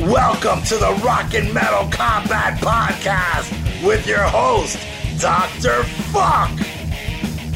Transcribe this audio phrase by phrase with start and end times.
[0.00, 3.52] Welcome to the Rock and Metal Combat Podcast
[3.86, 4.78] with your host,
[5.20, 5.84] Dr.
[6.10, 6.50] Fuck,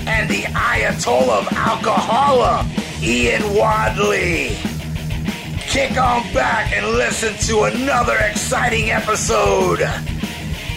[0.07, 4.57] and the Ayatollah of Alcohola, Ian Wadley.
[5.59, 9.79] Kick on back and listen to another exciting episode.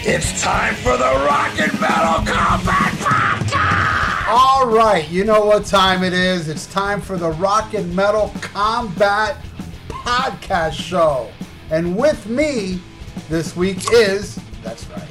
[0.04, 4.26] It's time for the Rock and Metal Combat Podcast.
[4.26, 6.48] All right, you know what time it is.
[6.48, 9.36] It's time for the Rock and Metal Combat
[9.88, 11.30] Podcast Show.
[11.70, 12.80] And with me
[13.28, 15.02] this week is, that's right,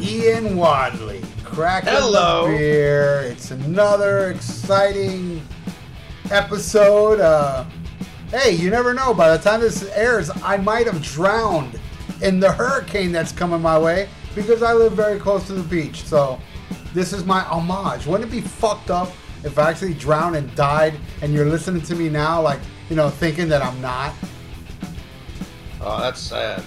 [0.00, 1.22] Ian Wadley.
[1.44, 2.50] Cracking Hello.
[2.50, 3.22] the beer.
[3.22, 5.42] It's another exciting
[6.30, 7.20] episode.
[7.20, 7.64] Uh,
[8.30, 9.12] hey, you never know.
[9.12, 11.78] By the time this airs, I might have drowned
[12.22, 16.04] in the hurricane that's coming my way because I live very close to the beach.
[16.04, 16.40] So
[16.94, 18.06] this is my homage.
[18.06, 19.10] Wouldn't it be fucked up
[19.42, 22.60] if I actually drowned and died and you're listening to me now, like,
[22.90, 24.12] you know, thinking that I'm not?
[25.80, 26.62] Oh, that's sad.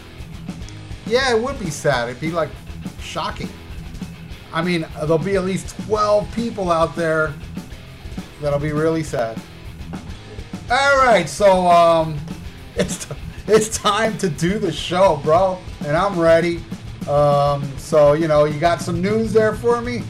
[1.06, 2.10] Yeah, it would be sad.
[2.10, 2.50] It'd be like
[3.00, 3.50] shocking.
[4.54, 7.34] I mean, there'll be at least 12 people out there
[8.42, 9.40] that'll be really sad.
[10.72, 12.18] All right, so um,
[12.76, 13.06] it's
[13.48, 16.64] it's time to do the show, bro, and I'm ready.
[17.10, 20.04] Um, so you know, you got some news there for me?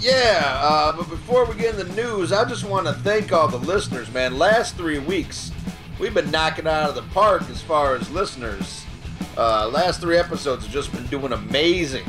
[0.00, 3.48] Yeah, uh, but before we get in the news, I just want to thank all
[3.48, 4.38] the listeners, man.
[4.38, 5.50] Last three weeks,
[5.98, 8.84] we've been knocking out of the park as far as listeners.
[9.36, 12.04] Uh, last three episodes have just been doing amazing.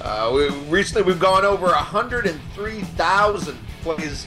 [0.00, 4.26] Uh, we recently we've gone over 103,000 plays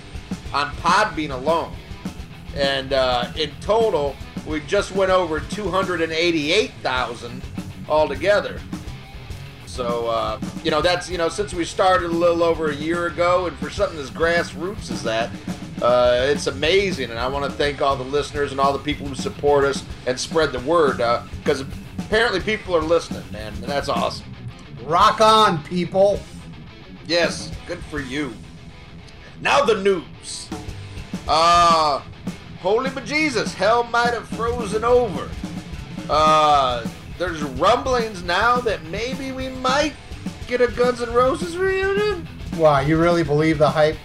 [0.54, 1.74] on Podbean alone,
[2.56, 4.16] and uh, in total,
[4.48, 7.42] we just went over 288,000
[7.90, 8.62] altogether.
[9.76, 13.08] So uh, you know that's you know since we started a little over a year
[13.08, 15.30] ago, and for something as grassroots as that,
[15.82, 17.10] uh, it's amazing.
[17.10, 19.84] And I want to thank all the listeners and all the people who support us
[20.08, 21.00] and spread the word
[21.44, 21.66] because
[22.00, 24.34] apparently people are listening, man, and that's awesome.
[24.86, 26.22] Rock on, people!
[27.06, 28.34] Yes, good for you.
[29.42, 30.50] Now the news.
[31.28, 32.02] Uh,
[32.62, 35.30] holy bejesus, hell might have frozen over.
[36.10, 36.88] Uh,
[37.18, 39.94] there's rumblings now that maybe we might
[40.48, 42.28] get a Guns N' Roses reunion.
[42.58, 43.98] Wow, you really believe the hype?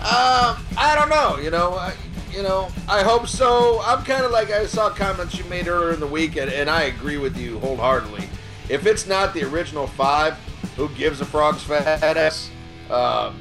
[0.00, 1.38] Um, I don't know.
[1.42, 1.94] You know, I,
[2.30, 3.80] you know, I hope so.
[3.82, 6.70] I'm kind of like I saw comments you made earlier in the week, and, and
[6.70, 8.28] I agree with you wholeheartedly.
[8.68, 10.34] If it's not the original five,
[10.76, 12.50] who gives a frog's fat ass?
[12.90, 13.40] Um,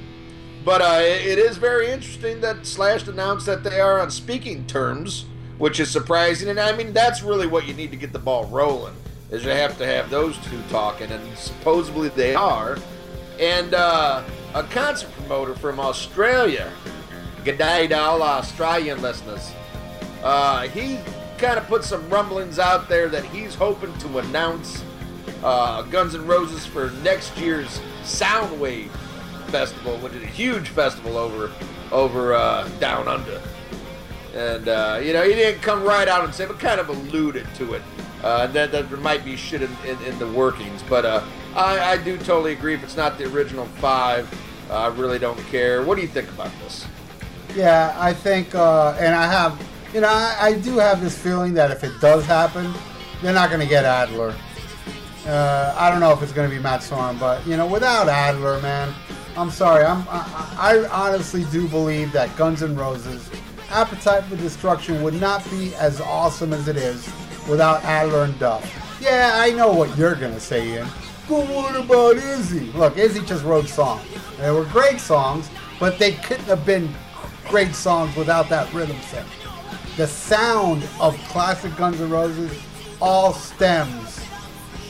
[0.63, 4.65] but uh, it, it is very interesting that Slash announced that they are on speaking
[4.65, 5.25] terms,
[5.57, 6.49] which is surprising.
[6.49, 8.95] And I mean, that's really what you need to get the ball rolling.
[9.31, 12.77] Is you have to have those two talking, and supposedly they are.
[13.39, 14.23] And uh,
[14.53, 16.71] a concert promoter from Australia,
[17.43, 19.51] good day to all Australian listeners.
[20.23, 20.99] Uh, he
[21.37, 24.83] kind of put some rumblings out there that he's hoping to announce
[25.43, 28.89] uh, Guns N' Roses for next year's Soundwave
[29.47, 31.51] Festival, which is a huge festival over
[31.91, 33.41] over uh, down under.
[34.35, 37.47] And uh, you know, he didn't come right out and say, but kind of alluded
[37.55, 37.81] to it.
[38.23, 41.23] Uh, that, that there might be shit in, in, in the workings, but uh,
[41.55, 42.73] I, I do totally agree.
[42.73, 44.27] If it's not the original five,
[44.69, 45.83] uh, I really don't care.
[45.83, 46.87] What do you think about this?
[47.55, 49.61] Yeah, I think, uh, and I have,
[49.93, 52.73] you know, I, I do have this feeling that if it does happen,
[53.21, 54.33] they're not going to get Adler.
[55.27, 58.09] Uh, I don't know if it's going to be Matt Sorum, but you know, without
[58.09, 58.93] Adler, man,
[59.37, 59.85] I'm sorry.
[59.85, 63.29] I'm, I, I honestly do believe that Guns N' Roses,
[63.69, 67.09] Appetite for Destruction, would not be as awesome as it is
[67.49, 68.97] without Adler and Duff.
[69.01, 70.87] Yeah, I know what you're to say, Ian.
[71.27, 72.71] But what about Izzy?
[72.73, 74.05] Look, Izzy just wrote songs.
[74.37, 75.49] They were great songs,
[75.79, 76.93] but they couldn't have been
[77.47, 79.49] great songs without that rhythm section.
[79.97, 82.51] The sound of classic Guns N' Roses
[83.01, 84.19] all stems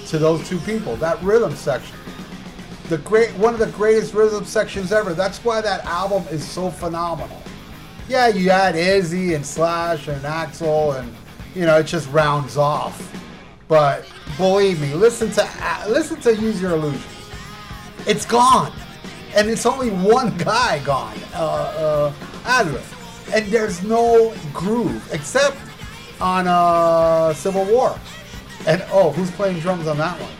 [0.08, 0.96] to those two people.
[0.98, 1.96] That rhythm section,
[2.90, 5.14] the great one of the greatest rhythm sections ever.
[5.14, 7.42] That's why that album is so phenomenal.
[8.08, 11.14] Yeah, you add Izzy and Slash and Axl, and
[11.56, 13.12] you know it just rounds off.
[13.68, 14.06] But
[14.38, 17.02] believe me, listen to listen to Use Your Illusion.
[18.06, 18.72] It's gone,
[19.36, 22.14] and it's only one guy gone, uh, uh,
[22.46, 22.84] Adler,
[23.34, 25.58] and there's no groove except
[26.22, 28.00] on uh, Civil War.
[28.68, 30.32] And oh, who's playing drums on that one?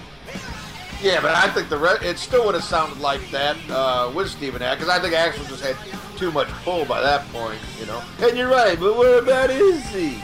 [1.02, 4.30] Yeah, but I think the re- it still would have sounded like that uh, with
[4.30, 4.76] Stephen A.
[4.76, 5.76] Because I think Axl just had
[6.18, 8.02] too much pull by that point, you know.
[8.22, 10.22] And you're right, but what about Izzy?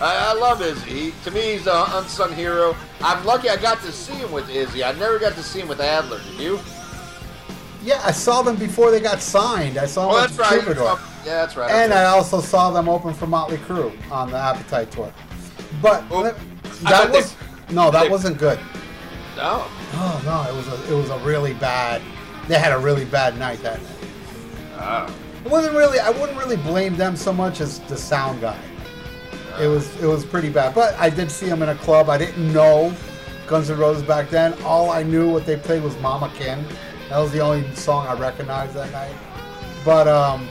[0.00, 0.90] I, I love Izzy.
[0.90, 2.74] He, to me, he's an unsung hero.
[3.02, 4.82] I'm lucky I got to see him with Izzy.
[4.84, 6.20] I never got to see him with Adler.
[6.30, 6.60] Did you?
[7.82, 9.78] Yeah, I saw them before they got signed.
[9.78, 10.62] I saw them Oh, at that's right.
[10.62, 10.98] Troubadour.
[11.24, 11.70] Yeah, that's right.
[11.70, 11.92] And.
[11.94, 15.12] I also saw them open for Motley Crue on the Appetite tour.
[15.82, 17.36] But Oh, let- that thought they- was
[17.70, 18.58] no, that they- wasn't good.
[19.36, 19.64] no.
[19.92, 22.00] Oh no, it was a it was a really bad.
[22.48, 23.92] They had a really bad night that night.
[24.78, 25.14] Oh.
[25.44, 25.98] It wasn't really.
[25.98, 28.58] I wouldn't really blame them so much as the sound guy.
[29.60, 30.74] It was it was pretty bad.
[30.74, 32.08] But I did see them in a club.
[32.08, 32.94] I didn't know
[33.46, 34.54] Guns N' Roses back then.
[34.62, 36.64] All I knew what they played was Mama Kin.
[37.08, 39.14] That was the only song I recognized that night.
[39.84, 40.48] But um,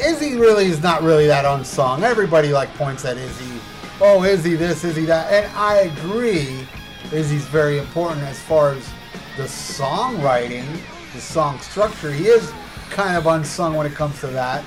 [0.00, 2.04] Izzy really is not really that unsung.
[2.04, 3.60] Everybody like points at Izzy.
[4.00, 6.66] Oh, Izzy this, Izzy that, and I agree.
[7.12, 8.88] Izzy's very important as far as
[9.36, 10.64] the songwriting,
[11.12, 12.12] the song structure.
[12.12, 12.52] He is
[12.90, 14.64] kind of unsung when it comes to that,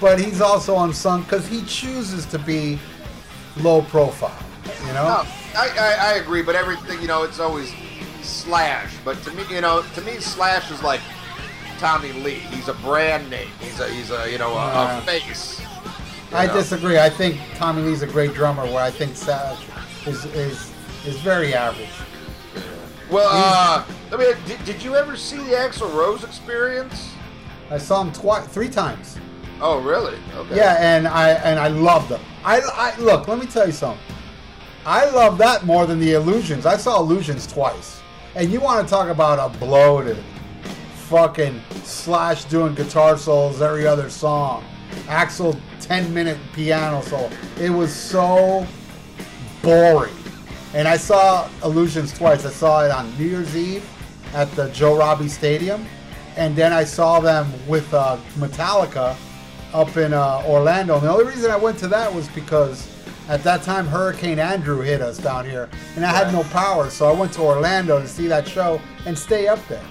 [0.00, 2.78] but he's also unsung because he chooses to be
[3.58, 4.44] low profile.
[4.86, 5.04] You know?
[5.04, 5.24] No,
[5.56, 7.72] I, I, I agree, but everything, you know, it's always
[8.22, 8.94] Slash.
[9.04, 11.00] But to me, you know, to me, Slash is like
[11.78, 12.34] Tommy Lee.
[12.34, 13.48] He's a brand name.
[13.60, 15.62] He's a, he's a, you know, a, a face.
[16.32, 16.54] I know?
[16.54, 16.98] disagree.
[16.98, 18.64] I think Tommy Lee's a great drummer.
[18.64, 19.64] Where I think Slash
[20.06, 20.72] is is
[21.06, 21.88] is very average.
[23.10, 27.14] Well, uh, I mean, did, did you ever see the Axl Rose experience?
[27.70, 29.18] I saw him twice, three times.
[29.60, 30.18] Oh, really?
[30.34, 30.56] Okay.
[30.56, 32.20] Yeah, and I and I loved them.
[32.44, 33.28] I, I look.
[33.28, 34.00] Let me tell you something.
[34.86, 36.64] I love that more than the Illusions.
[36.64, 38.00] I saw Illusions twice,
[38.34, 40.22] and you want to talk about a bloated,
[40.94, 44.64] fucking Slash doing guitar solos every other song,
[45.06, 47.30] Axl ten minute piano solo.
[47.58, 48.66] It was so
[49.62, 50.14] boring.
[50.74, 52.44] And I saw Illusions twice.
[52.46, 53.84] I saw it on New Year's Eve
[54.34, 55.86] at the Joe Robbie Stadium,
[56.38, 59.16] and then I saw them with uh, Metallica
[59.74, 60.94] up in uh, Orlando.
[60.94, 62.88] And the only reason I went to that was because
[63.28, 67.08] at that time Hurricane Andrew hit us down here, and I had no power, so
[67.08, 69.84] I went to Orlando to see that show and stay up there.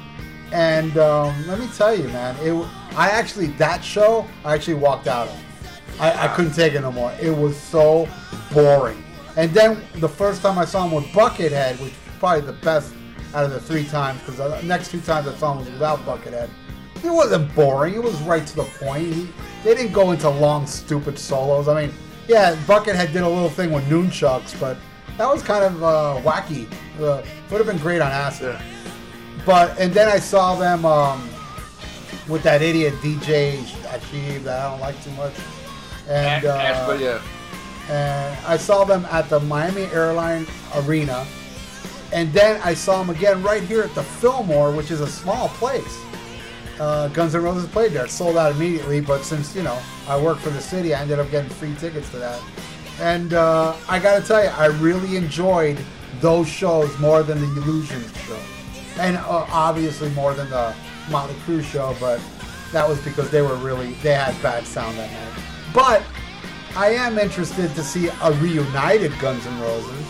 [0.54, 2.54] And um, let me tell you, man, it
[2.96, 5.44] I actually that show I actually walked out of.
[6.00, 7.12] I, I couldn't take it no more.
[7.22, 8.08] It was so
[8.54, 9.04] boring.
[9.36, 12.94] And then the first time I saw him with Buckethead, which was probably the best
[13.34, 16.00] out of the three times, because the next two times I saw him was without
[16.00, 16.50] Buckethead.
[17.04, 17.94] It wasn't boring.
[17.94, 19.14] It was right to the point.
[19.14, 19.30] He,
[19.64, 21.68] they didn't go into long, stupid solos.
[21.68, 21.94] I mean,
[22.28, 24.78] yeah, Buckethead did a little thing with nunchucks, but
[25.18, 26.72] that was kind of uh, wacky.
[27.00, 28.56] Uh, would have been great on acid.
[28.60, 28.62] Yeah.
[29.46, 31.30] But and then I saw them um,
[32.28, 35.34] with that idiot DJ Ashba that I don't like too much.
[36.08, 37.22] And uh, Ash, but yeah.
[37.90, 41.26] and I saw them at the Miami Airline Arena,
[42.14, 45.50] and then I saw them again right here at the Fillmore, which is a small
[45.50, 46.00] place.
[46.80, 49.02] Uh, Guns N' Roses played there, sold out immediately.
[49.02, 52.10] But since you know I work for the city, I ended up getting free tickets
[52.12, 52.42] to that.
[53.00, 55.78] And uh, I got to tell you, I really enjoyed
[56.20, 58.40] those shows more than the Illusions show,
[59.00, 60.74] and uh, obviously more than the
[61.10, 61.96] Motley Crue show.
[62.00, 62.22] But
[62.72, 65.44] that was because they were really they had bad sound that night.
[65.74, 66.04] But
[66.76, 70.07] I am interested to see a reunited Guns N' Roses.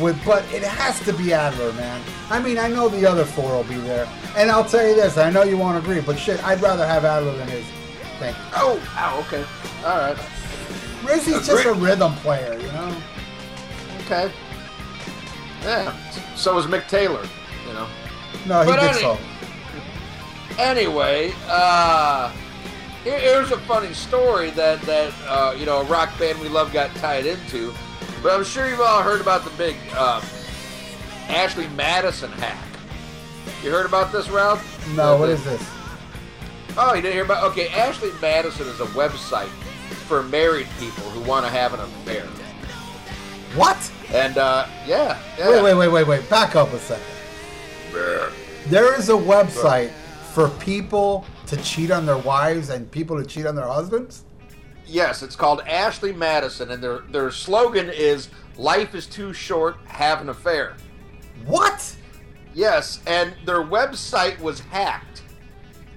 [0.00, 2.00] With, but it has to be Adler, man.
[2.30, 5.16] I mean, I know the other four will be there, and I'll tell you this:
[5.16, 7.64] I know you won't agree, but shit, I'd rather have Adler than his.
[8.18, 8.42] Thank you.
[8.56, 9.44] Oh, oh, okay.
[9.84, 10.18] All right.
[11.10, 12.96] Izzy's just a rhythm player, you know.
[14.04, 14.30] Okay.
[15.62, 15.96] Yeah.
[16.36, 17.26] So was Mick Taylor,
[17.66, 17.86] you know.
[18.46, 19.18] No, he But did any- so.
[20.58, 22.32] Anyway, uh,
[23.04, 26.94] here's a funny story that that uh, you know a rock band we love got
[26.96, 27.72] tied into.
[28.22, 30.20] But I'm sure you've all heard about the big uh,
[31.28, 32.58] Ashley Madison hack.
[33.62, 34.62] You heard about this, Ralph?
[34.96, 35.70] No, what the- this?
[36.76, 37.42] Oh, you didn't hear about?
[37.50, 39.48] Okay, Ashley Madison is a website
[40.06, 42.24] for married people who want to have an affair.
[43.56, 43.76] What?
[44.12, 45.50] And uh, yeah, yeah.
[45.50, 46.28] Wait, wait, wait, wait, wait.
[46.30, 47.04] Back up a second.
[48.66, 49.90] There is a website
[50.34, 54.24] for people to cheat on their wives and people to cheat on their husbands.
[54.88, 60.20] Yes, it's called Ashley Madison, and their their slogan is "Life is too short, have
[60.20, 60.76] an affair."
[61.44, 61.94] What?
[62.54, 65.22] Yes, and their website was hacked,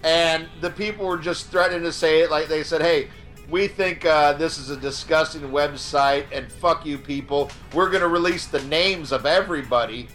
[0.03, 2.29] and the people were just threatening to say it.
[2.29, 3.07] Like they said, "Hey,
[3.49, 7.49] we think uh, this is a disgusting website, and fuck you, people.
[7.73, 10.07] We're going to release the names of everybody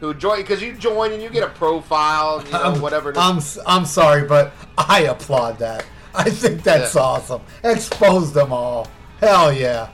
[0.00, 3.12] who join because you join and you get a profile, and, you know, I'm- whatever."
[3.16, 5.84] I'm I'm sorry, but I applaud that.
[6.14, 7.00] I think that's Yeah.
[7.02, 7.42] awesome.
[7.64, 8.88] Expose them all.
[9.20, 9.88] Hell yeah.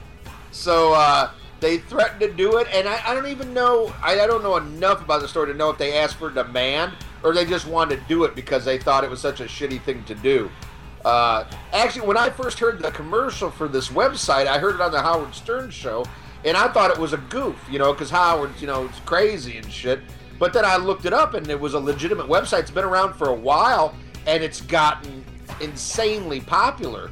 [0.51, 3.93] So uh, they threatened to do it, and I, I don't even know.
[4.01, 6.93] I, I don't know enough about the story to know if they asked for demand
[7.23, 9.81] or they just wanted to do it because they thought it was such a shitty
[9.81, 10.49] thing to do.
[11.05, 14.91] Uh, actually, when I first heard the commercial for this website, I heard it on
[14.91, 16.05] the Howard Stern show,
[16.43, 19.57] and I thought it was a goof, you know, because Howard's, you know, is crazy
[19.57, 19.99] and shit.
[20.39, 22.61] But then I looked it up, and it was a legitimate website.
[22.61, 23.93] It's been around for a while,
[24.27, 25.23] and it's gotten
[25.61, 27.11] insanely popular.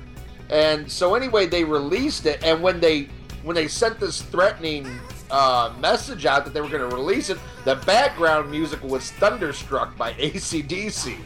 [0.50, 3.10] And so anyway, they released it, and when they
[3.44, 4.88] when they sent this threatening
[5.29, 9.98] uh, message out that they were going to release it, the background music was "Thunderstruck"
[9.98, 11.17] by ACDC,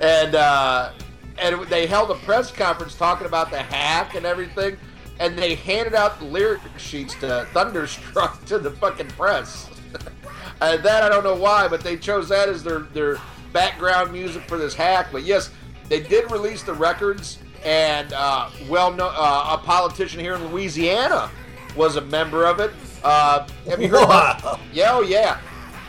[0.00, 0.92] and uh,
[1.38, 4.76] and they held a press conference talking about the hack and everything,
[5.20, 9.70] and they handed out the lyric sheets to "Thunderstruck" to the fucking press.
[10.60, 13.18] and that I don't know why, but they chose that as their their
[13.52, 15.08] background music for this hack.
[15.12, 15.50] But yes,
[15.88, 21.30] they did release the records and uh, well, no, uh, a politician here in Louisiana
[21.74, 22.70] was a member of it.
[23.02, 24.04] Uh, have you heard?
[24.04, 25.40] About, yeah, oh yeah.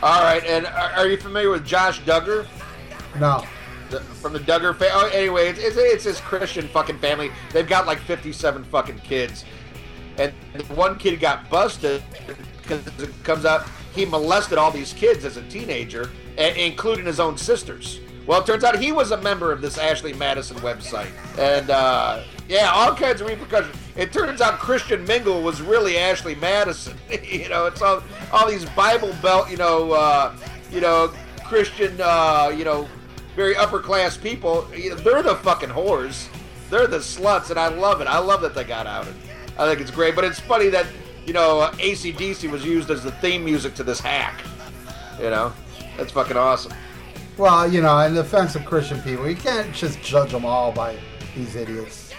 [0.02, 2.46] All right, and are, are you familiar with Josh Duggar?
[3.18, 3.44] No.
[3.90, 4.88] The, from the Duggar family.
[4.92, 7.30] Oh, anyway, it's, it's, it's this Christian fucking family.
[7.52, 9.44] They've got like 57 fucking kids,
[10.18, 10.32] and
[10.74, 12.02] one kid got busted
[12.60, 17.36] because it comes out he molested all these kids as a teenager, including his own
[17.36, 18.00] sisters.
[18.28, 21.10] Well, it turns out he was a member of this Ashley Madison website.
[21.38, 23.74] And, uh, yeah, all kinds of repercussions.
[23.96, 26.98] It turns out Christian Mingle was really Ashley Madison.
[27.22, 30.36] you know, it's all, all these Bible Belt, you know, uh,
[30.70, 31.10] you know,
[31.46, 32.86] Christian, uh, you know,
[33.34, 34.68] very upper class people.
[34.72, 36.28] They're the fucking whores.
[36.68, 38.08] They're the sluts, and I love it.
[38.08, 39.14] I love that they got outed.
[39.58, 40.14] I think it's great.
[40.14, 40.84] But it's funny that,
[41.24, 44.42] you know, ACDC was used as the theme music to this hack.
[45.18, 45.54] You know,
[45.96, 46.74] that's fucking awesome.
[47.38, 50.98] Well, you know, in defense of Christian people, you can't just judge them all by
[51.36, 52.12] these idiots.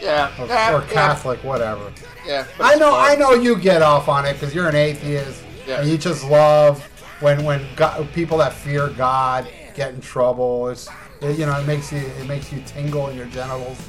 [0.00, 1.48] Yeah, or, yeah, or Catholic, yeah.
[1.48, 1.92] whatever.
[2.24, 2.94] Yeah, I know.
[2.94, 5.80] I know you get off on it because you're an atheist, yeah.
[5.80, 6.82] and you just love
[7.20, 10.68] when when God, people that fear God get in trouble.
[10.68, 10.88] It's
[11.20, 13.80] it, you know it makes you it makes you tingle in your genitals.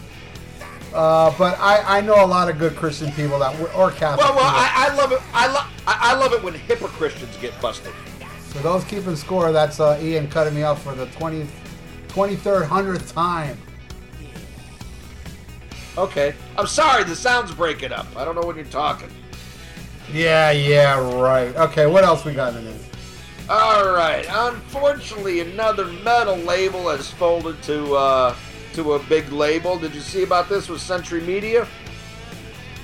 [0.93, 4.25] Uh, but I, I know a lot of good Christian people that or Catholic.
[4.25, 5.21] Well, well, I, I, love it.
[5.33, 7.91] I love I love it when hypocrites Christians get busted.
[8.55, 11.49] For those keeping score, that's uh, Ian cutting me off for the 20th,
[12.07, 13.57] 23rd, 100th time.
[15.97, 16.33] Okay.
[16.57, 18.07] I'm sorry, the sound's breaking up.
[18.15, 19.09] I don't know when you're talking.
[20.09, 21.53] Yeah, yeah, right.
[21.57, 22.81] Okay, what else we got in the news?
[23.49, 24.25] All right.
[24.29, 28.35] Unfortunately, another metal label has folded to uh,
[28.73, 29.77] to a big label.
[29.77, 31.67] Did you see about this with Century Media?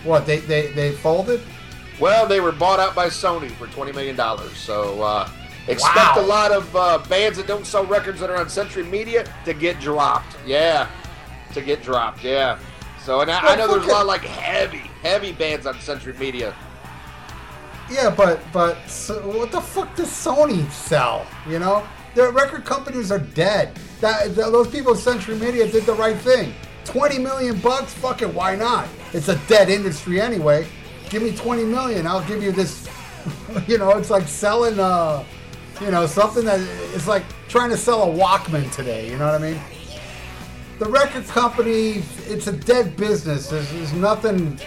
[0.04, 1.42] What they they they folded?
[1.98, 4.58] Well, they were bought out by Sony for twenty million dollars.
[4.58, 5.30] So uh,
[5.68, 6.22] Expect wow.
[6.22, 9.54] a lot of uh, bands that don't sell records that are on Century Media to
[9.54, 10.36] get dropped.
[10.46, 10.90] Yeah,
[11.54, 12.24] to get dropped.
[12.24, 12.58] Yeah.
[13.04, 16.14] So and I, I know there's a lot of like heavy, heavy bands on Century
[16.14, 16.56] Media.
[17.92, 21.28] Yeah, but but so what the fuck does Sony sell?
[21.48, 23.76] You know, their record companies are dead.
[24.00, 26.54] That, that those people at Century Media did the right thing.
[26.86, 28.88] Twenty million bucks, fuck it, why not?
[29.14, 30.68] It's a dead industry anyway.
[31.10, 32.90] Give me twenty million, I'll give you this.
[33.68, 34.80] You know, it's like selling.
[34.80, 35.24] Uh,
[35.82, 36.60] you know, something that
[36.94, 39.10] is like trying to sell a Walkman today.
[39.10, 39.60] You know what I mean?
[40.78, 43.50] The record company, it's a dead business.
[43.50, 44.60] There's, there's nothing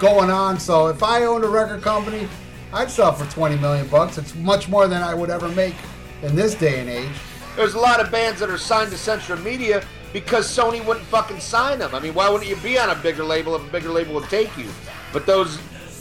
[0.00, 0.58] going on.
[0.58, 2.28] So if I owned a record company,
[2.72, 4.18] I'd sell for 20 million bucks.
[4.18, 5.76] It's much more than I would ever make
[6.22, 7.16] in this day and age.
[7.54, 11.40] There's a lot of bands that are signed to Century Media because Sony wouldn't fucking
[11.40, 11.94] sign them.
[11.94, 14.28] I mean, why wouldn't you be on a bigger label if a bigger label would
[14.28, 14.68] take you?
[15.12, 15.58] But those,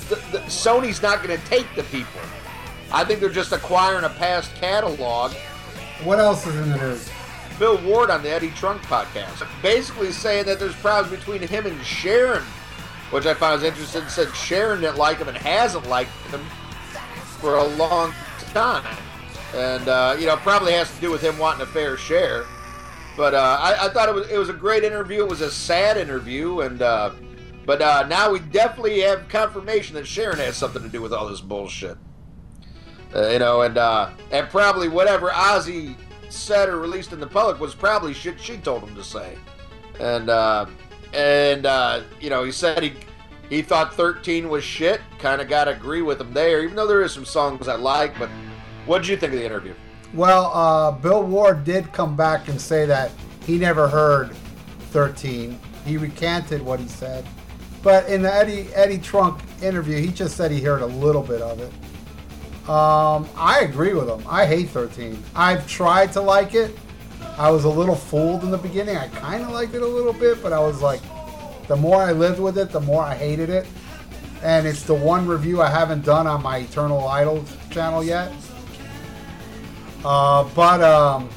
[0.10, 2.22] the, the, Sony's not going to take the people.
[2.96, 5.34] I think they're just acquiring a past catalog.
[6.06, 7.10] What else is in the news?
[7.60, 11.86] Bill Ward on the Eddie Trunk podcast, basically saying that there's problems between him and
[11.86, 12.42] Sharon,
[13.12, 14.08] which I found was interesting.
[14.08, 16.40] Said Sharon didn't like him and hasn't liked him
[17.42, 18.14] for a long
[18.54, 18.98] time,
[19.54, 22.46] and uh, you know probably has to do with him wanting a fair share.
[23.18, 25.22] But uh, I, I, thought it was it was a great interview.
[25.22, 27.12] It was a sad interview, and uh,
[27.66, 31.28] but uh, now we definitely have confirmation that Sharon has something to do with all
[31.28, 31.98] this bullshit.
[33.16, 35.96] Uh, you know, and uh, and probably whatever Ozzy
[36.30, 39.38] said or released in the public was probably shit she told him to say,
[40.02, 40.66] and uh,
[41.14, 42.94] and uh, you know he said he
[43.50, 45.00] he thought 13 was shit.
[45.20, 47.76] Kind of got to agree with him there, even though there is some songs I
[47.76, 48.20] like.
[48.20, 48.30] But
[48.86, 49.76] what did you think of the interview?
[50.14, 53.12] Well, uh, Bill Ward did come back and say that
[53.46, 54.36] he never heard
[54.92, 55.58] 13.
[55.86, 57.26] He recanted what he said,
[57.82, 61.42] but in the Eddie Eddie Trunk interview, he just said he heard a little bit
[61.42, 61.72] of it.
[62.68, 64.24] Um, I agree with him.
[64.28, 65.22] I hate 13.
[65.36, 66.76] I've tried to like it.
[67.38, 68.98] I was a little fooled in the beginning.
[68.98, 71.02] I kind of liked it a little bit, but I was like,
[71.68, 73.68] the more I lived with it, the more I hated it.
[74.42, 78.32] And it's the one review I haven't done on my Eternal Idols channel yet.
[80.04, 81.30] Uh, but, um,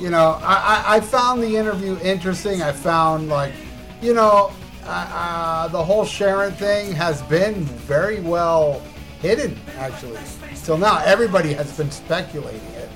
[0.00, 0.54] you know, I,
[0.86, 2.62] I, I, found the interview interesting.
[2.62, 3.52] I found, like,
[4.00, 4.52] you know,
[4.84, 8.82] uh, uh, the whole Sharon thing has been very well
[9.22, 10.18] hidden actually.
[10.64, 12.90] Till now, everybody has been speculating it.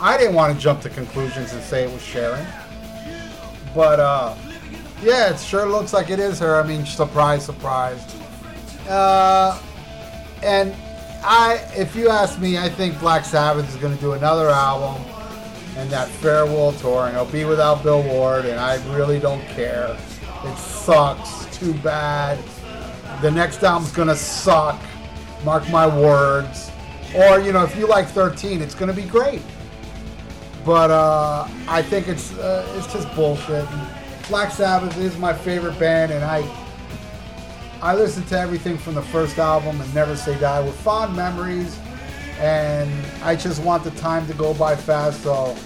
[0.00, 2.46] I didn't want to jump to conclusions and say it was Sharon,
[3.74, 4.34] but uh,
[5.02, 6.60] yeah, it sure looks like it is her.
[6.60, 8.00] I mean, surprise, surprise.
[8.88, 9.60] Uh,
[10.42, 10.74] and
[11.22, 15.02] I, if you ask me, I think Black Sabbath is going to do another album
[15.76, 19.96] and that farewell tour, and it'll be without Bill Ward, and I really don't care.
[20.44, 21.46] It sucks.
[21.56, 22.38] Too bad.
[23.20, 24.80] The next album's going to suck.
[25.44, 26.70] Mark my words.
[27.14, 29.42] Or, you know, if you like 13, it's going to be great.
[30.64, 33.66] But uh, I think it's uh, it's just bullshit.
[33.70, 33.88] And
[34.28, 36.46] Black Sabbath is my favorite band, and I
[37.80, 41.78] I listen to everything from the first album and Never Say Die with fond memories,
[42.38, 42.92] and
[43.22, 45.56] I just want the time to go by fast so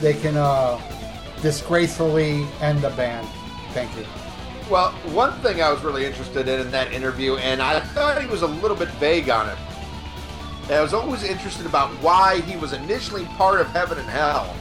[0.00, 0.80] they can uh,
[1.42, 3.26] disgracefully end the band.
[3.72, 4.25] Thank you.
[4.70, 8.26] Well, one thing I was really interested in in that interview, and I thought he
[8.26, 9.56] was a little bit vague on it.
[10.68, 14.56] I was always interested about why he was initially part of Heaven and Hell,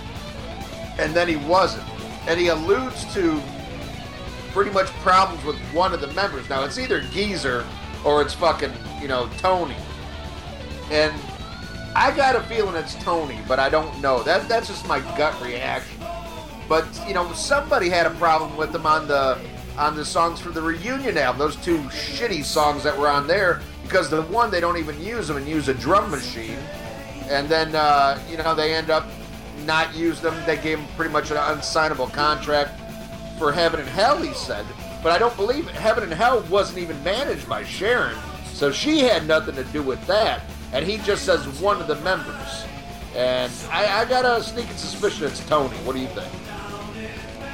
[0.99, 1.83] and then he wasn't.
[2.27, 3.41] And he alludes to
[4.51, 6.47] pretty much problems with one of the members.
[6.49, 7.65] Now it's either Geezer
[8.05, 9.75] or it's fucking, you know, Tony.
[10.91, 11.13] And
[11.95, 14.21] I got a feeling it's Tony, but I don't know.
[14.21, 15.99] That that's just my gut reaction.
[16.69, 19.39] But you know, somebody had a problem with him on the
[19.77, 21.39] on the songs for the reunion album.
[21.39, 25.27] Those two shitty songs that were on there because the one they don't even use
[25.27, 26.57] them and use a drum machine,
[27.29, 29.07] and then uh, you know they end up
[29.65, 30.35] not use them.
[30.45, 32.79] They gave him pretty much an unsignable contract
[33.37, 34.65] for Heaven and Hell, he said.
[35.03, 35.75] But I don't believe it.
[35.75, 38.17] Heaven and Hell wasn't even managed by Sharon,
[38.53, 40.41] so she had nothing to do with that.
[40.73, 42.65] And he just says one of the members.
[43.15, 45.75] And I, I got a sneaking suspicion it's Tony.
[45.77, 46.27] What do you think?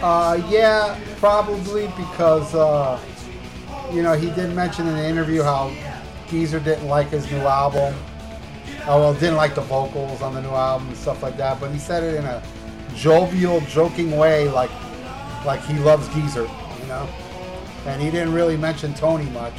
[0.01, 2.99] Uh, yeah, probably because uh,
[3.93, 5.71] you know he did mention in the interview how
[6.29, 7.93] Geezer didn't like his new album.
[8.87, 11.59] Oh well, didn't like the vocals on the new album and stuff like that.
[11.59, 12.41] But he said it in a
[12.95, 14.71] jovial, joking way, like
[15.45, 16.43] like he loves Geezer,
[16.81, 17.07] you know.
[17.85, 19.53] And he didn't really mention Tony much.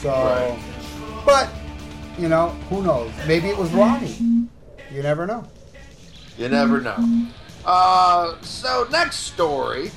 [0.00, 0.58] So, Right.
[1.24, 1.48] but
[2.18, 3.10] you know, who knows?
[3.26, 4.16] Maybe it was Ronnie.
[4.92, 5.44] You never know.
[6.36, 6.96] You never know.
[7.64, 9.90] Uh, so next story.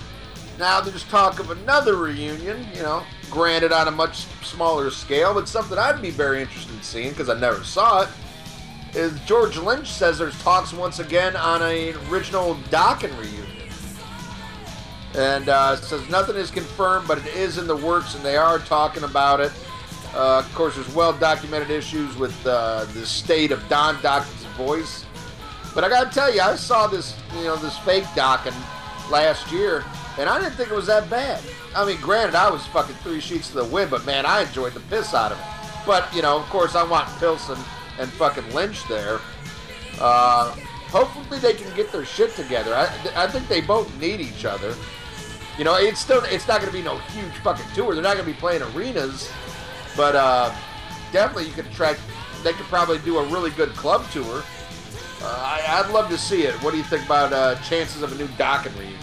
[0.59, 2.67] Now there's talk of another reunion.
[2.73, 6.81] You know, granted on a much smaller scale, but something I'd be very interested in
[6.81, 8.09] seeing because I never saw it.
[8.93, 13.69] Is George Lynch says there's talks once again on an original Dokken reunion,
[15.15, 18.59] and uh, says nothing is confirmed, but it is in the works, and they are
[18.59, 19.51] talking about it.
[20.13, 25.02] Uh, of course, there's well documented issues with uh, the state of Don Dokken's voice.
[25.73, 28.53] But I gotta tell you, I saw this, you know, this fake Dokken
[29.09, 29.83] last year,
[30.19, 31.41] and I didn't think it was that bad.
[31.75, 34.73] I mean, granted, I was fucking three sheets to the wind, but man, I enjoyed
[34.73, 35.45] the piss out of it.
[35.85, 37.57] But you know, of course, I want Pilson
[37.99, 39.19] and fucking Lynch there.
[39.99, 40.51] Uh,
[40.89, 42.73] hopefully, they can get their shit together.
[42.75, 44.75] I, I think they both need each other.
[45.57, 47.93] You know, it's still it's not going to be no huge fucking tour.
[47.93, 49.31] They're not going to be playing arenas,
[49.97, 50.53] but uh,
[51.11, 51.99] definitely you could attract.
[52.43, 54.43] They could probably do a really good club tour.
[55.23, 56.53] Uh, I, I'd love to see it.
[56.55, 58.99] What do you think about uh, chances of a new Dokken reunion?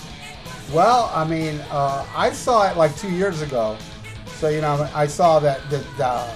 [0.72, 3.76] Well, I mean, uh, I saw it like two years ago.
[4.36, 6.28] So, you know, I saw that, that uh,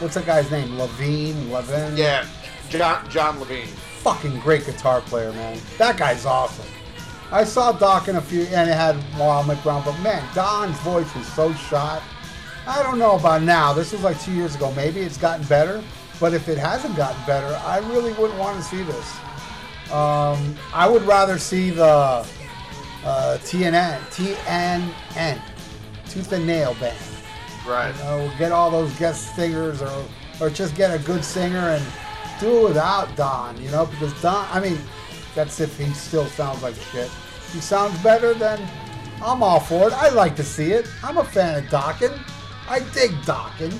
[0.00, 0.78] what's that guy's name?
[0.78, 1.50] Levine?
[1.50, 1.96] Levin?
[1.96, 2.26] Yeah,
[2.68, 3.66] John John Levine.
[3.66, 5.58] Fucking great guitar player, man.
[5.78, 6.66] That guy's awesome.
[7.30, 11.12] I saw Dokken a few, and it had Wild Mick Brown, but man, Don's voice
[11.14, 12.02] was so shot.
[12.66, 13.72] I don't know about now.
[13.72, 14.72] This was like two years ago.
[14.72, 15.82] Maybe it's gotten better,
[16.20, 19.16] but if it hasn't gotten better, I really wouldn't want to see this.
[19.90, 22.26] Um, I would rather see the
[23.04, 25.40] uh, TNN, TNN,
[26.08, 26.98] Tooth and Nail Band.
[27.66, 27.94] Right.
[27.96, 30.04] You know, get all those guest singers, or
[30.40, 31.84] or just get a good singer and
[32.40, 33.60] do it without Don.
[33.62, 34.78] You know, because Don, I mean,
[35.34, 37.06] that's if he still sounds like shit.
[37.06, 38.66] If he sounds better, then
[39.22, 39.92] I'm all for it.
[39.92, 40.88] I like to see it.
[41.02, 42.18] I'm a fan of Dokken.
[42.68, 43.72] I dig Dokken.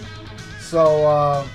[0.61, 1.47] So uh,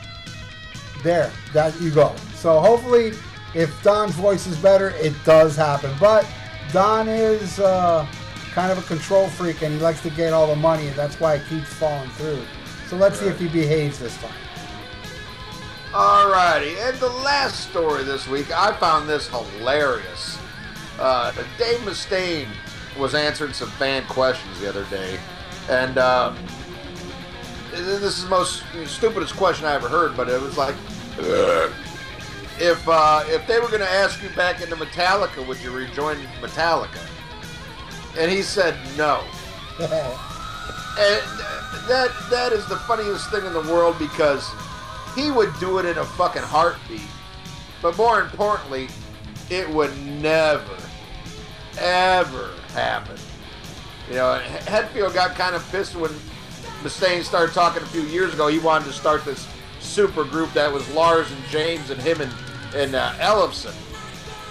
[1.04, 2.16] there, that you go.
[2.36, 3.14] So hopefully,
[3.54, 5.92] if Don's voice is better, it does happen.
[6.00, 6.28] But
[6.72, 8.06] Don is uh,
[8.52, 11.20] kind of a control freak, and he likes to get all the money, and that's
[11.20, 12.42] why it keeps falling through.
[12.88, 14.32] So let's see if he behaves this time.
[15.92, 20.40] Alrighty, and the last story this week, I found this hilarious.
[21.00, 22.48] Uh, Dave Mustaine
[22.98, 25.20] was answering some fan questions the other day,
[25.70, 26.34] and uh,
[27.72, 30.76] this is the most stupidest question I ever heard, but it was like,
[32.60, 36.18] if uh, if they were going to ask you back into Metallica, would you rejoin
[36.42, 37.02] Metallica?
[38.18, 39.24] And he said no.
[40.96, 41.24] And
[41.88, 44.48] that that is the funniest thing in the world because
[45.16, 47.02] he would do it in a fucking heartbeat.
[47.82, 48.90] But more importantly,
[49.50, 50.78] it would never,
[51.80, 53.18] ever happen.
[54.08, 56.12] You know, Hetfield got kind of pissed when
[56.84, 58.48] Mustaine started talking a few years ago.
[58.48, 59.48] He wanted to start this
[59.94, 62.34] super group that was Lars and James and him and,
[62.76, 63.76] and uh, Ellefson.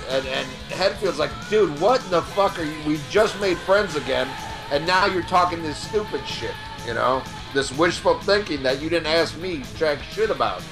[0.09, 2.77] And, and Hetfield's like, dude, what in the fuck are you?
[2.87, 4.29] We just made friends again,
[4.71, 6.55] and now you're talking this stupid shit,
[6.87, 7.25] you know?
[7.55, 10.63] This wishful thinking that you didn't ask me jack shit about.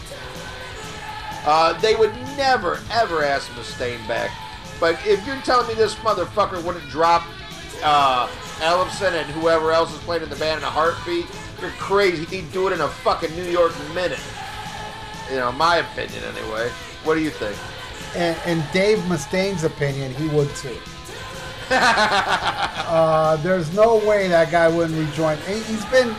[1.44, 4.30] Uh, they would never, ever ask Mustaine back.
[4.78, 7.24] But if you're telling me this motherfucker wouldn't drop
[7.82, 8.28] uh,
[8.58, 11.26] Ellefson and whoever else is playing in the band in a heartbeat,
[11.60, 12.24] you're crazy.
[12.26, 14.20] He'd do it in a fucking New York minute.
[15.30, 16.68] You know, my opinion anyway.
[17.04, 17.56] What do you think?
[18.16, 20.76] And, and Dave Mustaine's opinion, he would too.
[21.70, 25.38] uh, there's no way that guy wouldn't rejoin.
[25.46, 26.14] He- He's been,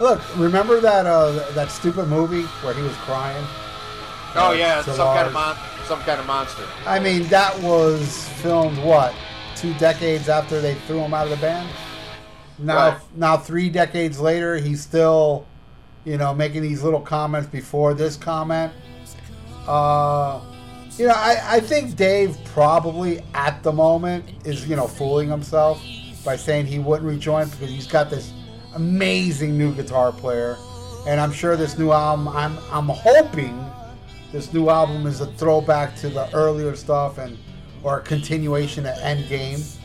[0.00, 3.44] look, remember that uh, that stupid movie where he was crying?
[4.34, 6.62] Oh yeah, To some kind of mon- some kind of monster.
[6.86, 9.12] I mean, that was filmed what
[9.56, 11.68] two decades after they threw him out of the band.
[12.58, 12.98] Now, Right.
[13.16, 15.46] now three decades later, he's still,
[16.04, 18.72] you know, making these little comments before this comment.
[19.66, 20.40] Uh,
[20.98, 25.82] you know, I, I think Dave probably at the moment is, you know, fooling himself
[26.24, 28.32] by saying he wouldn't rejoin because he's got this
[28.74, 30.56] amazing new guitar player,
[31.06, 32.28] and I'm sure this new album.
[32.28, 33.64] I'm I'm hoping
[34.32, 37.38] this new album is a throwback to the earlier stuff and
[37.82, 39.76] or a continuation of Endgame.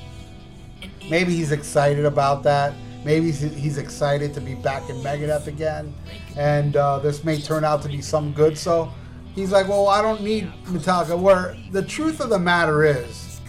[1.09, 2.73] Maybe he's excited about that.
[3.07, 5.93] Maybe he's, excited to be back in Megadeth again,
[6.35, 8.57] and uh, this may turn out to be some good.
[8.57, 8.91] So
[9.33, 13.39] he's like, "Well, I don't need Metallica." Where the truth of the matter is,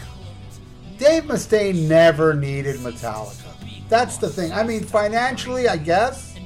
[0.97, 3.53] Dave Mustaine never needed Metallica.
[3.89, 4.53] That's the thing.
[4.53, 6.37] I mean, financially, I guess,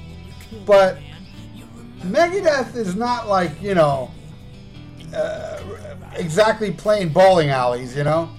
[0.64, 0.96] but
[1.98, 4.11] Megadeth is not like you know
[5.14, 5.61] uh,
[6.14, 7.94] exactly playing bowling alleys.
[7.94, 8.31] You know,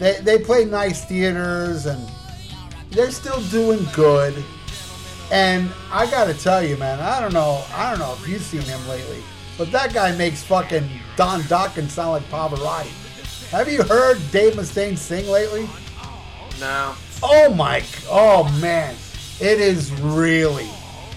[0.00, 2.10] they they play nice theaters and
[2.90, 4.34] they're still doing good.
[5.32, 8.62] And I gotta tell you, man, I don't know, I don't know if you've seen
[8.62, 9.22] him lately,
[9.56, 12.90] but that guy makes fucking Don Dokken sound like Pavarotti.
[13.50, 15.68] Have you heard Dave Mustaine sing lately?
[16.58, 16.94] No.
[17.22, 18.94] Oh my, oh man,
[19.40, 20.68] it is really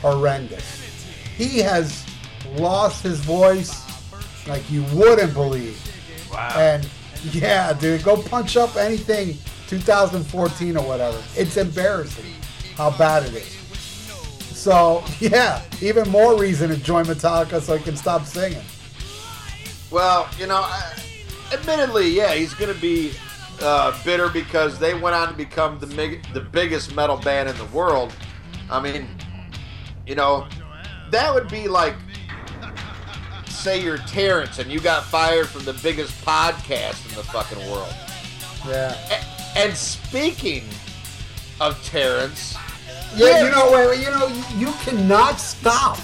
[0.02, 0.82] horrendous.
[1.36, 2.06] He has
[2.56, 3.82] lost his voice
[4.48, 5.80] like you wouldn't believe.
[6.32, 6.54] Wow.
[6.56, 6.88] And
[7.32, 9.38] yeah, dude, go punch up anything
[9.80, 11.22] 2014 or whatever.
[11.36, 12.26] It's embarrassing
[12.76, 13.54] how bad it is.
[14.56, 18.64] So yeah, even more reason to join Metallica so he can stop singing.
[19.90, 20.94] Well, you know, I,
[21.52, 23.14] admittedly, yeah, he's going to be
[23.62, 27.58] uh, bitter because they went on to become the mig- the biggest metal band in
[27.58, 28.14] the world.
[28.70, 29.08] I mean,
[30.06, 30.48] you know,
[31.12, 31.96] that would be like,
[33.48, 37.94] say you're Terrence and you got fired from the biggest podcast in the fucking world.
[38.68, 39.33] Yeah.
[39.56, 40.64] And speaking
[41.62, 42.56] of Terrence,
[43.16, 46.00] Yeah, you know, wait, wait, you know, you, you cannot stop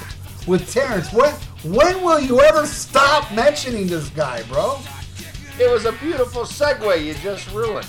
[0.48, 1.12] with Terrence.
[1.12, 1.34] When
[1.64, 4.78] when will you ever stop mentioning this guy, bro?
[5.60, 7.86] it was a beautiful segue you just ruined.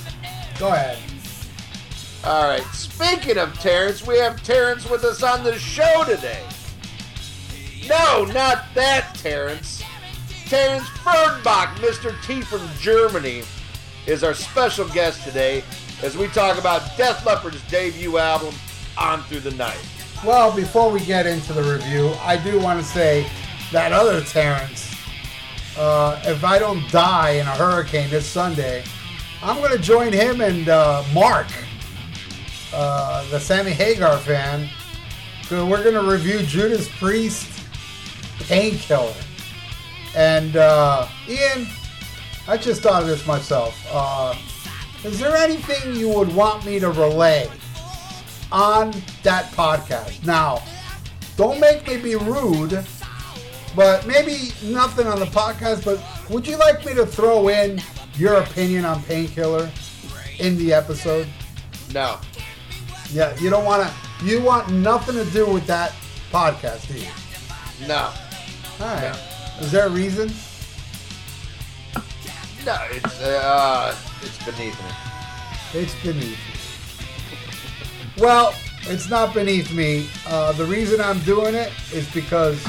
[0.58, 0.98] Go ahead.
[2.24, 2.64] All right.
[2.72, 6.42] Speaking of Terrence, we have Terrence with us on the show today.
[7.88, 9.82] No, not that Terrence.
[10.46, 12.12] Terrence Fernbach, Mr.
[12.26, 13.42] T from Germany,
[14.06, 15.62] is our special guest today
[16.02, 18.54] as we talk about Def Leppard's debut album,
[18.98, 19.80] On Through the Night.
[20.24, 23.26] Well, before we get into the review, I do want to say
[23.72, 24.94] that other Terrence,
[25.78, 28.84] uh, if I don't die in a hurricane this Sunday,
[29.42, 31.46] I'm going to join him and uh, Mark,
[32.74, 34.68] uh, the Sammy Hagar fan.
[35.44, 37.46] So we're going to review Judas Priest
[38.40, 39.14] Painkiller.
[40.14, 41.66] And uh, Ian,
[42.50, 43.80] I just thought of this myself.
[43.90, 44.34] Uh,
[45.04, 47.48] is there anything you would want me to relay
[48.52, 48.90] on
[49.22, 50.24] that podcast.
[50.26, 50.62] Now,
[51.36, 52.84] don't make me be rude,
[53.76, 57.80] but maybe nothing on the podcast, but would you like me to throw in
[58.16, 59.70] your opinion on Painkiller
[60.38, 61.28] in the episode?
[61.94, 62.18] No.
[63.10, 65.92] Yeah, you don't want to, you want nothing to do with that
[66.30, 67.86] podcast, do you?
[67.86, 68.12] No.
[68.80, 69.18] All right.
[69.60, 70.30] Is there a reason?
[72.66, 74.90] No, it's, uh, it's beneath me.
[75.80, 76.36] It's beneath you.
[78.22, 80.06] Well, it's not beneath me.
[80.26, 82.62] Uh, the reason I'm doing it is because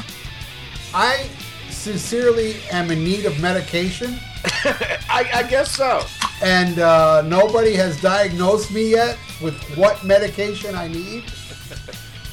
[0.93, 1.27] I
[1.69, 4.17] sincerely am in need of medication,
[5.09, 6.05] I, I guess so.
[6.41, 11.25] and uh, nobody has diagnosed me yet with what medication I need.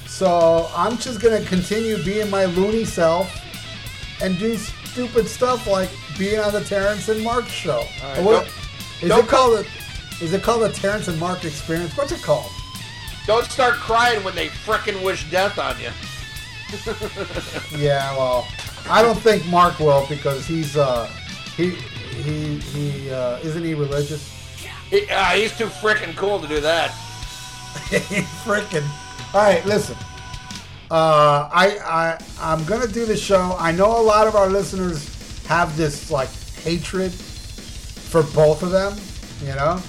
[0.07, 3.31] So I'm just gonna continue being my loony self
[4.21, 4.57] and do
[4.99, 7.85] stupid stuff like being on the Terrence and Mark show.
[8.03, 9.67] Right, What- don't- is don't it called
[10.21, 11.97] Is it called the Terrence and Mark Experience?
[11.97, 12.51] What's it called?
[13.25, 15.91] Don't start crying when they frickin' wish death on you.
[17.79, 18.47] Yeah, well,
[18.91, 21.07] I don't think Mark will because he's uh
[21.57, 21.71] he
[22.25, 24.29] he he uh, isn't he religious?
[24.91, 26.91] He, uh, he's too frickin' cool to do that.
[28.45, 28.87] Freaking.
[29.33, 29.97] All right, listen.
[30.91, 33.55] Uh, I I I'm gonna do the show.
[33.59, 36.31] I know a lot of our listeners have this like
[36.63, 38.97] hatred for both of them.
[39.43, 39.81] You know,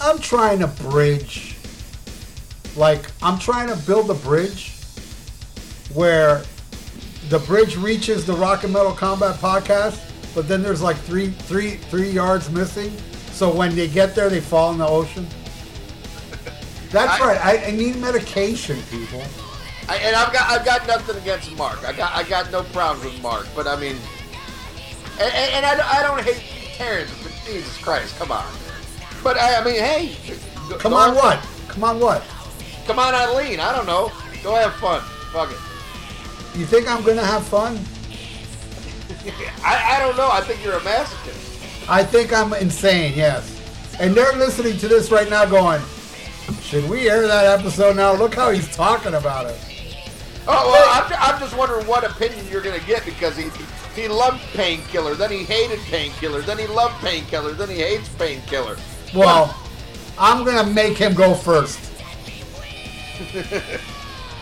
[0.00, 1.56] I'm trying to bridge.
[2.76, 4.74] Like I'm trying to build a bridge
[5.94, 6.42] where
[7.28, 9.98] the bridge reaches the Rock and Metal Combat podcast,
[10.34, 12.92] but then there's like three three three yards missing.
[13.32, 15.26] So when they get there, they fall in the ocean.
[16.90, 17.44] That's I- right.
[17.44, 19.22] I, I need medication, people.
[19.90, 21.84] I, and I've got I've got nothing against Mark.
[21.84, 23.48] I got I got no problems with Mark.
[23.56, 23.96] But I mean,
[25.20, 26.42] and, and, I, don't- I don't hate
[26.76, 27.10] Terrence.
[27.22, 28.46] But Jesus Christ, come on.
[29.24, 30.14] But I, I mean, hey,
[30.78, 31.44] Come on, what?
[31.68, 32.22] Come on, what?
[32.86, 33.58] Come on, Eileen.
[33.58, 34.12] I don't know.
[34.44, 35.00] Go have fun.
[35.32, 36.58] Fuck it.
[36.58, 37.76] You think I'm gonna have fun?
[39.64, 40.28] I, I don't know.
[40.30, 41.88] I think you're a masochist.
[41.88, 43.12] I think I'm insane.
[43.16, 43.56] Yes.
[44.00, 45.82] And they're listening to this right now, going,
[46.62, 48.12] "Should we air that episode now?
[48.14, 49.58] Look how he's talking about it."
[50.48, 53.50] Oh well, I'm, I'm just wondering what opinion you're gonna get because he
[53.94, 58.76] he loved painkiller, then he hated painkiller, then he loved painkiller, then he hates painkiller.
[59.14, 59.54] Well,
[60.18, 61.78] I'm gonna make him go first.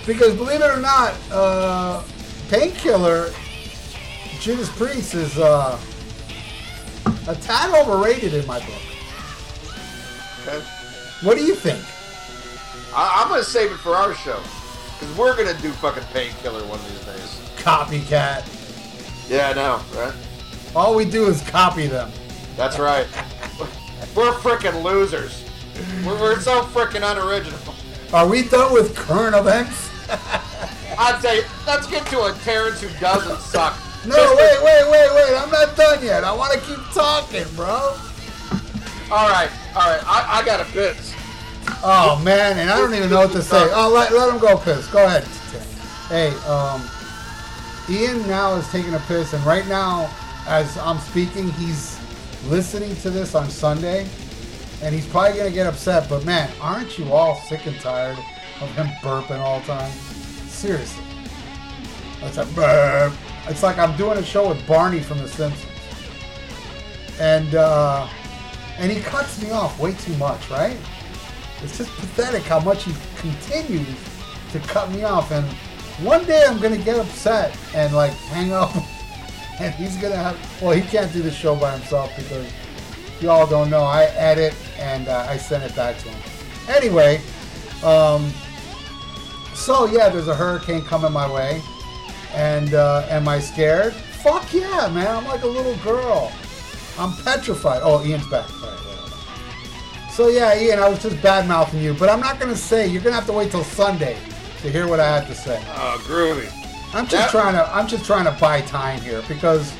[0.07, 2.03] because believe it or not, uh,
[2.49, 3.31] Painkiller,
[4.41, 5.79] Judas Priest is uh,
[7.27, 8.83] a tad overrated in my book.
[10.47, 10.65] Okay.
[11.23, 11.85] What do you think?
[12.95, 14.41] I, I'm gonna save it for our show
[14.99, 17.41] because we're gonna do fucking painkiller one of these days.
[17.63, 18.45] Copycat.
[19.29, 20.15] Yeah, I know, right?
[20.75, 22.11] All we do is copy them.
[22.57, 23.07] That's right.
[24.17, 25.45] we're freaking losers.
[26.05, 27.59] We're, we're so freaking unoriginal.
[28.13, 29.91] Are we done with current events?
[30.99, 33.79] I'd say let's get to a Terrence who doesn't suck.
[34.07, 35.37] No, wait, wait, wait, wait.
[35.37, 36.25] I'm not done yet.
[36.25, 37.97] I want to keep talking, bro.
[39.11, 40.03] All right, all right.
[40.05, 41.15] I, I got a piss.
[41.83, 43.69] Oh man, and I don't even know what to say.
[43.73, 44.87] Oh, let, let him go piss.
[44.89, 45.25] Go ahead.
[46.09, 46.83] Hey, um,
[47.89, 50.11] Ian now is taking a piss, and right now,
[50.47, 51.99] as I'm speaking, he's
[52.47, 54.09] listening to this on Sunday,
[54.83, 56.09] and he's probably gonna get upset.
[56.09, 58.19] But man, aren't you all sick and tired
[58.61, 59.93] of him burping all the time?
[60.49, 61.05] Seriously,
[62.23, 63.13] it's a burp.
[63.47, 65.73] It's like I'm doing a show with Barney from The Simpsons,
[67.21, 68.09] and uh,
[68.79, 70.77] and he cuts me off way too much, right?
[71.63, 73.97] It's just pathetic how much he continues
[74.53, 75.31] to cut me off.
[75.33, 75.47] And
[76.07, 78.75] one day I'm gonna get upset and like hang up,
[79.61, 80.63] and he's gonna have.
[80.63, 82.51] Well, he can't do the show by himself because
[83.21, 83.83] y'all don't know.
[83.83, 86.23] I edit and uh, I send it back to him.
[86.69, 87.21] Anyway,
[87.83, 88.31] um,
[89.55, 91.61] so yeah, there's a hurricane coming my way,
[92.35, 93.95] and uh, am I scared?
[93.95, 95.07] Fuck yeah, man!
[95.09, 96.33] I'm like a little girl.
[96.99, 97.81] I'm petrified.
[97.83, 98.49] Oh, Ian's back.
[98.63, 98.78] Right.
[100.19, 102.89] So yeah, Ian, I was just bad mouthing you, but I'm not gonna say.
[102.89, 104.19] You're gonna have to wait till Sunday
[104.63, 105.63] to hear what I have to say.
[105.69, 106.51] Oh, groovy.
[106.93, 107.65] I'm just That- trying to.
[107.73, 109.73] I'm just trying to buy time here because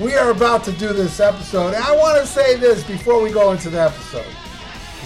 [0.00, 3.30] we are about to do this episode, and I want to say this before we
[3.30, 4.26] go into the episode.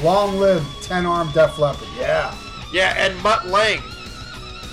[0.02, 1.86] Long live Ten Arm Def Leppard.
[1.98, 2.34] Yeah.
[2.72, 3.82] Yeah, and Mutt Lange.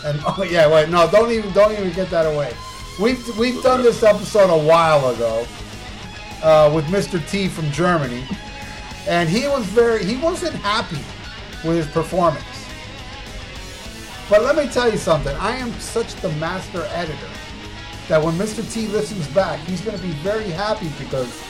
[0.05, 2.53] And oh yeah, wait, no, don't even don't even get that away.
[2.97, 5.45] We've we've done this episode a while ago
[6.43, 7.19] uh, with Mr.
[7.29, 8.23] T from Germany,
[9.07, 11.03] and he was very he wasn't happy
[11.67, 12.43] with his performance.
[14.29, 15.35] But let me tell you something.
[15.37, 17.29] I am such the master editor
[18.09, 18.69] that when Mr.
[18.71, 21.41] T listens back, he's going to be very happy because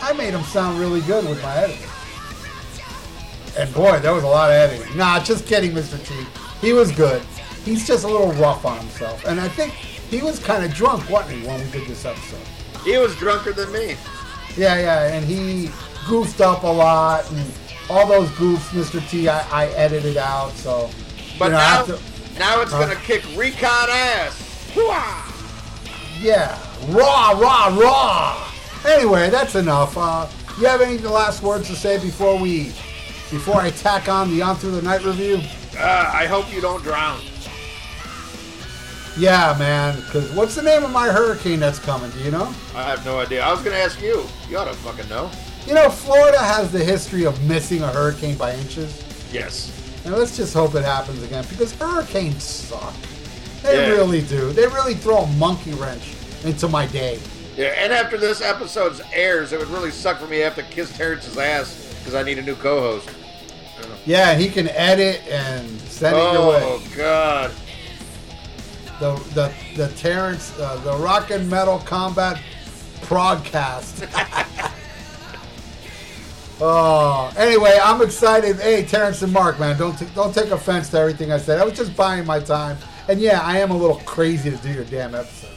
[0.00, 1.88] I made him sound really good with my editing.
[3.58, 4.96] And boy, there was a lot of editing.
[4.96, 6.04] Nah, just kidding, Mr.
[6.04, 6.14] T.
[6.60, 7.22] He was good.
[7.64, 9.24] He's just a little rough on himself.
[9.24, 12.40] And I think he was kind of drunk, wasn't he, when we did this episode?
[12.84, 13.96] He was drunker than me.
[14.56, 15.70] Yeah, yeah, and he
[16.08, 17.50] goofed up a lot, and
[17.90, 19.06] all those goofs, Mr.
[19.10, 20.90] T, I, I edited out, so.
[21.38, 21.98] But you know, now, after-
[22.38, 22.80] now it's Huh?
[22.80, 24.70] gonna kick recon ass.
[24.74, 25.28] Hoo-ah!
[26.20, 28.48] yeah, raw, raw, raw.
[28.86, 29.96] Anyway, that's enough.
[29.96, 30.26] Uh,
[30.58, 32.64] you have any last words to say before we,
[33.30, 35.40] before I tack on the On Through the Night review?
[35.78, 37.20] Uh, I hope you don't drown.
[39.18, 42.10] Yeah, man, because what's the name of my hurricane that's coming?
[42.12, 42.52] Do you know?
[42.74, 43.42] I have no idea.
[43.44, 44.24] I was gonna ask you.
[44.48, 45.30] You ought to fucking know.
[45.66, 49.02] You know, Florida has the history of missing a hurricane by inches.
[49.32, 49.70] Yes.
[50.04, 52.94] And let's just hope it happens again because hurricanes suck.
[53.62, 53.90] They Yeah.
[53.92, 54.52] really do.
[54.52, 56.02] They really throw a monkey wrench
[56.44, 57.20] into my day.
[57.56, 60.62] Yeah, and after this episode airs, it would really suck for me to have to
[60.64, 63.08] kiss Terrence's ass because I need a new co-host.
[64.04, 66.60] Yeah, he can edit and send it your way.
[66.64, 67.50] Oh God!
[69.00, 72.40] The the the Terrence uh, the Rock and Metal Combat
[73.02, 74.08] Progcast.
[76.62, 78.56] oh, anyway, I'm excited.
[78.56, 81.58] Hey, Terrence and Mark, man, don't t- don't take offense to everything I said.
[81.60, 84.72] I was just buying my time, and yeah, I am a little crazy to do
[84.72, 85.50] your damn episode.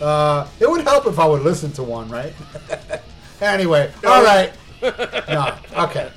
[0.00, 2.34] Uh, it would help if I would listen to one, right?
[3.40, 4.52] anyway, all right.
[4.82, 6.10] No, okay.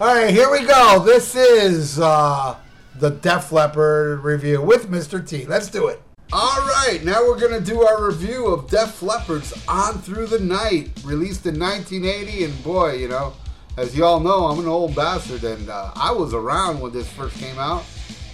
[0.00, 1.02] All right, here we go.
[1.04, 2.56] This is uh,
[2.96, 5.26] the Def Leppard review with Mr.
[5.26, 5.44] T.
[5.46, 6.02] Let's do it.
[6.32, 10.38] All right, now we're going to do our review of Def Leppard's On Through the
[10.38, 12.44] Night, released in 1980.
[12.44, 13.32] And boy, you know,
[13.76, 17.10] as you all know, I'm an old bastard, and uh, I was around when this
[17.10, 17.82] first came out.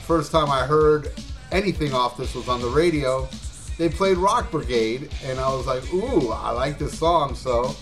[0.07, 1.11] First time I heard
[1.51, 3.27] anything off this was on the radio.
[3.79, 7.35] They played Rock Brigade, and I was like, ooh, I like this song.
[7.35, 7.75] So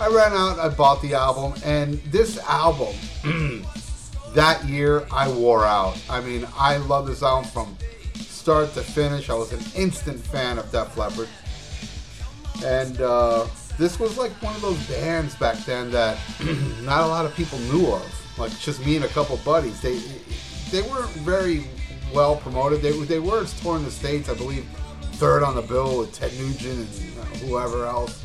[0.00, 2.92] I ran out, I bought the album, and this album,
[4.34, 5.96] that year, I wore out.
[6.10, 7.76] I mean, I love this album from
[8.50, 9.30] start to finish.
[9.30, 11.28] I was an instant fan of Def Leppard.
[12.64, 13.46] And uh,
[13.78, 16.18] this was like one of those bands back then that
[16.82, 18.38] not a lot of people knew of.
[18.40, 19.80] Like just me and a couple buddies.
[19.80, 20.00] They
[20.72, 21.62] they weren't very
[22.12, 22.82] well promoted.
[22.82, 24.66] They, they were touring the States, I believe,
[25.12, 28.24] third on the bill with Ted Nugent and uh, whoever else.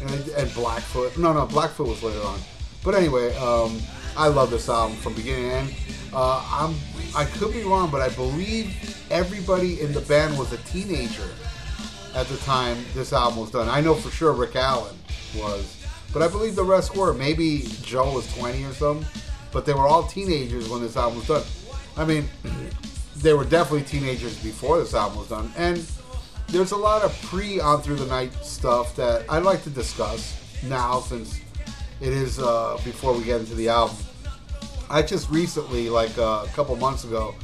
[0.00, 1.18] And, and Blackfoot.
[1.18, 2.38] No, no, Blackfoot was later on.
[2.82, 3.78] But anyway, um,
[4.16, 5.74] I love this album from beginning to end.
[6.14, 6.74] Uh, I'm
[7.14, 11.28] I could be wrong, but I believe everybody in the band was a teenager
[12.14, 13.68] at the time this album was done.
[13.68, 14.96] I know for sure Rick Allen
[15.36, 15.76] was,
[16.12, 17.12] but I believe the rest were.
[17.12, 19.06] Maybe Joe was 20 or something,
[19.52, 21.42] but they were all teenagers when this album was done.
[21.96, 22.28] I mean,
[23.16, 25.84] they were definitely teenagers before this album was done, and
[26.48, 30.40] there's a lot of pre On Through the Night stuff that I'd like to discuss
[30.64, 31.40] now since
[32.00, 33.96] it is uh, before we get into the album.
[34.88, 37.34] I just recently, like uh, a couple months ago,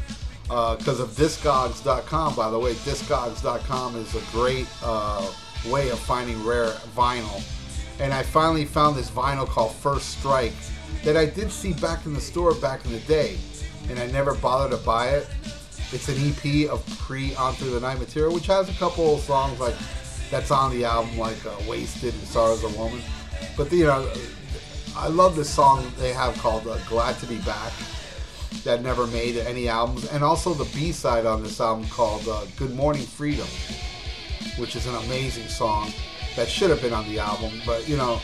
[0.53, 5.27] because uh, of Discogs.com, by the way, Discogs.com is a great uh,
[5.71, 7.43] way of finding rare vinyl.
[7.99, 10.53] And I finally found this vinyl called First Strike
[11.05, 13.39] that I did see back in the store back in the day,
[13.89, 15.27] and I never bothered to buy it.
[15.91, 19.59] It's an EP of pre On Through the Night material, which has a couple songs
[19.59, 19.77] like
[20.31, 23.01] that's on the album, like uh, Wasted and Sorrow's a Woman.
[23.57, 24.07] But, you know,
[24.95, 27.73] I love this song they have called uh, Glad to Be Back
[28.65, 32.45] that never made any albums, and also the B side on this album called uh,
[32.57, 33.47] Good Morning Freedom,
[34.57, 35.93] which is an amazing song
[36.37, 37.53] that should have been on the album.
[37.67, 38.21] But you know,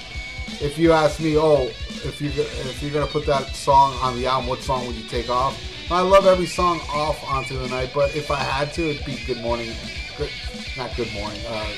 [0.61, 1.65] if you ask me, oh,
[2.05, 5.09] if you if you're gonna put that song on the album, what song would you
[5.09, 5.59] take off?
[5.91, 9.19] I love every song off onto the night, but if I had to, it'd be
[9.27, 9.73] Good Morning,
[10.19, 10.31] good,
[10.77, 11.73] not Good Morning, uh,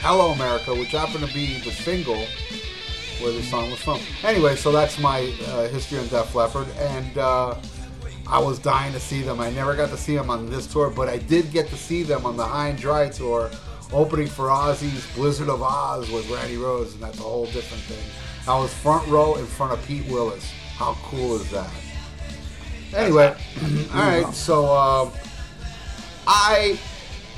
[0.00, 2.26] Hello America, which happened to be the single
[3.20, 4.00] where the song was from.
[4.24, 7.54] Anyway, so that's my uh, history on Def Leppard, and uh,
[8.26, 9.40] I was dying to see them.
[9.40, 12.02] I never got to see them on this tour, but I did get to see
[12.02, 13.50] them on the High and Dry tour,
[13.92, 18.04] opening for Ozzy's Blizzard of Oz with Randy Rhoads, and that's a whole different thing.
[18.48, 20.50] I was front row in front of Pete Willis.
[20.76, 21.70] How cool is that?
[22.94, 23.36] Anyway,
[23.92, 25.10] all right, so uh,
[26.26, 26.78] I,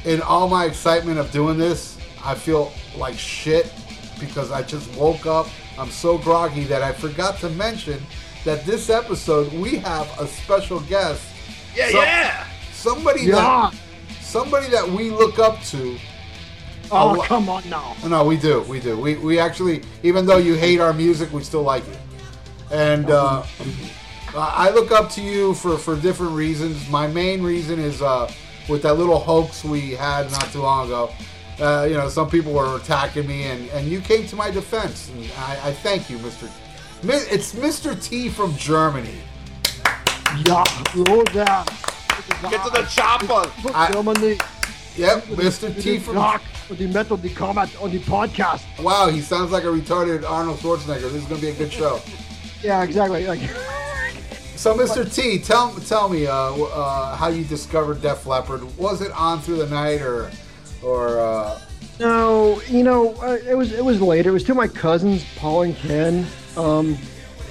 [0.04, 3.72] in all my excitement of doing this, I feel like shit
[4.20, 5.48] because I just woke up.
[5.78, 8.02] I'm so groggy that I forgot to mention
[8.46, 11.22] that this episode we have a special guest.
[11.74, 12.46] Yeah, Some, yeah.
[12.72, 13.34] Somebody yeah.
[13.34, 13.74] that
[14.20, 15.98] somebody that we look up to.
[16.92, 17.96] Oh, come on now.
[18.06, 18.62] No, we do.
[18.62, 18.96] We do.
[18.96, 21.98] We, we actually, even though you hate our music, we still like it.
[22.70, 23.42] And uh,
[24.36, 26.88] I look up to you for, for different reasons.
[26.88, 28.30] My main reason is uh,
[28.68, 31.10] with that little hoax we had not too long ago.
[31.58, 35.10] Uh, you know, some people were attacking me, and, and you came to my defense.
[35.10, 36.48] And I, I thank you, Mr.
[37.02, 38.02] It's Mr.
[38.02, 39.18] T from Germany.
[40.46, 41.64] Yeah, Ja, Rosa.
[42.50, 43.50] Get to the chopper.
[43.74, 44.38] I, Germany.
[44.96, 45.82] Yep, Mr.
[45.82, 48.62] T from Rock und die Metal, die Combat on the podcast.
[48.82, 51.02] Wow, he sounds like a retarded Arnold Schwarzenegger.
[51.12, 52.00] This is gonna be a good show.
[52.62, 53.26] yeah, exactly.
[53.26, 53.40] Like.
[54.56, 55.04] So, Mr.
[55.14, 58.62] T, tell tell me uh, uh, how you discovered Def Leppard.
[58.78, 60.30] Was it on through the night, or
[60.82, 61.20] or?
[61.20, 61.60] Uh...
[62.00, 64.30] No, you know, uh, it was it was later.
[64.30, 66.26] It was to my cousins, Paul and Ken.
[66.56, 66.96] Um,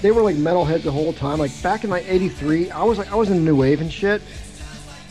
[0.02, 1.40] they were like metalheads the whole time.
[1.40, 4.22] Like back in like '83, I was like I was in new wave and shit.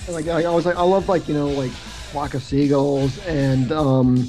[0.06, 3.18] And, like I, I, was like I loved like you know like Flock of Seagulls
[3.26, 4.28] and um,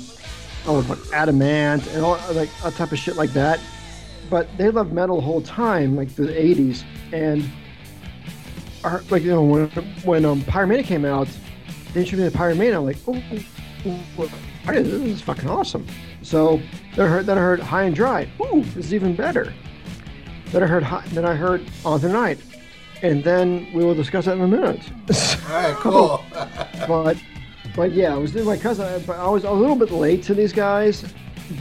[0.65, 3.59] I was like Adam Ant and all like a type of shit like that.
[4.29, 7.47] But they loved metal the whole time, like the '80s, and
[8.83, 9.69] our, like you know when
[10.03, 11.27] when um, Pyromania came out,
[11.93, 12.77] they introduced Pyromania.
[12.77, 14.29] I'm like, oh,
[14.65, 15.85] oh, oh "Hey, this is fucking awesome."
[16.21, 16.61] So
[16.95, 18.29] then I heard, then I heard High and Dry.
[18.41, 19.53] Ooh, this is even better.
[20.51, 22.39] Then I heard High, then I heard On the Night,
[23.01, 24.81] and then we will discuss that in a minute.
[25.49, 26.25] All right, cool.
[26.87, 27.17] but
[27.75, 29.03] but yeah, I was doing my cousin.
[29.05, 31.13] But I was a little bit late to these guys,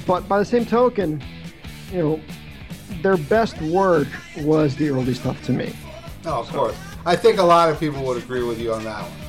[0.06, 1.22] but by the same token,
[1.92, 2.20] you know,
[3.02, 5.74] their best work was the early stuff to me.
[6.24, 6.76] no, of course.
[7.06, 9.23] I think a lot of people would agree with you on that one.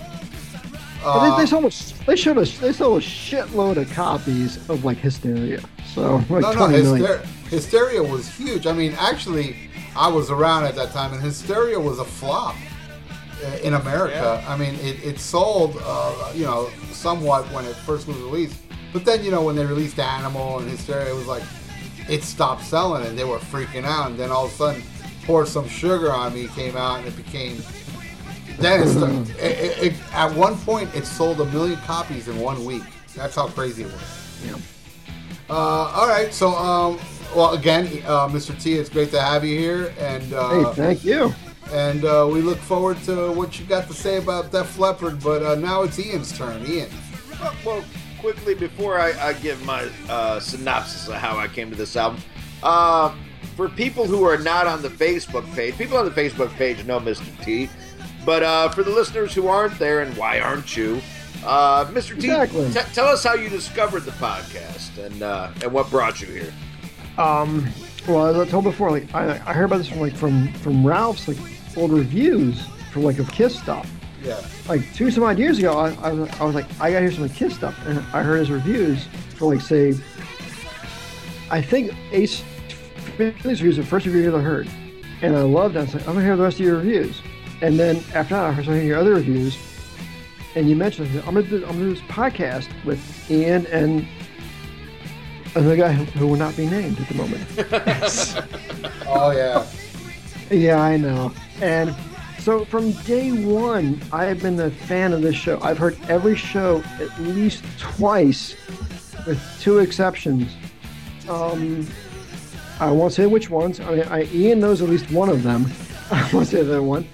[1.06, 4.58] But they, Uh, they sold a, they showed a, they sold a shitload of copies
[4.70, 5.62] of like Hysteria.
[5.94, 7.06] So like no, no, twenty million.
[7.06, 8.66] hyster- Hysteria was huge.
[8.66, 9.56] I mean, actually,
[9.96, 12.56] I was around at that time, and Hysteria was a flop
[13.46, 14.44] uh, in America.
[14.48, 18.58] I mean, it, it sold, uh, you know, somewhat when it first was released,
[18.92, 21.44] but then, you know, when they released Animal and Hysteria, it was like
[22.10, 24.10] it stopped selling, and they were freaking out.
[24.10, 24.82] And then all of a sudden,
[25.26, 27.62] Pour Some Sugar on Me came out, and it became.
[28.58, 32.40] Then it, started, it, it, it at one point it sold a million copies in
[32.40, 32.84] one week.
[33.16, 34.42] That's how crazy it was.
[34.46, 34.56] Yeah.
[35.50, 37.00] Uh, all right, so um,
[37.36, 38.60] well, again, uh, Mr.
[38.60, 41.34] T, it's great to have you here, and uh, Hey, thank you.
[41.72, 45.22] and uh, we look forward to what you got to say about Def Leppard.
[45.24, 46.66] But uh, now it's Ian's turn.
[46.66, 46.90] Ian,
[47.40, 47.84] Well, well,
[48.20, 52.22] quickly before I, I give my uh, synopsis of how I came to this album,
[52.64, 53.14] uh,
[53.56, 57.00] for people who are not on the Facebook page, people on the Facebook page know
[57.00, 57.44] Mr.
[57.44, 57.70] T,
[58.26, 61.02] but uh, for the listeners who aren't there, and why aren't you?
[61.46, 62.10] Uh, Mr.
[62.20, 62.68] T, Exactly.
[62.74, 66.54] t- tell us how you discovered the podcast and uh, and what brought you here.
[67.18, 67.68] Um,
[68.08, 70.86] well, as I told before, like I, I heard about this from like from from
[70.86, 71.38] Ralph's like
[71.78, 73.90] old reviews for like of Kiss stuff.
[74.24, 77.02] yeah, Like two some odd years ago, I, I, was, I was like, I gotta
[77.02, 79.06] hear some Kiss stuff, and I heard his reviews
[79.36, 79.94] for like say,
[81.52, 82.44] I think Ace
[83.18, 84.68] Frehley's reviews, the first review I heard,
[85.22, 85.82] and I loved that.
[85.82, 87.22] I was like, I'm gonna hear the rest of your reviews,
[87.62, 89.58] and then after that, I started hearing your other reviews,
[90.56, 93.00] and you mentioned I'm gonna do, I'm gonna do this podcast with
[93.32, 94.08] Ian and
[95.56, 97.44] another guy who, who will not be named at the moment.
[99.08, 99.66] oh yeah,
[100.50, 101.32] Yeah, I know.
[101.62, 101.96] And
[102.40, 105.60] so from day one, I have been a fan of this show.
[105.62, 108.56] I've heard every show at least twice,
[109.26, 110.56] with two exceptions.
[111.28, 111.88] Um,
[112.80, 113.80] I won't say which ones.
[113.80, 115.66] I mean, I, Ian knows at least one of them.
[116.12, 117.08] I won't say the other one.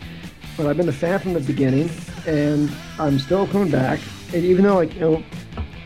[0.62, 1.90] But I've been a fan from the beginning,
[2.28, 4.00] and I'm still coming back.
[4.32, 5.24] And even though, like, you know,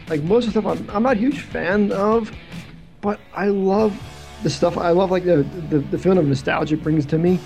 [0.10, 2.30] like most of the stuff I'm, I'm not a huge fan of,
[3.00, 3.98] but I love
[4.44, 4.78] the stuff.
[4.78, 7.40] I love like the, the the feeling of nostalgia it brings to me,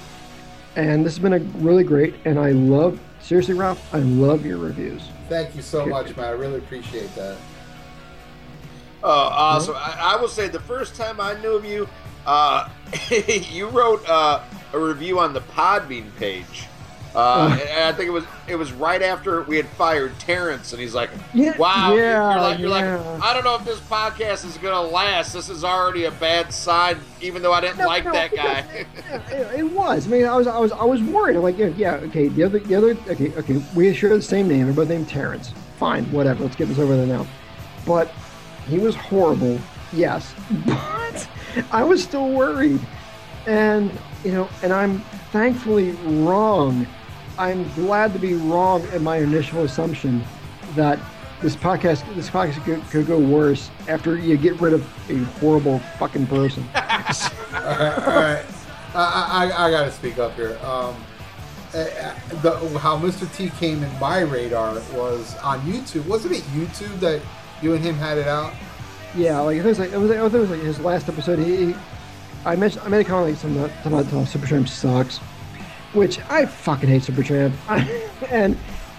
[0.76, 2.16] and this has been a really great.
[2.26, 3.94] And I love seriously, Ralph.
[3.94, 5.04] I love your reviews.
[5.28, 6.26] thank you so much, man.
[6.26, 7.38] I really appreciate that.
[9.04, 9.76] Oh, awesome!
[9.78, 11.88] I, I will say the first time I knew of you,
[12.26, 12.70] uh,
[13.52, 16.68] you wrote uh, a review on the Podbean page.
[17.16, 20.94] Uh, I think it was it was right after we had fired Terrence, and he's
[20.94, 21.10] like,
[21.58, 22.98] "Wow, you're- yeah, you're, like, you're yeah.
[22.98, 25.34] like, I don't know if this podcast is gonna last.
[25.34, 28.60] This is already a bad sign, even though I didn't No, like no, that guy."
[29.32, 30.06] It, it was.
[30.06, 31.36] I mean, I was, I was, I was worried.
[31.36, 32.28] I'm like, yeah, yeah, okay.
[32.28, 33.62] The other, the other, okay, okay.
[33.76, 34.68] We share the same name.
[34.68, 35.52] We're both named Terrence.
[35.78, 36.44] Fine, whatever.
[36.44, 37.26] Let's get this over there now.
[37.88, 38.12] But
[38.68, 39.60] he was horrible.
[39.94, 40.36] Yes,
[40.68, 41.28] but
[41.72, 42.80] I was still worried,
[43.48, 43.92] and
[44.24, 45.00] you know, and I'm
[45.32, 46.86] thankfully wrong.
[47.40, 50.22] I'm glad to be wrong in my initial assumption
[50.76, 51.00] that
[51.42, 55.80] this podcast, this podcast could, could go worse after you get rid of a horrible
[55.98, 56.68] fucking person.
[56.76, 58.46] all right, all right.
[58.94, 60.60] I, I, I got to speak up here.
[60.64, 61.02] Um,
[61.74, 63.34] uh, uh, the, how Mr.
[63.34, 66.06] T came in my radar was on YouTube.
[66.08, 67.22] Wasn't it YouTube that
[67.62, 68.54] you and him had it out?
[69.16, 71.40] Yeah, like it was like it was, like, it was like his last episode.
[71.40, 71.76] He, he
[72.46, 75.20] I mentioned I made a comment like something about, about uh, Supertramp sucks,
[75.94, 77.54] which I fucking hate Supertramp,
[78.32, 78.58] and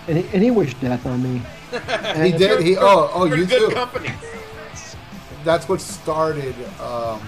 [0.08, 1.42] and he, and he wished death on me.
[1.72, 2.62] And He did.
[2.62, 3.74] He oh oh You're good too.
[3.74, 4.10] company.
[5.44, 7.20] That's what started um,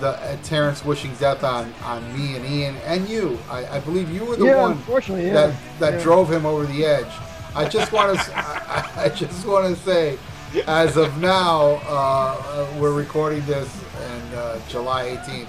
[0.00, 3.38] the uh, Terrence wishing death on on me and Ian and you.
[3.50, 5.34] I, I believe you were the Yeah, one unfortunately, yeah.
[5.34, 6.02] that that Yeah.
[6.02, 7.12] drove him over the edge.
[7.54, 10.18] I just want to I, I just want to say,
[10.66, 13.68] as of now, uh, uh, we're recording this
[14.02, 15.46] in uh, July 18th.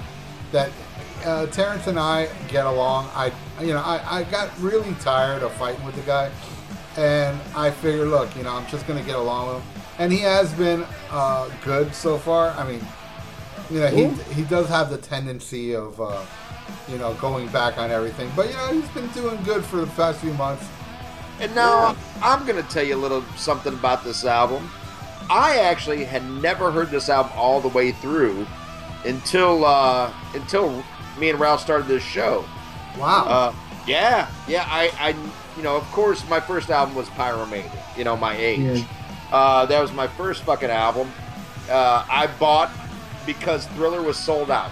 [0.51, 0.69] That
[1.27, 3.09] uh, Terrence and I get along.
[3.13, 6.31] I you know I, I got really tired of fighting with the guy,
[6.95, 10.19] and I figured, look, you know, I'm just gonna get along with him, and he
[10.19, 12.49] has been uh, good so far.
[12.51, 12.81] I mean,
[13.69, 15.99] you know, he he does have the tendency of.
[15.99, 16.25] Uh,
[16.89, 19.87] you know, going back on everything, but you know, he's been doing good for the
[19.87, 20.67] past few months.
[21.39, 24.69] And now I'm going to tell you a little something about this album.
[25.29, 28.45] I actually had never heard this album all the way through
[29.05, 30.83] until uh, until
[31.17, 32.45] me and Ralph started this show.
[32.97, 33.25] Wow.
[33.25, 33.55] Uh,
[33.85, 34.65] yeah, yeah.
[34.67, 35.09] I, I,
[35.55, 37.97] you know, of course, my first album was Pyromania.
[37.97, 38.79] You know, my age.
[38.79, 38.85] Yeah.
[39.31, 41.11] Uh, that was my first fucking album.
[41.69, 42.71] Uh, I bought
[43.25, 44.71] because Thriller was sold out.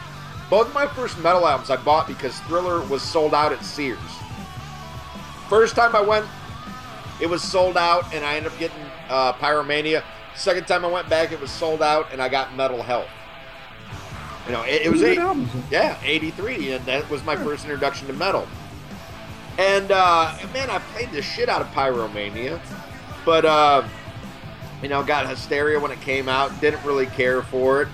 [0.49, 3.99] Both my first metal albums I bought because Thriller was sold out at Sears.
[5.49, 6.25] First time I went,
[7.21, 8.77] it was sold out, and I ended up getting
[9.09, 10.03] uh, Pyromania.
[10.35, 13.07] Second time I went back, it was sold out, and I got Metal Health.
[14.45, 15.17] You know, it, it was eight,
[15.71, 18.47] yeah, '83, and that was my first introduction to metal.
[19.57, 22.59] And uh, man, I played the shit out of Pyromania,
[23.25, 23.87] but uh,
[24.81, 26.59] you know, got Hysteria when it came out.
[26.61, 27.87] Didn't really care for it.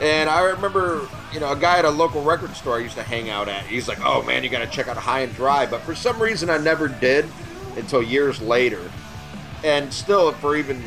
[0.00, 3.02] And I remember, you know, a guy at a local record store I used to
[3.02, 3.64] hang out at.
[3.66, 6.20] He's like, "Oh man, you got to check out High and Dry," but for some
[6.20, 7.26] reason I never did
[7.76, 8.90] until years later.
[9.64, 10.82] And still, for even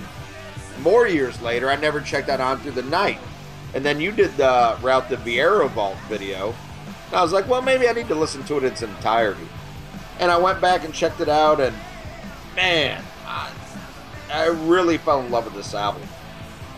[0.81, 3.19] more years later, I never checked out On Through the Night.
[3.73, 6.55] And then you did the Route the Vieira Vault video.
[7.07, 9.47] And I was like, well, maybe I need to listen to it in its entirety.
[10.19, 11.75] And I went back and checked it out, and
[12.55, 13.51] man, I,
[14.31, 16.01] I really fell in love with this album.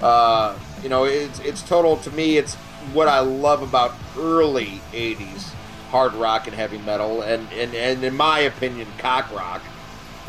[0.02, 2.38] Uh, you know, it's it's total to me.
[2.38, 2.56] It's
[2.94, 5.54] what I love about early '80s
[5.92, 9.62] hard rock and heavy metal, and and, and in my opinion, cock rock.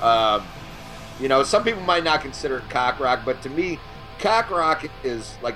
[0.01, 0.45] Uh,
[1.21, 3.79] you know, some people might not consider it cock rock, but to me,
[4.19, 5.55] cock rock is like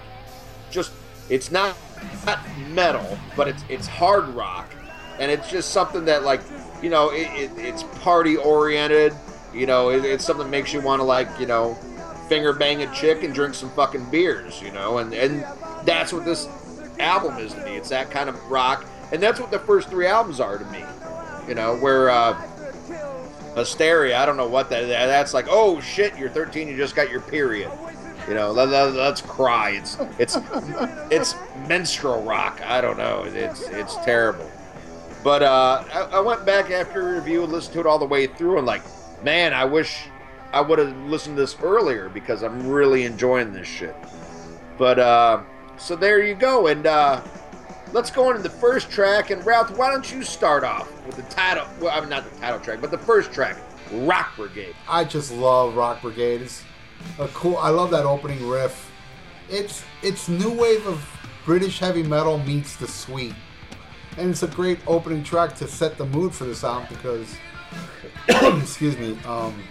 [0.71, 0.93] just
[1.29, 1.77] it's not
[2.25, 2.39] not
[2.69, 4.71] metal, but it's it's hard rock,
[5.19, 6.41] and it's just something that like
[6.83, 9.13] you know it, it, it's party oriented.
[9.55, 11.75] You know, it, it's something that makes you want to like you know
[12.29, 14.61] finger bang a chick and drink some fucking beers.
[14.61, 15.45] You know, and and
[15.85, 16.49] that's what this
[16.99, 17.77] album is to me.
[17.77, 20.85] It's that kind of rock, and that's what the first three albums are to me.
[21.49, 22.11] You know, where.
[22.11, 22.53] uh
[23.57, 24.19] hysteria.
[24.19, 24.87] I don't know what that.
[24.87, 27.71] That's like, oh shit, you're 13, you just got your period.
[28.29, 29.71] You know, let, let, let's cry.
[29.71, 30.37] It's it's
[31.11, 31.37] it's
[31.69, 32.61] menstrual rock.
[32.65, 33.23] I don't know.
[33.25, 34.51] It's it's terrible.
[35.23, 38.27] But uh, I, I went back after review and listened to it all the way
[38.27, 38.83] through, and like,
[39.25, 40.09] man, I wish
[40.53, 43.95] I would have listened to this earlier because I'm really enjoying this shit.
[44.79, 45.43] But uh,
[45.77, 47.23] so there you go, and uh,
[47.93, 49.31] let's go into the first track.
[49.31, 51.67] And Ralph, why don't you start off with the title?
[51.81, 53.57] Well, I mean, not the title track, but the first track,
[53.93, 54.75] Rock Brigade.
[54.89, 56.43] I just love Rock Brigade.
[56.43, 56.63] It's
[57.19, 57.57] a cool.
[57.59, 58.91] I love that opening riff.
[59.49, 61.05] It's it's new wave of
[61.45, 63.35] British heavy metal meets the sweet,
[64.19, 67.37] and it's a great opening track to set the mood for this album because,
[68.61, 69.63] excuse me, um,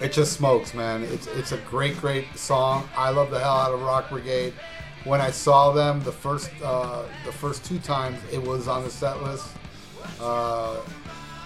[0.00, 1.02] it just smokes, man.
[1.04, 2.88] It's it's a great great song.
[2.96, 4.54] I love the hell out of Rock Brigade.
[5.04, 8.90] When I saw them the first uh, the first two times, it was on the
[8.90, 9.48] set list.
[10.20, 10.80] Uh,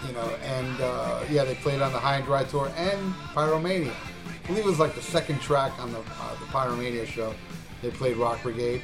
[0.07, 3.95] you know, and uh, yeah, they played on the High and Dry tour and Pyromania.
[4.47, 7.35] I believe it was like the second track on the uh, the Pyromania show.
[7.83, 8.81] They played Rock Brigade,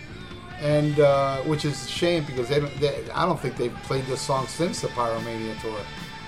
[0.58, 4.20] and uh, which is a shame because they, they I don't think they've played this
[4.20, 5.78] song since the Pyromania tour.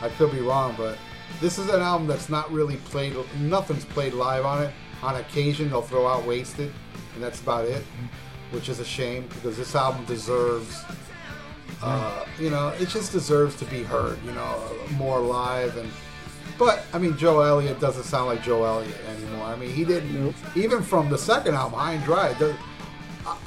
[0.01, 0.99] I could be wrong, but
[1.41, 3.17] this is an album that's not really played.
[3.41, 4.73] Nothing's played live on it.
[5.03, 6.73] On occasion, they'll throw out Wasted,
[7.15, 7.83] and that's about it,
[8.53, 10.85] which is a shame because this album deserves
[11.83, 14.63] uh, you know, it just deserves to be heard, you know,
[14.93, 15.91] more live and.
[16.59, 19.47] But I mean, Joe Elliott doesn't sound like Joe Elliott anymore.
[19.47, 20.35] I mean, he didn't Nope.
[20.55, 22.35] even from the second album, High and Dry.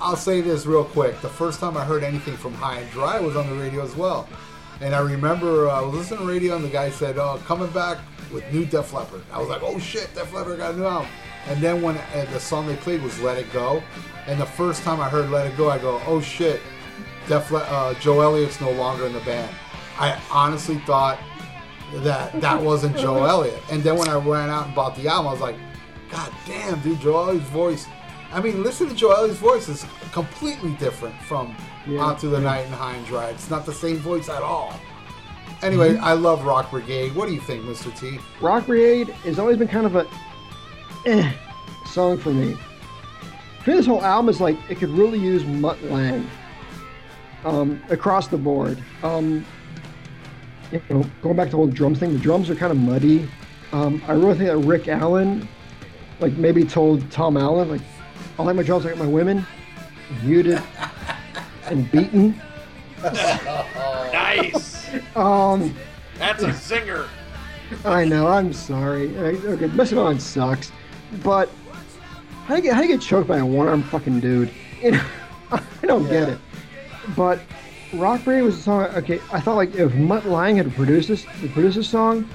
[0.02, 3.20] I'll say this real quick: the first time I heard anything from High and Dry
[3.20, 4.28] was on the radio as well,
[4.82, 7.70] and I remember uh, I was listening to radio and the guy said, "Oh, coming
[7.72, 8.00] back
[8.34, 11.08] with new Def Leppard." I was like, "Oh shit, Def Leppard got a new album."
[11.48, 13.82] And then when uh, the song they played was "Let It Go,"
[14.26, 16.60] and the first time I heard "Let It Go," I go, "Oh shit."
[17.28, 19.54] Def Le- uh, Joe Elliott's no longer in the band.
[20.00, 21.20] I honestly thought
[21.96, 23.62] that that wasn't Joe Elliott.
[23.72, 25.56] And then when I ran out and bought the album, I was like,
[26.12, 27.86] God damn, dude, Joe Elliott's voice.
[28.32, 32.06] I mean, listen to Joe Elliott's voice is completely different from Yeah.
[32.06, 33.30] Out to the Night and High and Dry.
[33.30, 34.74] It's not the same voice at all.
[35.64, 37.16] Anyway, I love Rock Brigade.
[37.16, 37.98] What do you think, Mr.
[37.98, 38.20] T?
[38.42, 40.06] Rock Brigade has always been kind of a
[41.06, 41.32] eh
[41.88, 42.56] song for me.
[43.64, 46.30] For this whole album is like it could really use Mutt Lange
[47.44, 48.84] um, across the board.
[49.04, 49.46] Um,
[50.72, 53.28] you know, going back to the whole drums thing, the drums are kind of muddy.
[53.72, 55.48] Um, I really think that Rick Allen,
[56.20, 57.82] like maybe told Tom Allom, like,
[58.40, 59.46] I like my drums like my women,
[60.24, 60.62] muted
[61.66, 62.42] and beaten.
[64.14, 64.90] Nice.
[65.16, 65.76] Um,
[66.18, 67.08] That's a zinger.
[67.86, 68.28] I know.
[68.28, 69.16] I'm sorry.
[69.18, 70.72] Okay, messing on sucks,
[71.24, 71.50] but
[72.46, 74.52] how do you get how do you get choked by a one-armed fucking dude?
[74.82, 75.02] You know,
[75.52, 76.38] I don't get it.
[77.16, 77.40] But
[77.94, 78.84] Rock Brigade was a song.
[78.96, 82.30] Okay, I thought like if Mutt Lange had produced this, produced this song,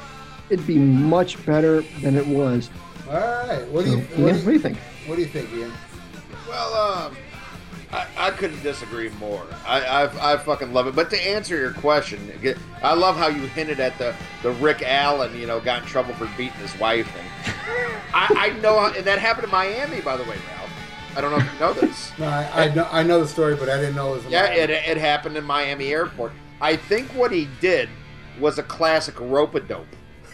[0.51, 2.71] it'd be much better than it was.
[3.09, 3.67] All right.
[3.69, 4.79] What do So, you, Ian, what do what do you, you think?
[5.07, 5.73] what do you think, Ian?
[6.49, 7.17] Well, um,
[7.93, 9.47] I, I couldn't disagree more.
[9.67, 10.95] I, I I fucking love it.
[10.97, 12.31] But to answer your question,
[12.83, 16.15] I love how you hinted at the the Rick Allen, you know, got in trouble
[16.15, 17.55] for beating his wife, and
[18.15, 20.62] I, I know, how, and that happened in Miami, by the way, Ralph.
[21.15, 22.13] I don't know if you know this.
[22.19, 24.33] No, I, I know I know the story, but I didn't know it was.
[24.33, 24.61] Yeah, Miami.
[24.61, 26.33] it, it happened in Miami Airport.
[26.61, 27.89] I think what he did
[28.41, 29.87] was a classic rope a dope.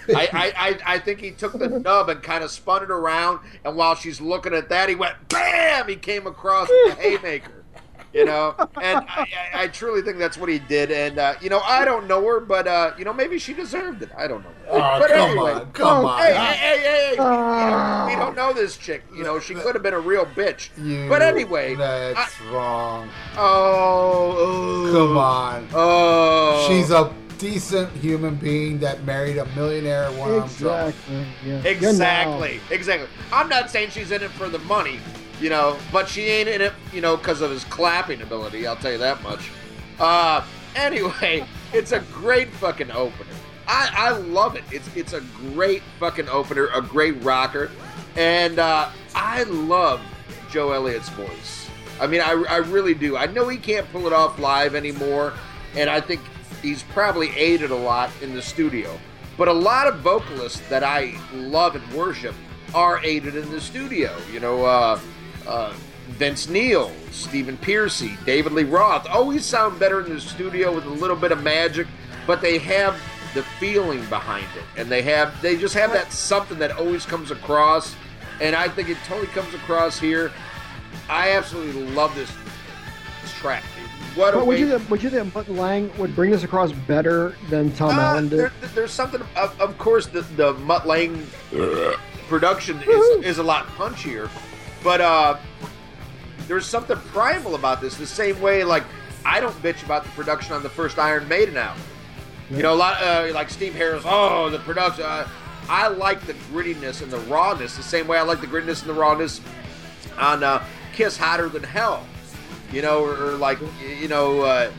[0.09, 3.41] I, I, I, I think he took the nub and kind of spun it around,
[3.65, 5.89] and while she's looking at that, he went BAM!
[5.89, 7.58] He came across with the haymaker.
[8.15, 10.91] You know, and I, I, I truly think that's what he did.
[10.91, 14.03] And uh, you know, I don't know her, but uh, you know, maybe she deserved
[14.03, 14.11] it.
[14.17, 14.51] I don't know.
[14.71, 16.19] Oh, but come anyway, on, come on.
[16.19, 17.09] Hey, hey, hey, hey!
[17.11, 17.17] hey.
[17.19, 18.07] Ah.
[18.09, 19.03] we don't know this chick.
[19.15, 20.71] You know, she could have been a real bitch.
[20.79, 23.11] You- but anyway, that's wrong.
[23.37, 25.69] oh, Come on.
[25.75, 30.95] Oh, She's a decent human being that married a millionaire one arm drunk.
[30.95, 31.27] Exactly.
[31.47, 31.63] Yeah.
[31.65, 33.09] exactly, exactly.
[33.33, 34.99] I'm not saying she's in it for the money,
[35.41, 38.67] you know, but she ain't in it, you know, because of his clapping ability.
[38.67, 39.51] I'll tell you that much.
[39.99, 43.31] Uh, anyway, it's a great fucking opener.
[43.67, 44.65] I, I love it.
[44.73, 47.71] It's it's a great fucking opener, a great rocker,
[48.17, 50.01] and uh, I love
[50.51, 51.69] Joe Elliott's voice.
[52.01, 53.17] I mean, I, I really do.
[53.17, 55.35] I know he can't pull it off live anymore,
[55.77, 56.23] and I think
[56.63, 58.99] he's probably aided a lot in the studio.
[59.37, 62.35] But a lot of vocalists that I love and worship
[62.75, 64.17] are aided in the studio.
[64.33, 64.99] You know, uh,
[65.49, 65.73] uh,
[66.11, 70.91] Vince Neil, Stephen Pearcy, David Lee Roth always sound better in the studio with a
[70.91, 71.87] little bit of magic,
[72.27, 73.01] but they have
[73.35, 77.31] the feeling behind it, and they have they just have that something that always comes
[77.31, 77.95] across,
[78.41, 80.33] and I think it totally comes across here.
[81.11, 82.33] I absolutely love this,
[83.23, 83.63] this track.
[84.15, 87.37] What But would you think, would you think Mutt Lange would bring this across better
[87.51, 88.39] than Tom uh, Allom did?
[88.39, 91.25] there, there's something, of, of course, the, the Mutt Lange
[92.29, 94.29] production is, is a lot punchier,
[94.83, 95.39] but uh,
[96.47, 97.97] there's something primal about this.
[97.97, 98.85] The same way, like,
[99.25, 101.83] I don't bitch about the production on the first Iron Maiden album.
[102.51, 104.03] You know, a lot uh, like Steve Harris.
[104.07, 105.05] Oh, the production.
[105.05, 105.29] Uh,
[105.69, 108.89] I like the grittiness and the rawness the same way I like the grittiness and
[108.89, 109.43] the rawness
[110.17, 110.65] on uh,
[110.95, 112.07] Kiss Hotter Than Hell.
[112.73, 113.59] You know, or, or like
[114.01, 114.71] you know, uh,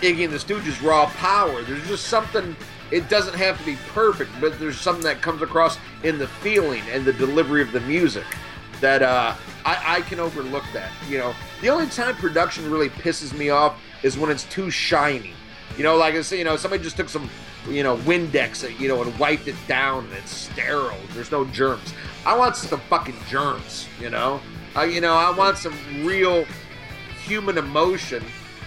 [0.00, 1.62] Iggy and the Stooges Raw Power.
[1.62, 2.54] There's just something.
[2.92, 6.82] It doesn't have to be perfect, but there's something that comes across in the feeling
[6.92, 8.24] and the delivery of the music
[8.80, 10.64] that uh, I, I can overlook.
[10.72, 14.70] That you know, the only time production really pisses me off is when it's too
[14.70, 15.32] shiny.
[15.76, 17.28] You know, like I say, you know, somebody just took some,
[17.68, 20.96] you know, Windex, you know, and wiped it down, and it's sterile.
[21.12, 21.92] There's no germs.
[22.24, 23.86] I want some fucking germs.
[24.00, 24.40] You know,
[24.74, 25.74] I, you know, I want some
[26.04, 26.46] real
[27.24, 28.24] human emotion,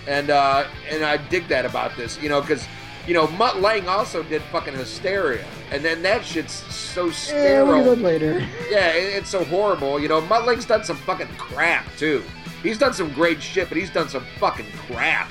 [0.08, 2.22] and uh, and I dig that about this.
[2.22, 2.68] You know, because
[3.08, 7.96] you know, Mutt Lange also did fucking Hysteria, and then that shit's so Yeah, sterile.
[7.96, 8.40] get later.
[8.70, 10.00] Yeah, it, it's so horrible.
[10.00, 12.24] You know, Mutt Lange's done some fucking crap too.
[12.64, 15.30] He's done some great shit, but he's done some fucking crap.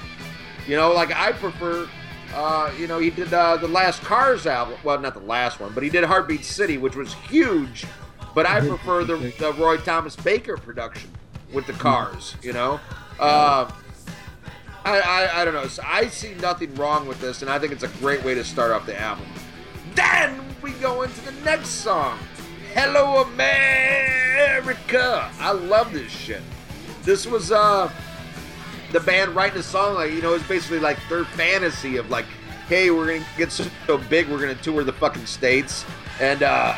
[0.67, 1.89] You know, like I prefer.
[2.35, 4.79] Uh, you know, he did uh, the last Cars album.
[4.85, 7.87] Well, not the last one, but he did Heartbeat City, which was huge.
[8.35, 11.11] But I prefer the, the Roy Thomas Baker production
[11.55, 12.37] with the Cars.
[12.43, 12.81] You know,
[13.19, 13.71] uh,
[14.85, 15.67] I, I I don't know.
[15.69, 18.45] So I see nothing wrong with this, and I think it's a great way to
[18.45, 19.27] start off the album.
[19.95, 22.19] Then we go into the next song.
[22.75, 25.31] Hello America.
[25.39, 26.43] I love this shit.
[27.03, 27.91] This was uh
[28.93, 32.25] the band writing a song like you know it's basically like their fantasy of like
[32.69, 35.85] hey we're gonna get so big we're gonna tour the fucking states
[36.21, 36.75] and uh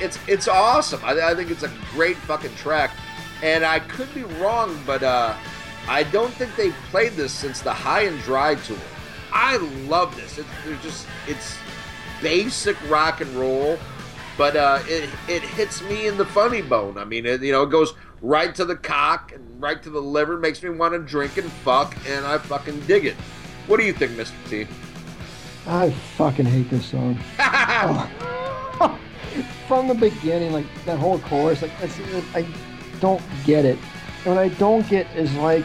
[0.00, 2.90] it's it's awesome I, I think it's a great fucking track
[3.42, 5.36] and i could be wrong but uh
[5.88, 8.76] i don't think they've played this since the high and dry tour
[9.32, 9.56] i
[9.86, 11.56] love this it's just it's
[12.22, 13.78] basic rock and roll
[14.36, 16.98] but uh, it it hits me in the funny bone.
[16.98, 20.00] I mean, it, you know, it goes right to the cock and right to the
[20.00, 23.14] liver, makes me want to drink and fuck, and I fucking dig it.
[23.66, 24.32] What do you think, Mr.
[24.48, 24.66] T?
[25.66, 27.16] I fucking hate this song.
[29.68, 31.72] From the beginning, like that whole chorus, like
[32.34, 32.46] I
[33.00, 33.78] don't get it.
[34.24, 35.64] And what I don't get is like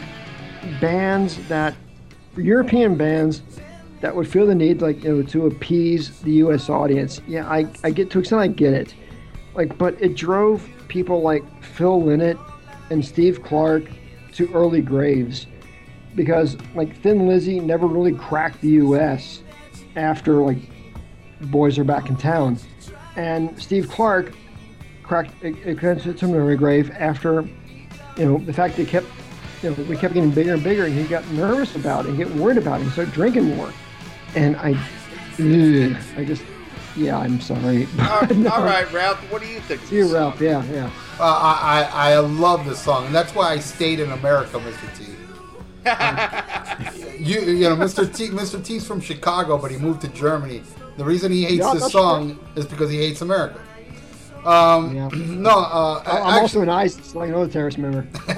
[0.80, 1.74] bands that
[2.36, 3.42] European bands
[4.00, 6.68] that would feel the need like you know to appease the U.S.
[6.68, 7.20] audience.
[7.26, 8.94] Yeah, I I get to extent I get it.
[9.54, 12.38] Like, but it drove people like Phil Lynott
[12.90, 13.84] and Steve Clark
[14.32, 15.46] to early graves
[16.14, 19.42] because like Thin Lizzy never really cracked the U.S.
[19.96, 20.58] after like
[21.42, 22.58] Boys Are Back in Town,
[23.16, 24.32] and Steve Clark
[25.02, 25.78] cracked it, it
[26.18, 27.42] to an early grave after
[28.16, 29.06] you know the fact they kept
[29.62, 32.18] you know we kept getting bigger and bigger, and he got nervous about it and
[32.18, 33.72] get worried about it and started drinking more,
[34.34, 36.42] and I, ugh, I just
[36.96, 37.86] yeah I'm sorry.
[37.98, 39.18] all right, Ralph.
[39.30, 39.82] What do you think?
[39.82, 40.40] of See you, this Ralph.
[40.40, 40.90] Yeah, yeah.
[41.18, 44.96] Uh, I, I I love this song, and that's why I stayed in America, Mr.
[44.96, 45.04] T.
[47.22, 48.12] you you know, Mr.
[48.14, 48.62] T Mr.
[48.62, 50.62] T's from Chicago, but he moved to Germany.
[50.96, 53.60] The reason he hates Yeah, this that's song is because he hates America.
[54.44, 55.08] Um, Yeah.
[55.14, 58.06] no, uh, I'm actually, also an ISIS, like another terrorist member.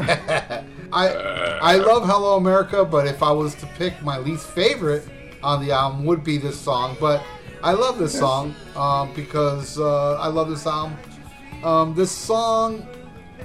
[0.93, 1.09] I
[1.63, 5.09] I love Hello America, but if I was to pick my least favorite
[5.43, 6.97] on the album, would be this song.
[7.01, 7.23] But
[7.63, 10.97] I love this song um, because uh, I love this album.
[11.63, 12.87] Um, this song,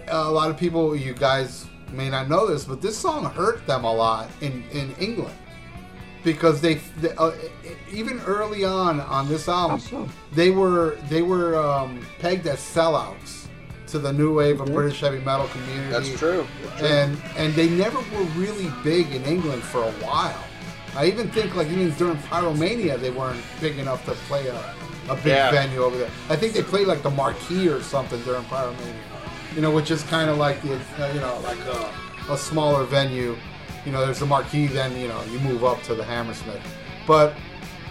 [0.07, 3.83] a lot of people, you guys may not know this, but this song hurt them
[3.83, 5.35] a lot in in England
[6.23, 7.31] because they, they uh,
[7.91, 10.09] even early on on this album How so?
[10.33, 13.47] they were they were um, pegged as sellouts
[13.87, 15.91] to the new wave of British heavy metal community.
[15.91, 16.45] That's true.
[16.81, 20.43] And and they never were really big in England for a while.
[20.95, 24.73] I even think like even during Pyromania they weren't big enough to play a,
[25.09, 25.51] a big Yeah.
[25.51, 26.09] venue over there.
[26.29, 28.93] I think they played like the Marquee or something during Pyromania.
[29.55, 31.91] You know, which is kind of like the uh, you know like a,
[32.33, 33.35] a smaller venue.
[33.85, 36.61] You know, there's the Marquee, then you know you move up to the Hammersmith.
[37.07, 37.33] But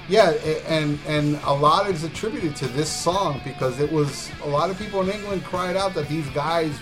[0.09, 0.31] yeah,
[0.67, 4.79] and and a lot is attributed to this song because it was a lot of
[4.79, 6.75] people in England cried out that these guys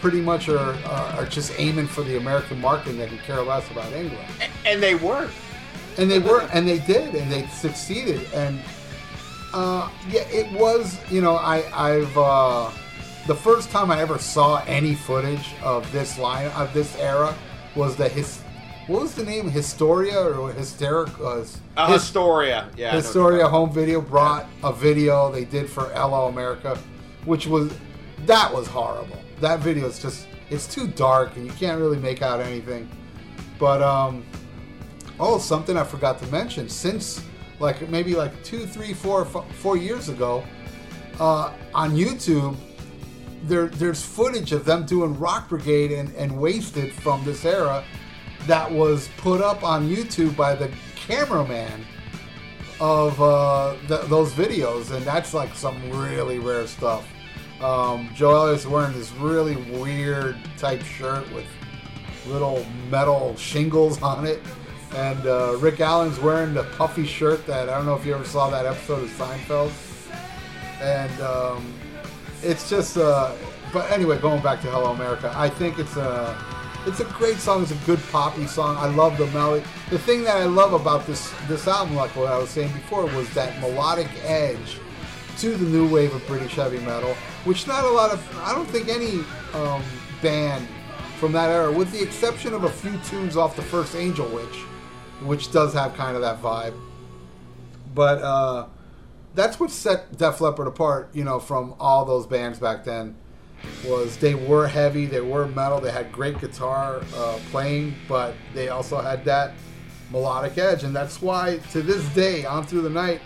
[0.00, 3.42] pretty much are are, are just aiming for the American market and they can care
[3.42, 4.26] less about England.
[4.66, 5.32] And they weren't.
[5.98, 8.26] And they were, and they did, and they succeeded.
[8.32, 8.60] And
[9.52, 10.98] uh, yeah, it was.
[11.10, 12.70] You know, I I've uh,
[13.26, 17.34] the first time I ever saw any footage of this line of this era
[17.76, 18.40] was the his.
[18.88, 19.48] What was the name?
[19.48, 21.08] Historia or hysteric?
[21.20, 21.44] Uh,
[21.76, 22.68] Uh, His- Historia.
[22.76, 22.88] Yeah.
[22.88, 26.76] I know what Historia Home Video brought a video they did for LO America,
[27.24, 27.72] which was
[28.26, 29.18] that was horrible.
[29.40, 32.88] That video is just it's too dark and you can't really make out anything.
[33.58, 34.24] But um,
[35.22, 36.68] oh, something I forgot to mention.
[36.68, 37.24] Since
[37.60, 40.44] like maybe like two, three, four, four years ago,
[41.20, 42.56] uh, on YouTube,
[43.44, 47.84] there there's footage of them doing Rock Brigade and, and Wasted from this era
[48.46, 51.84] that was put up on YouTube by the cameraman
[52.80, 57.06] of uh, th- those videos, and that's like some really rare stuff.
[57.60, 61.46] Um, Joe is wearing this really weird type shirt with
[62.26, 64.40] little metal shingles on it,
[64.94, 68.24] and uh, Rick Allen's wearing the puffy shirt that I don't know if you ever
[68.24, 69.72] saw that episode of Seinfeld,
[70.80, 71.74] and um,
[72.42, 72.96] it's just.
[72.96, 73.34] Uh,
[73.72, 76.36] but anyway, going back to Hello America, I think it's a
[76.86, 77.62] it's a great song.
[77.62, 78.76] It's a good poppy song.
[78.76, 79.64] I love the melody.
[79.90, 83.06] The thing that I love about this this album, like what I was saying before,
[83.06, 84.78] was that melodic edge
[85.38, 87.14] to the new wave of British heavy metal,
[87.44, 89.24] which not a lot of I don't think any
[89.54, 89.82] um,
[90.20, 90.68] band
[91.18, 94.58] from that era, with the exception of a few tunes off the first Angel Witch,
[95.26, 96.74] which does have kind of that vibe.
[97.94, 98.66] But uh,
[99.34, 103.16] that's what set Def Leppard apart, you know, from all those bands back then.
[103.86, 108.70] Was they were heavy, they were metal, they had great guitar uh, playing, but they
[108.70, 109.52] also had that
[110.10, 113.20] melodic edge, and that's why to this day, on through the night,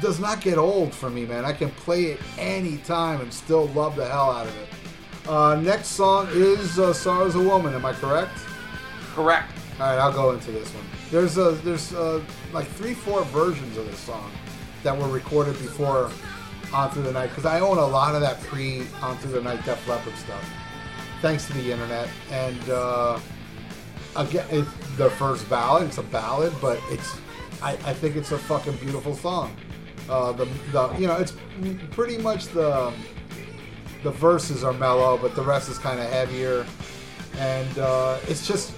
[0.00, 1.44] does not get old for me, man.
[1.44, 5.28] I can play it anytime and still love the hell out of it.
[5.28, 8.36] Uh, next song is uh, "Sorrow's a Woman." Am I correct?
[9.14, 9.50] Correct.
[9.80, 10.84] All right, I'll go into this one.
[11.10, 14.30] There's a there's uh like three, four versions of this song
[14.82, 16.10] that were recorded before
[16.72, 19.42] On Through the Night because I own a lot of that pre On Through the
[19.42, 20.44] Night Def Leppard stuff,
[21.22, 22.08] thanks to the internet.
[22.30, 23.20] And uh,
[24.16, 25.84] again, it's the first ballad.
[25.84, 27.16] It's a ballad, but it's
[27.62, 29.56] I, I think it's a fucking beautiful song.
[30.08, 31.34] Uh, the the you know it's
[31.90, 32.92] pretty much the
[34.02, 36.66] the verses are mellow, but the rest is kind of heavier,
[37.38, 38.72] and uh, it's just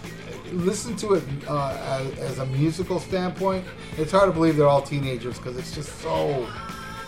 [0.53, 3.64] listen to it uh, as, as a musical standpoint.
[3.96, 6.49] It's hard to believe they're all teenagers because it's just so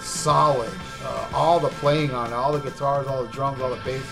[0.00, 0.70] solid.
[1.02, 4.04] Uh, all the playing on it, all the guitars, all the drums, all the bass,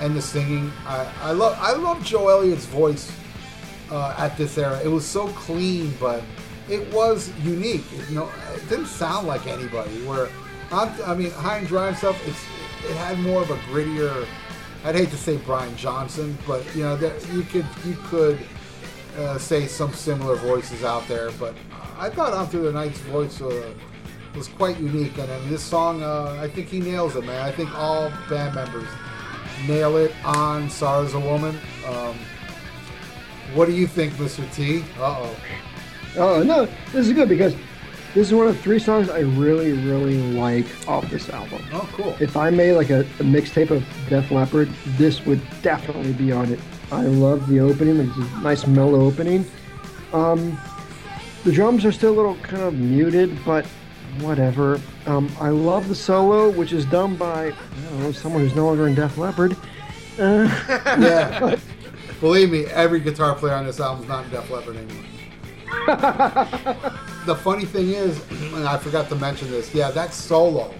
[0.00, 0.70] and the singing.
[0.86, 3.10] I, I love I love Joe Elliott's voice
[3.90, 4.80] uh, at this era.
[4.82, 6.22] It was so clean, but
[6.68, 7.84] it was unique.
[7.92, 10.04] It, you know, it didn't sound like anybody.
[10.06, 10.28] Where
[10.70, 12.42] I'm, I mean, High and Dry and stuff, it's
[12.90, 14.26] it had more of a grittier.
[14.84, 18.38] I'd hate to say Brian Johnson, but you know, there, you could you could
[19.16, 21.30] uh, say some similar voices out there.
[21.32, 21.54] But
[21.98, 23.72] I thought On Through the Night's voice uh,
[24.34, 27.40] was quite unique, and this song, uh, I think he nails it, man.
[27.42, 28.88] I think all band members
[29.68, 31.56] nail it on "Sorrow's a Woman."
[31.86, 32.16] Um,
[33.54, 34.52] what do you think, Mr.
[34.52, 34.82] T?
[34.98, 35.36] Uh oh.
[36.16, 37.54] Oh no, this is good because
[38.14, 41.62] this is one of three songs I really, really like off this album.
[41.72, 42.16] Oh, cool.
[42.20, 46.52] If I made like a, a mixtape of Def Leppard, this would definitely be on
[46.52, 46.60] it.
[46.90, 49.46] I love the opening; it's a nice mellow opening.
[50.12, 50.58] Um,
[51.44, 53.64] the drums are still a little kind of muted, but
[54.20, 54.80] whatever.
[55.06, 57.54] Um, I love the solo, which is done by I
[57.90, 59.56] don't know someone who's no longer in Def Leppard.
[60.18, 60.48] Uh,
[61.00, 61.56] Yeah.
[62.20, 65.04] Believe me, every guitar player on this album is not in Def Leppard anymore.
[67.26, 68.20] the funny thing is,
[68.54, 70.72] and I forgot to mention this, yeah, that solo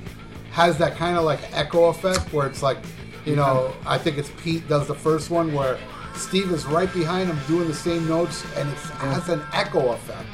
[0.51, 2.79] has that kind of like echo effect where it's like,
[3.25, 5.79] you know, I think it's Pete does the first one where
[6.15, 10.29] Steve is right behind him doing the same notes, and it has an echo effect,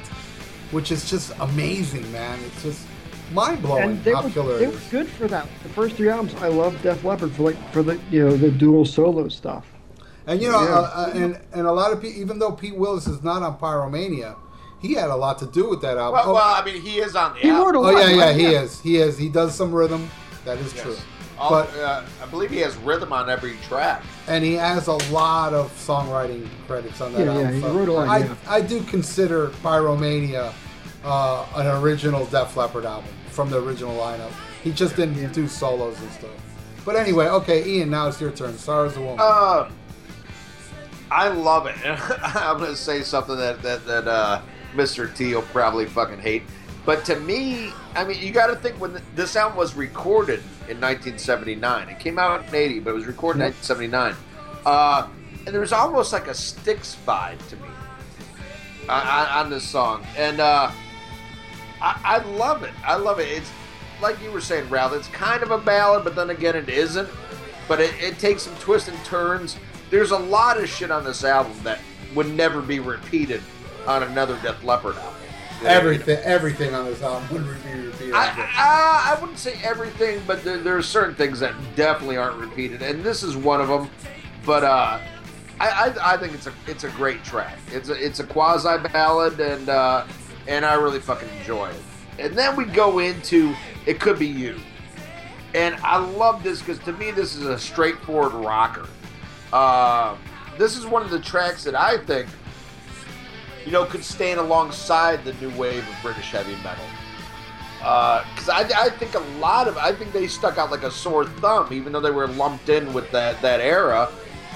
[0.73, 2.39] which is just amazing, man.
[2.47, 2.87] It's just
[3.33, 5.47] mind blowing and they how were, killer they it were good for that.
[5.63, 8.51] The first three albums, I love Def Leppard for like for the you know the
[8.51, 9.67] dual solo stuff.
[10.27, 10.75] And you know, Yeah.
[10.75, 13.59] uh, uh, and and a lot of people, even though Pete Willis is not on
[13.59, 14.35] Pyromania,
[14.81, 16.21] he had a lot to do with that album.
[16.21, 17.75] Well, oh, well, I mean, he is on the He album.
[17.83, 18.37] wrote a oh, yeah, yeah, right?
[18.37, 18.81] he is.
[18.81, 19.19] He is.
[19.19, 20.09] He does some rhythm.
[20.45, 20.83] That is Yes.
[20.85, 20.97] true.
[21.39, 24.03] All- But uh, I believe he has rhythm on every track.
[24.27, 27.55] and he has a lot of songwriting credits on that Yeah, yeah, album.
[27.55, 28.35] he so wrote a lot, I, yeah.
[28.49, 30.53] I do consider Pyromania
[31.05, 34.33] uh, an original Def Leppard album from the original lineup.
[34.65, 35.29] He just didn't Yeah.
[35.29, 36.31] do solos and stuff.
[36.85, 38.57] But anyway, okay, Ian, now it's your turn.
[38.59, 39.19] Sorry as a woman.
[39.21, 39.71] Uh,
[41.11, 41.77] I love it.
[41.85, 44.41] I'm going to say something that that, that uh,
[44.75, 45.15] Mr.
[45.15, 46.43] T will probably fucking hate.
[46.85, 50.81] But to me, I mean, you got to think when this album was recorded in
[50.81, 51.89] 1979.
[51.89, 54.15] It came out in 80, but it was recorded in 1979.
[54.65, 55.09] Uh,
[55.45, 57.69] and there was almost like a Styx vibe to me
[58.89, 60.71] uh, on, on this song, and uh,
[61.81, 62.73] I, I love it.
[62.85, 63.29] I love it.
[63.29, 63.51] It's
[64.01, 64.93] like you were saying, Ralph.
[64.95, 67.09] It's kind of a ballad, but then again, it isn't.
[67.67, 69.57] But it, it takes some twists and turns.
[69.91, 71.81] There's a lot of shit on this album that
[72.15, 73.43] would never be repeated
[73.89, 75.15] on another Def Leppard album.
[75.59, 78.15] You know, everything, everything on this album would be repeated.
[78.15, 82.37] I, I, I wouldn't say everything, but there, there are certain things that definitely aren't
[82.37, 83.91] repeated, and this is one of them.
[84.47, 85.01] But uh,
[85.59, 87.59] I, I, I think it's a it's a great track.
[87.73, 90.07] It's a it's a quasi ballad, and uh,
[90.47, 91.81] and I really fucking enjoy it.
[92.21, 93.55] And then we go into
[93.87, 94.57] it could be you,
[95.55, 98.87] and I love this because to me this is a straightforward rocker.
[99.53, 100.17] Uh,
[100.57, 102.29] this is one of the tracks that I think
[103.69, 106.87] you know could stand alongside the new wave of British heavy metal
[107.79, 111.27] because I, I think a lot of I think they stuck out like a sore
[111.27, 114.09] thumb, even though they were lumped in with that that era.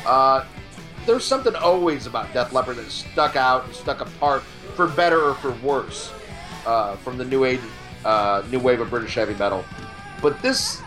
[0.06, 0.46] Uh,
[1.04, 4.42] there's something always about Def Leppard that stuck out and stuck apart
[4.76, 6.10] for better or for worse
[6.64, 7.60] uh, from the new age,
[8.06, 9.62] uh, new wave of British heavy metal.
[10.22, 10.80] But this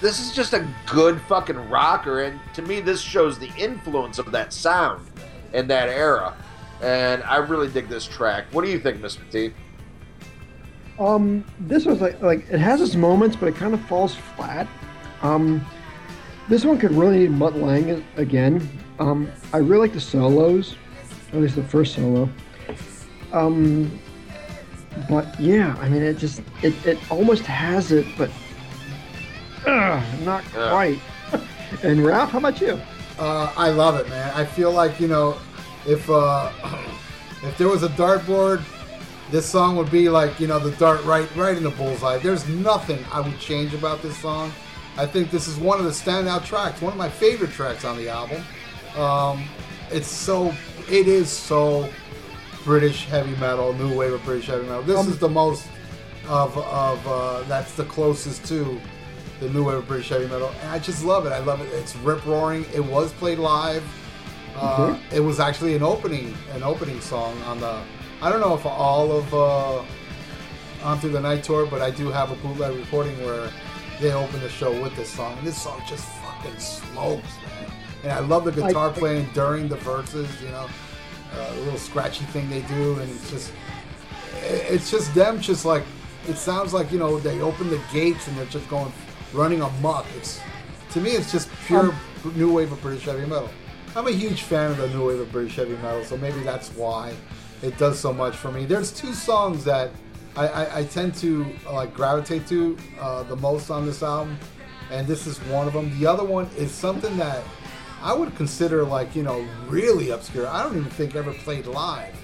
[0.00, 4.30] this is just a good fucking rocker, and to me, this shows the influence of
[4.30, 5.04] that sound
[5.52, 6.36] and that era.
[6.82, 8.46] And I really dig this track.
[8.50, 9.20] What do you think, Mr.
[9.30, 9.52] T?
[10.98, 14.66] Um, this was like like it has its moments, but it kind of falls flat.
[15.22, 15.64] Um,
[16.48, 18.68] this one could really need Mutt Lange again.
[18.98, 20.76] Um, I really like the solos,
[21.32, 22.28] at least the first solo.
[23.32, 23.98] Um,
[25.08, 28.30] but yeah, I mean, it just it, it almost has it, but
[29.66, 30.70] uh, not Yeah.
[30.70, 31.00] quite.
[31.84, 32.78] and Ralph, how about you?
[33.18, 34.32] Uh, I love it, man.
[34.34, 35.38] I feel like you know,
[35.86, 36.50] if uh,
[37.42, 38.62] if there was a dartboard,
[39.30, 42.18] this song would be like you know the dart right right in the bullseye.
[42.18, 44.52] There's nothing I would change about this song.
[44.96, 47.96] I think this is one of the standout tracks, one of my favorite tracks on
[47.96, 48.42] the album.
[48.96, 49.44] Um,
[49.90, 50.54] it's so,
[50.90, 51.88] it is so
[52.62, 54.82] British heavy metal, new wave of British heavy metal.
[54.82, 55.66] This Um, is the most
[56.28, 58.78] of of uh, that's the closest to
[59.40, 61.32] the new wave of British heavy metal, and I just love it.
[61.32, 61.72] I love it.
[61.72, 62.66] It's rip roaring.
[62.74, 63.82] It was played live.
[64.56, 67.80] Uh, It was actually an opening an opening song on the.
[68.20, 69.82] I don't know if all of uh,
[70.84, 73.50] on through the night tour, but I do have a bootleg recording where
[74.00, 75.36] they open the show with this song.
[75.38, 77.72] And this song just fucking smokes, man.
[78.04, 80.28] And I love the guitar I- playing during the verses.
[80.42, 80.68] You know,
[81.34, 83.52] uh, little scratchy thing they do, and it's just
[84.44, 85.84] it's just them just like
[86.28, 88.92] it sounds like you know they open the gates and they're just going
[89.32, 90.40] running amok it's
[90.90, 91.94] to me it's just pure
[92.34, 93.48] new wave of british heavy metal
[93.96, 96.70] i'm a huge fan of the new wave of british heavy metal so maybe that's
[96.70, 97.12] why
[97.62, 99.90] it does so much for me there's two songs that
[100.36, 104.38] i, I, I tend to like gravitate to uh, the most on this album
[104.90, 107.42] and this is one of them the other one is something that
[108.02, 112.14] i would consider like you know really obscure i don't even think ever played live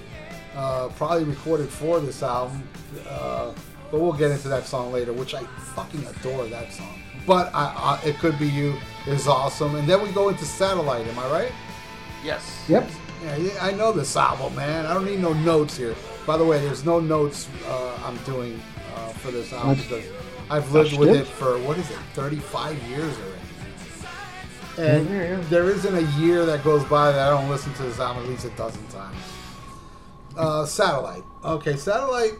[0.55, 2.67] uh, probably recorded for this album.
[3.07, 3.53] Uh,
[3.91, 5.43] but we'll get into that song later, which I
[5.73, 7.01] fucking adore that song.
[7.25, 8.75] But I, I, it could be you
[9.07, 11.07] is awesome, and then we go into Satellite.
[11.07, 11.51] Am I right?
[12.23, 12.65] Yes.
[12.67, 12.89] Yep.
[13.23, 14.85] Yeah, yeah, I know this album, man.
[14.85, 15.95] I don't need no notes here.
[16.25, 18.61] By the way, there's no notes uh, I'm doing
[18.95, 22.81] uh, for this album That's- because I've lived with it for what is it, 35
[22.83, 23.39] years already.
[24.97, 25.43] And Yeah, yeah.
[25.49, 28.29] there isn't a year that goes by that I don't listen to this album at
[28.29, 29.17] least a dozen times.
[30.37, 31.23] Uh, Satellite.
[31.43, 32.33] Okay, Satellite,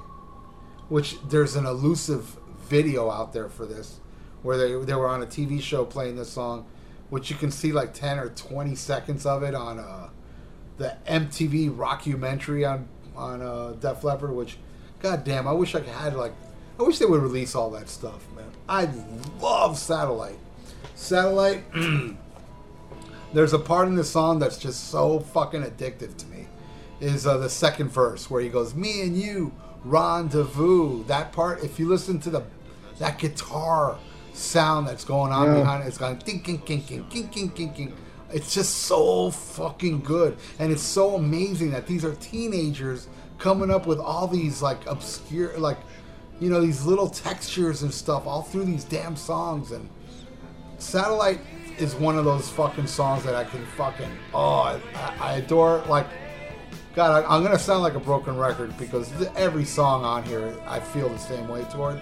[0.87, 2.37] which there's an elusive
[2.69, 3.99] video out there for this,
[4.43, 6.65] where they they were on a TV show playing this song,
[7.09, 10.09] which you can see like 10 or 20 seconds of it on uh,
[10.77, 14.33] the MTV rockumentary on on uh, Def Leppard.
[14.33, 14.57] Which,
[15.01, 16.33] goddamn, I wish I had like
[16.79, 18.45] I wish they would release all that stuff, man.
[18.67, 18.89] I
[19.41, 20.39] love Satellite.
[20.95, 21.63] Satellite.
[23.33, 26.47] there's a part in the song that's just so fucking addictive to me.
[27.01, 31.79] Is uh, the second verse where he goes, "Me and you rendezvous." That part, if
[31.79, 32.43] you listen to the
[32.99, 33.97] that guitar
[34.39, 35.59] sound that's going on Yeah.
[35.59, 37.93] behind it, it's going ding, ding, ding, ding, ding, ding, ding, ding.
[38.31, 43.07] It's just so fucking good, and it's so amazing that these are teenagers
[43.39, 45.77] coming up with all these like obscure, like
[46.39, 49.71] you know, these little textures and stuff all through these damn songs.
[49.71, 49.89] And
[50.77, 51.41] Satellite
[51.77, 54.79] is one of those fucking songs that I can fucking oh, I,
[55.19, 55.83] I adore.
[55.89, 56.07] Like,
[56.95, 60.79] God, I, I'm gonna sound like a broken record because every song on here I
[60.79, 61.99] feel the same way toward.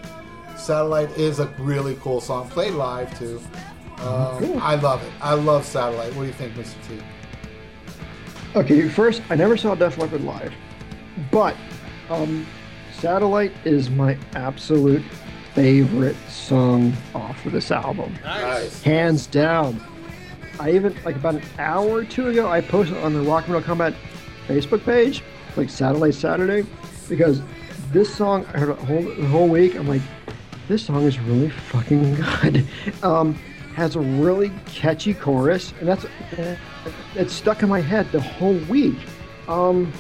[0.58, 3.42] Satellite is a really cool song, played live too.
[4.00, 5.12] Um, I love it.
[5.22, 6.14] I love Satellite.
[6.16, 6.76] What do you think, Mr.
[6.88, 7.00] T?
[8.56, 10.54] Okay, first, I never saw Def Leppard live,
[11.32, 11.56] but
[12.10, 12.46] um,
[13.00, 15.04] Satellite is my absolute
[15.54, 18.14] favorite song off of this album.
[18.24, 18.82] Nice.
[18.84, 19.82] Hands down.
[20.60, 23.54] I even, like about an hour or two ago, I posted on the Rock and
[23.54, 23.94] Roll Combat
[24.48, 25.24] Facebook page,
[25.56, 26.68] like Satellite Saturday,
[27.10, 27.42] because
[27.92, 30.02] this song, I heard it whole, the whole week, I'm like,
[30.68, 32.68] this song is really fucking good.
[33.04, 33.34] Um,
[33.76, 36.06] has a really catchy chorus, and that's
[37.16, 38.98] it's stuck in my head the whole week.
[39.48, 39.94] Um,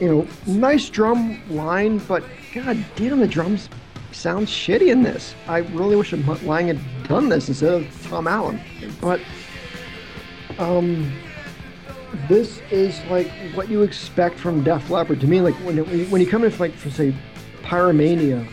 [0.00, 2.22] you know, nice drum line, but
[2.54, 3.68] god damn, the drums
[4.12, 5.34] sound shitty in this.
[5.48, 8.60] I really wish Lange had done this instead of Tom Allom.
[9.00, 9.20] But
[10.58, 11.12] um,
[12.28, 15.40] this is like what you expect from Def Leppard to me.
[15.40, 15.78] Like when
[16.10, 17.14] when you come in like from say
[17.62, 18.46] Pyromania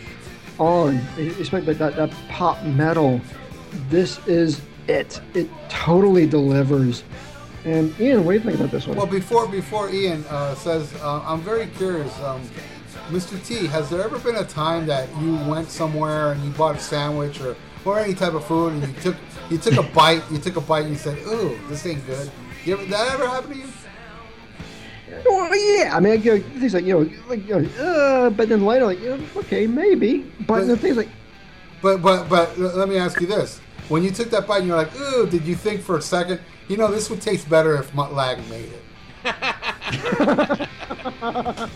[0.58, 3.20] on, expect that, that pop metal.
[3.88, 5.20] This is it.
[5.34, 7.02] It totally delivers.
[7.64, 8.96] And Ian, what do you think about this one?
[8.96, 12.42] Well, before before Ian uh, says, uh, I'm very curious, um,
[13.08, 13.42] Mr.
[13.46, 13.66] T.
[13.66, 17.40] Has there ever been a time that you went somewhere and you bought a sandwich
[17.40, 19.16] or, or any type of food and you took
[19.50, 22.30] you took a bite, you took a bite and you said, "Ooh, this ain't good."
[22.64, 23.68] You ever, that ever happen to you?
[25.24, 28.48] Well, yeah, I mean, you know, things like you know, like you know, uh, but
[28.48, 31.08] then later, like, you know, okay, maybe, but the things like,
[31.82, 34.76] But but but let me ask you this: When you took that bite and you're
[34.76, 37.94] like, "Ooh," did you think for a second, you know, this would taste better if
[37.94, 38.82] Mutt Lange made it?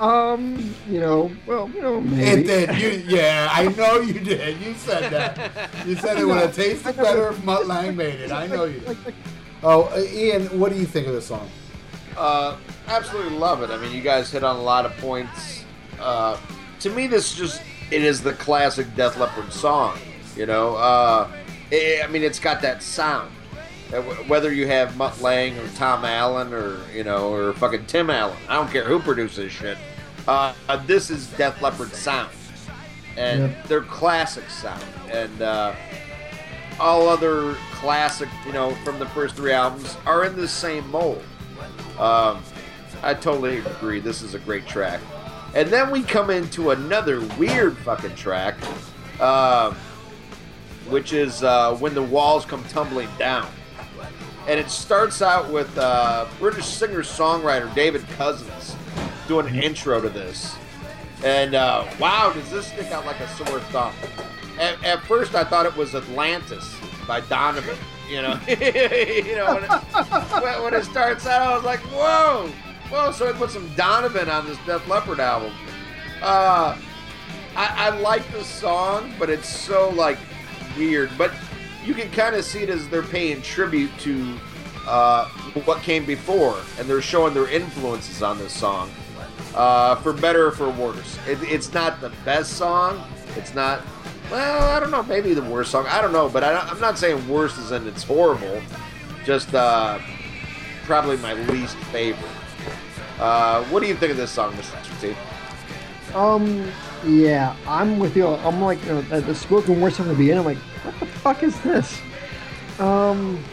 [0.00, 2.42] um, you know, well, you know, maybe.
[2.42, 2.78] It did.
[2.78, 4.58] You, yeah, I know you did.
[4.60, 5.86] You said that.
[5.86, 8.32] You said it would have tasted better if Mutt Lange made it.
[8.32, 8.96] I know you did.
[9.62, 11.48] Oh, uh, Ian, what do you think of this song?
[12.16, 12.56] Uh,
[12.88, 13.70] absolutely love it.
[13.70, 15.64] I mean, you guys hit on a lot of points.
[16.00, 16.38] Uh,
[16.80, 19.98] to me, this just it is the classic Def Leppard song.
[20.36, 21.30] You know, uh,
[21.72, 23.30] i I mean, it's got that sound.
[23.92, 28.10] Uh, Whether you have Mutt Lange or Tom Allom or you know or fucking Tim
[28.10, 29.78] Allen, I don't care who produces shit.
[30.26, 32.30] Uh, uh, this is Def Leppard sound,
[33.16, 33.62] and Yeah.
[33.66, 35.74] their classic sound, and uh,
[36.80, 41.22] all other classic, you know, from the first three albums are in the same mold.
[41.98, 42.42] Um,
[43.02, 44.00] I totally agree.
[44.00, 45.00] This is a great track.
[45.54, 48.56] And then we come into another weird fucking track,
[49.20, 49.72] uh,
[50.88, 53.48] which is uh, when the walls come tumbling down.
[54.48, 58.76] And it starts out with uh, British singer songwriter David Cousins
[59.28, 60.56] doing an intro to this.
[61.24, 63.94] And uh, wow, does this stick out like a sore thumb?
[64.58, 66.74] At, at first, I thought it was Atlantis
[67.06, 67.76] by Donovan.
[68.12, 72.46] You know, you know when it, when, it starts out, I was like, whoa,
[72.90, 73.10] whoa!
[73.10, 75.50] So I put some Donovan on this Def Leppard album.
[76.20, 76.76] Uh,
[77.56, 80.18] I, I like the song, but it's so like
[80.76, 81.10] weird.
[81.16, 81.32] But
[81.86, 84.36] you can kind of see it as they're paying tribute to
[84.86, 85.30] uh,
[85.64, 88.90] what came before, and they're showing their influences on this song.
[89.54, 93.02] Uh, for better or for worse, it, it's not the best song.
[93.36, 93.80] It's not.
[94.32, 95.02] Well, I don't know.
[95.02, 95.84] Maybe the worst song.
[95.88, 98.62] I don't know, but I, I'm not saying worst as in it's horrible.
[99.26, 99.98] Just uh,
[100.84, 102.24] probably my least favorite.
[103.20, 105.00] Uh, what do you think of this song, Mr.
[105.02, 105.14] T?
[106.14, 106.66] um,
[107.06, 108.26] yeah, I'm with you.
[108.26, 110.38] I'm like, know, the, spoken word stuff at the beginning.
[110.38, 112.00] I'm like, what the fuck is this?
[112.78, 113.44] Um,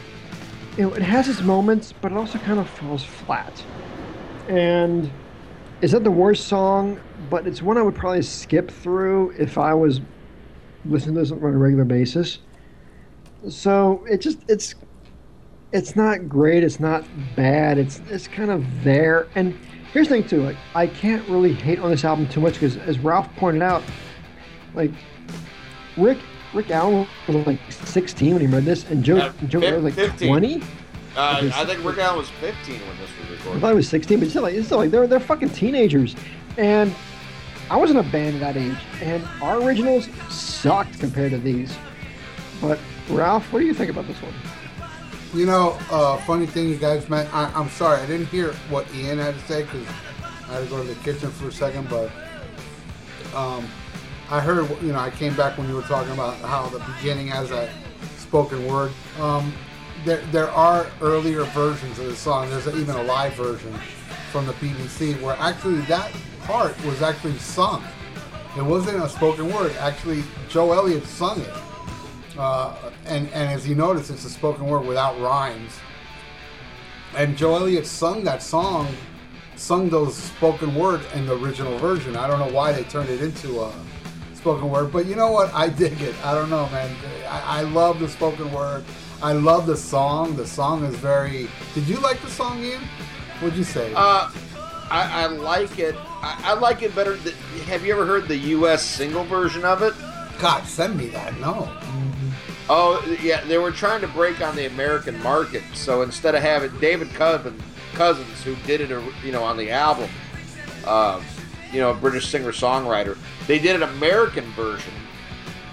[0.77, 3.61] you know, it has its moments, but it also kind of falls flat.
[4.47, 5.11] And
[5.81, 9.73] it's not the worst song, but it's one I would probably skip through if I
[9.73, 9.99] was
[10.85, 12.39] listening to this on a regular basis.
[13.47, 14.75] So it just it's
[15.71, 16.63] it's not great.
[16.63, 17.05] It's not
[17.35, 17.77] bad.
[17.77, 19.27] It's it's kind of there.
[19.35, 19.57] And
[19.93, 20.43] here's the thing too.
[20.43, 23.83] Like I can't really hate on this album too much because, as Ralph pointed out,
[24.73, 24.91] like
[25.97, 26.17] Rick
[26.53, 30.17] Rick Allen was like 16 when he read this, and Joe Uh, Joe was like
[30.17, 30.61] 20.
[31.15, 33.67] Uh, I think Rick Allen was 15 when this was I recorded.
[33.67, 36.15] he was 16, but still, like, it's still like they're they're fucking teenagers,
[36.57, 36.93] and
[37.71, 41.75] I was in a band at that age, and our originals sucked compared to these.
[42.59, 44.33] But Ralph, what do you think about this one?
[45.33, 47.31] You know, uh, funny thing you guys meant.
[47.33, 49.87] I, I'm sorry, I didn't hear what Ian had to say because
[50.47, 51.87] I had to go to the kitchen for a second.
[51.89, 52.11] But
[53.35, 53.67] um,
[54.31, 57.27] I heard, you know, I came back when you were talking about how the beginning
[57.27, 57.69] has that
[58.17, 58.91] spoken word.
[59.19, 59.53] Um,
[60.05, 62.49] there, there are earlier versions of the song.
[62.49, 63.73] There's even a live version
[64.31, 66.11] from the BBC where actually that
[66.49, 67.83] part was actually sung.
[68.57, 69.71] It wasn't a spoken word.
[69.73, 71.53] Actually, Joe Elliott sung it.
[72.35, 72.73] Uh,
[73.05, 75.77] and, and as you notice, it's a spoken word without rhymes.
[77.15, 78.87] And Joe Elliott sung that song,
[79.57, 82.15] sung those spoken word in the original version.
[82.15, 83.71] I don't know why they turned it into a
[84.33, 85.53] spoken word, but you know what?
[85.53, 86.15] I dig it.
[86.25, 86.95] I don't know, man.
[87.27, 88.83] I, I love the spoken word.
[89.21, 90.35] I love the song.
[90.35, 91.47] The song is very.
[91.75, 92.81] Did you like the song, Ian?
[93.39, 93.93] What'd you say?
[93.95, 94.31] Uh,
[94.89, 95.95] I, I like it.
[96.21, 97.17] I, I like it better.
[97.17, 97.35] Th-
[97.65, 98.83] have you ever heard the U.S.
[98.83, 99.93] single version of it?
[100.39, 101.37] God, send me that.
[101.39, 101.71] No.
[102.69, 105.63] Oh yeah, they were trying to break on the American market.
[105.73, 107.61] So instead of having David Cousins,
[107.93, 110.09] Cousins who did it, you know, on the album,
[110.85, 111.21] uh,
[111.71, 113.17] you know, a British singer-songwriter,
[113.47, 114.93] they did an American version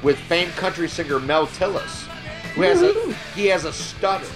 [0.03, 2.07] with famed country singer Mel Tillis,
[2.55, 4.27] who has a he has a stutter.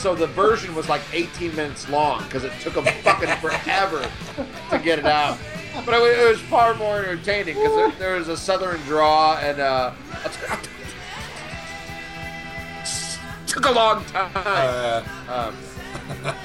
[0.00, 4.10] So the version was like 18 minutes long because it took them fucking forever
[4.70, 5.36] to get it out.
[5.84, 9.36] But it was, it was far more entertaining because there, there was a southern draw
[9.38, 9.92] and uh,
[13.46, 14.30] took a long time.
[14.34, 15.54] Uh, Um,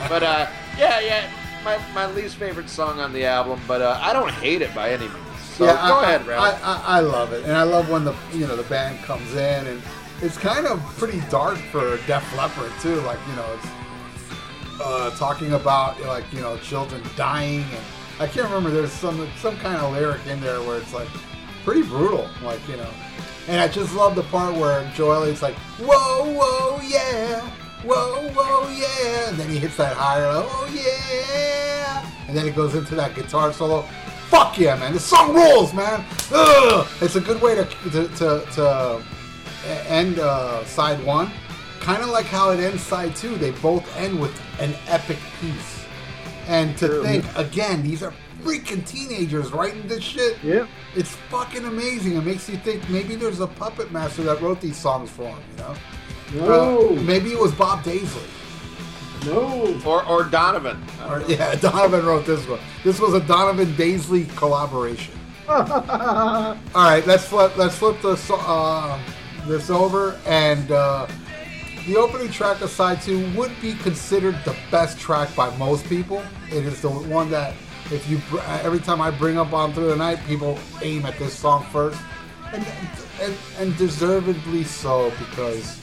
[0.09, 0.47] but uh,
[0.77, 1.29] yeah, yeah,
[1.63, 4.91] my, my least favorite song on the album, but uh, I don't hate it by
[4.91, 5.39] any means.
[5.55, 6.59] So yeah, go I, ahead, I, Ralph.
[6.63, 9.65] I, I love it, and I love when the you know the band comes in,
[9.65, 9.81] and
[10.25, 12.95] it's kind of pretty dark for Def Leppard too.
[13.01, 17.85] Like you know, it's uh, talking about like you know children dying, and
[18.19, 18.71] I can't remember.
[18.71, 21.07] There's some some kind of lyric in there where it's like
[21.63, 22.89] pretty brutal, like you know.
[23.47, 27.41] And I just love the part where Joe Elliott's like, "Whoa, whoa, yeah,
[27.83, 32.73] whoa, whoa, yeah," and then he hits that higher, "Oh yeah," and then it goes
[32.73, 33.83] into that guitar solo.
[34.29, 34.91] Fuck yeah, man!
[34.91, 36.03] This song rules, man.
[36.31, 36.87] Ugh!
[36.99, 39.03] It's a good way to to to, to
[39.89, 41.31] end uh, side one.
[41.79, 43.35] Kind of like how it ends side two.
[43.35, 45.85] They both end with an epic piece.
[46.47, 48.13] And to think again, these are
[48.43, 50.37] freaking teenagers writing this shit.
[50.43, 50.67] Yeah.
[50.95, 52.15] It's fucking amazing.
[52.15, 55.39] It makes you think maybe there's a puppet master that wrote these songs for him.
[55.51, 55.75] You know?
[56.47, 56.89] No.
[56.89, 58.27] Uh, maybe it was Bob Daisley.
[59.25, 59.79] No.
[59.85, 60.83] or, or Donovan.
[61.09, 62.59] Or, yeah, Donovan wrote this one.
[62.83, 65.13] This was a Donovan Daisley collaboration.
[65.47, 67.55] All right, let's flip.
[67.55, 68.99] Let's flip this uh,
[69.47, 71.07] this over, and uh,
[71.87, 76.23] the opening track of side two would be considered the best track by most people.
[76.47, 77.53] It is the one that,
[77.91, 78.19] if you
[78.63, 81.99] every time I bring up on through the night, people aim at this song first,
[82.53, 82.65] and
[83.21, 85.79] and, and deservedly so because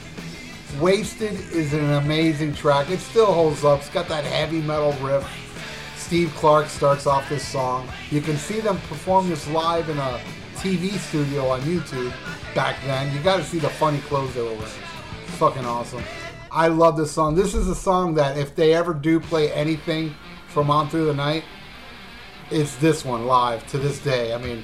[0.79, 2.89] Wasted is an amazing track.
[2.89, 3.79] It still holds up.
[3.79, 5.27] It's got that heavy metal riff.
[5.95, 7.87] Steve Clark starts off this song.
[8.11, 10.19] You can see them perform this live in a
[10.55, 12.13] TV studio on YouTube
[12.53, 13.13] back then.
[13.15, 14.63] You got to see the funny clothes they were wearing.
[15.23, 16.03] It's fucking awesome.
[16.51, 17.35] I love this song.
[17.35, 20.13] This is a song that if they ever do play anything
[20.47, 21.43] from On Through the Night,
[22.51, 24.33] it's this one live to this day.
[24.33, 24.63] I mean,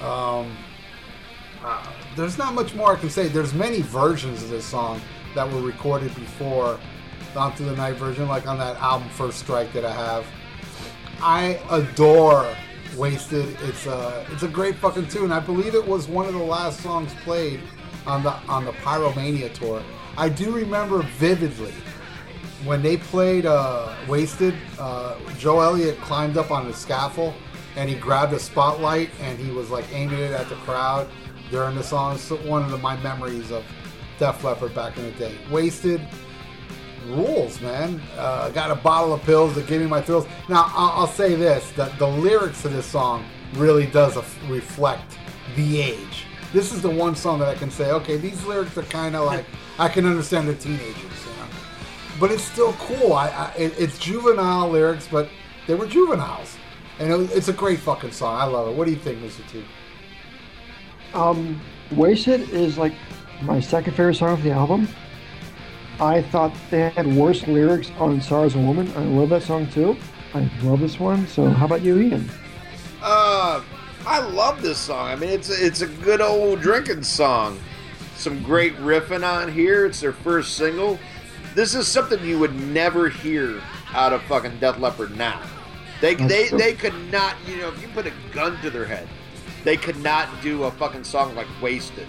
[0.00, 0.56] um,
[1.64, 1.84] uh,
[2.16, 3.28] there's not much more I can say.
[3.28, 5.00] There's many versions of this song
[5.34, 6.78] that were recorded before
[7.34, 10.26] On Through the Night version, like on that album First Strike that I have.
[11.20, 12.46] I adore
[12.96, 13.56] Wasted.
[13.62, 15.32] It's a it's a great fucking tune.
[15.32, 17.60] I believe it was one of the last songs played
[18.06, 19.82] on the on the Pyromania tour.
[20.16, 21.72] I do remember vividly
[22.64, 24.54] when they played uh, Wasted.
[24.78, 27.34] Uh, Joe Elliott climbed up on the scaffold
[27.76, 31.08] and he grabbed a spotlight and he was like aiming it at the crowd
[31.50, 32.14] during the song.
[32.14, 33.64] It's one of the, my memories of
[34.18, 35.36] Def Leppard back in the day.
[35.50, 36.00] Wasted
[37.06, 38.00] rules, man.
[38.16, 40.26] Uh, got a bottle of pills that gave me my thrills.
[40.48, 43.24] Now, I'll, I'll say this: that the lyrics to this song
[43.54, 45.18] really does af- reflect
[45.56, 46.26] the age.
[46.52, 49.26] This is the one song that I can say, okay, these lyrics are kind of
[49.32, 49.44] like
[49.78, 51.48] I can understand the teenagers, you know.
[52.18, 53.12] But it's still cool.
[53.12, 55.28] I, I it, it's juvenile lyrics, but
[55.66, 56.56] they were juveniles,
[56.98, 58.40] and it, it's a great fucking song.
[58.40, 58.74] I love it.
[58.74, 59.48] What do you think, Mr.
[59.50, 59.64] T?
[61.14, 61.60] Um,
[61.92, 62.92] Wasted is like
[63.42, 64.88] my second favorite song of the album.
[66.00, 68.90] I thought they had worse lyrics on as a Woman.
[68.96, 69.98] I love that song too.
[70.32, 71.26] I love this one.
[71.26, 72.30] So how about you, Ian?
[73.02, 73.62] Uh,
[74.06, 75.08] I love this song.
[75.08, 77.58] I mean, it's it's a good old drinking song.
[78.16, 79.84] Some great riffing on here.
[79.84, 80.98] It's their first single.
[81.54, 83.60] This is something you would never hear
[83.92, 85.42] out of fucking Def Leppard now.
[86.00, 86.58] They That's they, true.
[86.58, 89.06] they could not, you know, if you put a gun to their head,
[89.64, 92.06] they could not do a fucking song like Wasted.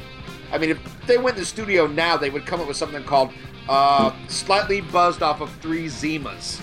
[0.51, 3.03] I mean, if they went to the studio now, they would come up with something
[3.03, 3.31] called
[3.71, 6.59] uh, Slightly Buzzed Off of Three Zimas.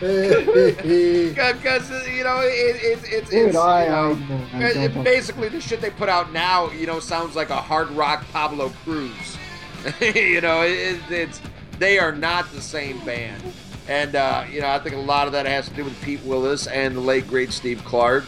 [0.00, 4.18] Because, you know, it, it, it's, Dude, it's, I- you know,
[4.54, 7.36] I- I it- don't it basically the shit they put out now, you know, sounds
[7.36, 9.36] like a hard rock Pablo Cruise.
[10.00, 11.40] you know, it, it, it's
[11.78, 13.42] they are not the same band,
[13.88, 16.22] and uh, you know, I think a lot of that has to do with Pete
[16.22, 18.24] Willis and the late great Steve Clark.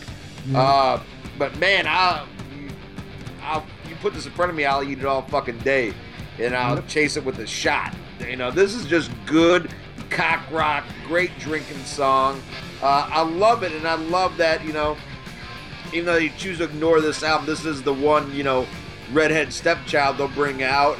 [0.54, 0.98] Uh,
[1.38, 2.26] but man, I,
[3.42, 3.64] I'll
[4.04, 5.94] put this in front of me, I'll eat it all fucking day,
[6.38, 7.94] and I'll chase it with a shot.
[8.20, 9.70] You know, this is just good
[10.10, 12.40] cock rock, great drinking song.
[12.82, 14.96] Uh, I love it, and I love that you know
[15.94, 18.66] even though you choose to ignore this album, this is the one, you know,
[19.12, 20.98] redhead stepchild they'll bring out.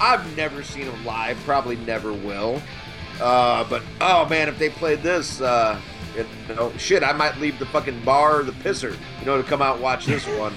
[0.00, 2.62] I've never seen them live, probably never will.
[3.20, 5.80] Uh, but oh man, if they played this, uh,
[6.16, 9.40] it, you know, shit, I might leave the fucking bar or the pisser, you know,
[9.40, 10.54] to come out and watch this one.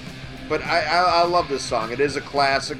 [0.50, 1.92] But I, I, I love this song.
[1.92, 2.76] It is a classic.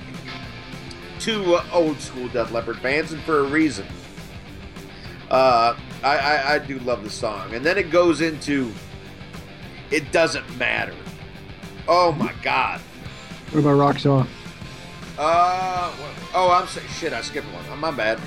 [1.21, 3.87] Two uh, old school Def Leppard fans, and for a reason.
[5.31, 8.73] Uh, I, I, I do love the song, and then it goes into
[9.93, 10.97] it doesn't matter.
[11.87, 12.81] Oh my god.
[13.51, 14.29] What about Rocks Off?
[15.17, 15.93] Uh,
[16.35, 17.13] oh, I'm saying shit.
[17.13, 17.65] I skipped one.
[17.71, 18.19] Oh, my bad.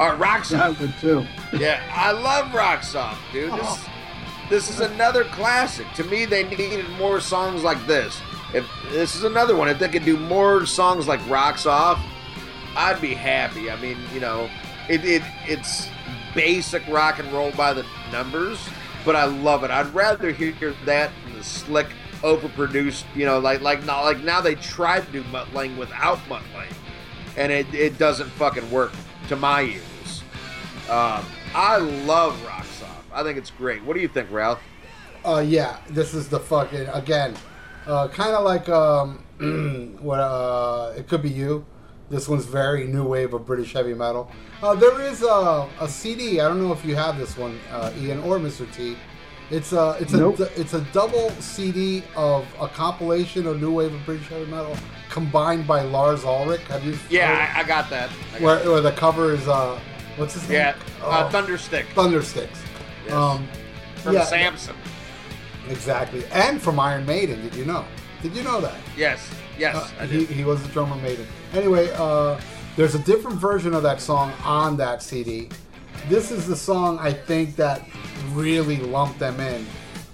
[0.00, 0.78] All right, Rocks Off.
[0.78, 1.26] That one too.
[1.56, 3.52] Yeah, I love Rocks Off, dude.
[3.52, 3.86] This,
[4.48, 5.86] this is another classic.
[5.94, 8.20] To me, they needed more songs like this.
[8.52, 12.00] If this is another one, if they could do more songs like Rocks Off,
[12.76, 13.70] I'd be happy.
[13.70, 14.50] I mean, you know,
[14.88, 15.88] it, it it's
[16.34, 18.58] basic rock and roll by the numbers,
[19.04, 19.70] but I love it.
[19.70, 21.88] I'd rather hear that than the slick,
[22.22, 26.18] overproduced, you know, like like now like now they tried to do Mutt Lange without
[26.28, 26.74] Mutt Lange,
[27.36, 28.92] and it, it doesn't fucking work
[29.28, 30.22] to my ears.
[30.88, 31.24] Um,
[31.54, 33.04] I love Rocks Off.
[33.12, 33.82] I think it's great.
[33.84, 34.60] What do you think, Ralph?
[35.24, 37.34] Uh, yeah, this is the fucking again,
[37.90, 39.18] uh, kind of like um,
[40.00, 41.66] what uh, it could be you.
[42.08, 44.30] This one's very new wave of British heavy metal.
[44.62, 46.40] Uh, there is a, a CD.
[46.40, 48.72] I don't know if you have this one, uh, Ian or Mr.
[48.72, 48.96] T.
[49.50, 50.40] It's a it's a Nope.
[50.56, 54.76] it's a double CD of a compilation of new wave of British heavy metal
[55.08, 56.60] combined by Lars Ulrich.
[56.62, 56.96] Have you?
[57.08, 58.10] Yeah, I, I got that.
[58.10, 58.66] I got where, that.
[58.68, 59.78] where the cover is uh,
[60.16, 60.52] what's his name?
[60.58, 62.58] Yeah, uh, Oh, Thunderstick Thundersticks.
[63.04, 63.12] Yes.
[63.12, 63.48] Um,
[63.96, 64.76] from yeah, Samson.
[65.70, 67.40] Exactly, and from Iron Maiden.
[67.42, 67.84] Did you know?
[68.22, 68.74] Did you know that?
[68.96, 70.28] Yes, yes, Uh, I he, did.
[70.28, 71.26] he was the drummer Maiden.
[71.54, 72.38] Anyway, uh,
[72.76, 75.48] there's a different version of that song on that CD.
[76.08, 77.86] This is the song I think that
[78.32, 79.66] really lumped them in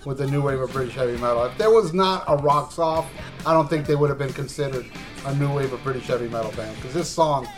[0.05, 1.45] with the new wave of British heavy metal.
[1.45, 3.11] If there was not a Rocks Off,
[3.45, 4.87] I don't think they would have been considered
[5.25, 7.49] a new wave of British heavy metal band because this song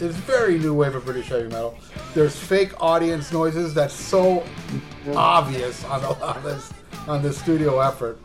[0.00, 1.74] is very new wave of British heavy metal.
[2.12, 4.44] There's fake audience noises that's so
[5.14, 6.72] obvious on, the, on this
[7.08, 8.18] on this studio effort.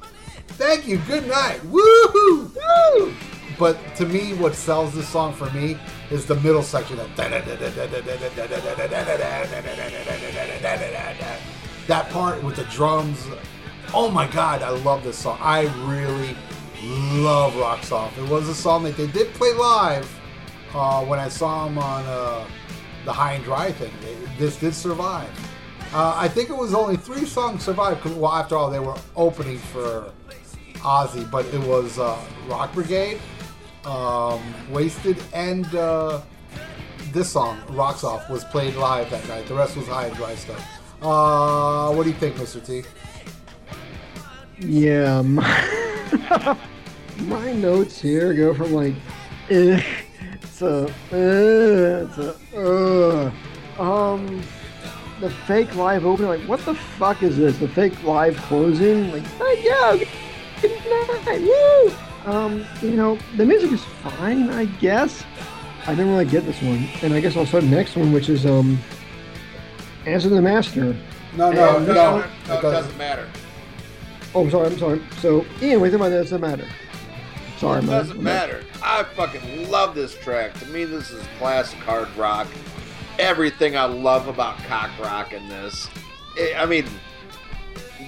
[0.49, 0.97] Thank you.
[0.99, 1.63] Good night.
[1.65, 2.51] Woo!
[2.53, 3.13] Woo!
[3.57, 5.77] But to me, what sells this song for me
[6.11, 6.97] is the middle section.
[11.87, 13.25] That part with the drums.
[13.93, 15.37] Oh my god, I love this song.
[15.41, 16.35] I really
[17.21, 18.17] love Rocks Off.
[18.17, 20.19] It was a song that they did play live
[20.73, 22.45] uh, when I saw them on uh,
[23.05, 23.91] the High and Dry thing.
[24.01, 25.29] They, this did survive.
[25.93, 28.03] Uh, I think it was only three songs survived.
[28.05, 30.11] well, after all, they were opening for
[30.77, 33.19] Ozzy, but it was uh, Rock Brigade,
[33.85, 34.41] um,
[34.71, 36.21] Wasted, and uh,
[37.11, 39.45] this song, Rocks Off, was played live that night.
[39.45, 40.67] The rest was High and Dry stuff.
[40.99, 42.65] Uh, what do you think, Mr.
[42.65, 42.83] T?
[44.59, 46.57] Yeah, my,
[47.19, 48.95] my notes here go from like,
[49.51, 49.83] eh,
[50.57, 53.31] to, eh, to,
[53.77, 54.41] uh, um,
[55.19, 57.57] the fake live opening, like, what the fuck is this?
[57.57, 59.23] The fake live closing, like,
[59.63, 59.99] yo,
[60.61, 61.93] good night, woo!
[62.31, 65.23] Um, you know, the music is fine, I guess.
[65.85, 68.29] I didn't really get this one, and I guess I'll start the next one, which
[68.29, 68.79] is, um,
[70.05, 70.95] Answer the Master.
[71.35, 73.27] No, No, no, no, it doesn't matter.
[74.35, 75.01] Oh, I'm sorry, I'm sorry.
[75.21, 76.23] So, Ian, what do you think about that?
[76.23, 76.67] Doesn't matter.
[77.57, 77.91] Sorry, It man.
[77.99, 78.63] doesn't matter.
[78.83, 80.53] I fucking love this track.
[80.59, 82.47] To me, this is classic hard rock.
[83.19, 85.89] Everything I love about cock rock in this.
[86.37, 86.85] I- I mean,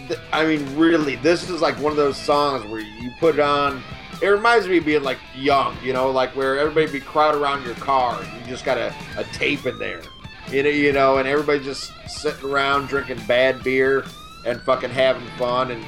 [0.08, 3.42] th- I mean, really, this is like one of those songs where you put it
[3.42, 3.84] on.
[4.22, 7.66] It reminds me of being like young, you know, like where everybody be crowded around
[7.66, 8.20] your car.
[8.24, 10.02] You just got a, a tape in there,
[10.50, 14.06] you know, you know, and everybody just sitting around drinking bad beer
[14.46, 15.84] and fucking having fun and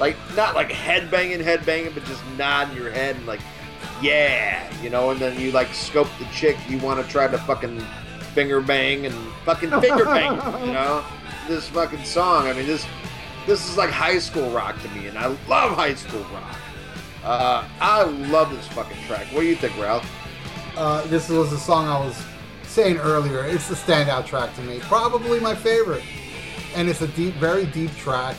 [0.00, 3.40] like not like head banging, head banging, but just nodding your head and like,
[4.02, 7.38] yeah, you know, and then you like scope the chick you want to try to
[7.38, 7.80] fucking
[8.36, 9.14] finger bang and
[9.46, 10.34] fucking finger bang,
[10.66, 11.02] you know,
[11.48, 12.46] this fucking song.
[12.46, 12.86] I mean, this
[13.46, 16.58] this is like high school rock to me, and I love high school rock.
[17.24, 19.26] Uh, I love this fucking track.
[19.32, 20.06] What do you think, Ralph?
[20.76, 22.22] Uh, this was a song I was
[22.64, 23.42] saying earlier.
[23.46, 24.80] It's the standout track to me.
[24.80, 26.04] Probably my favorite.
[26.74, 28.36] And it's a deep, very deep track.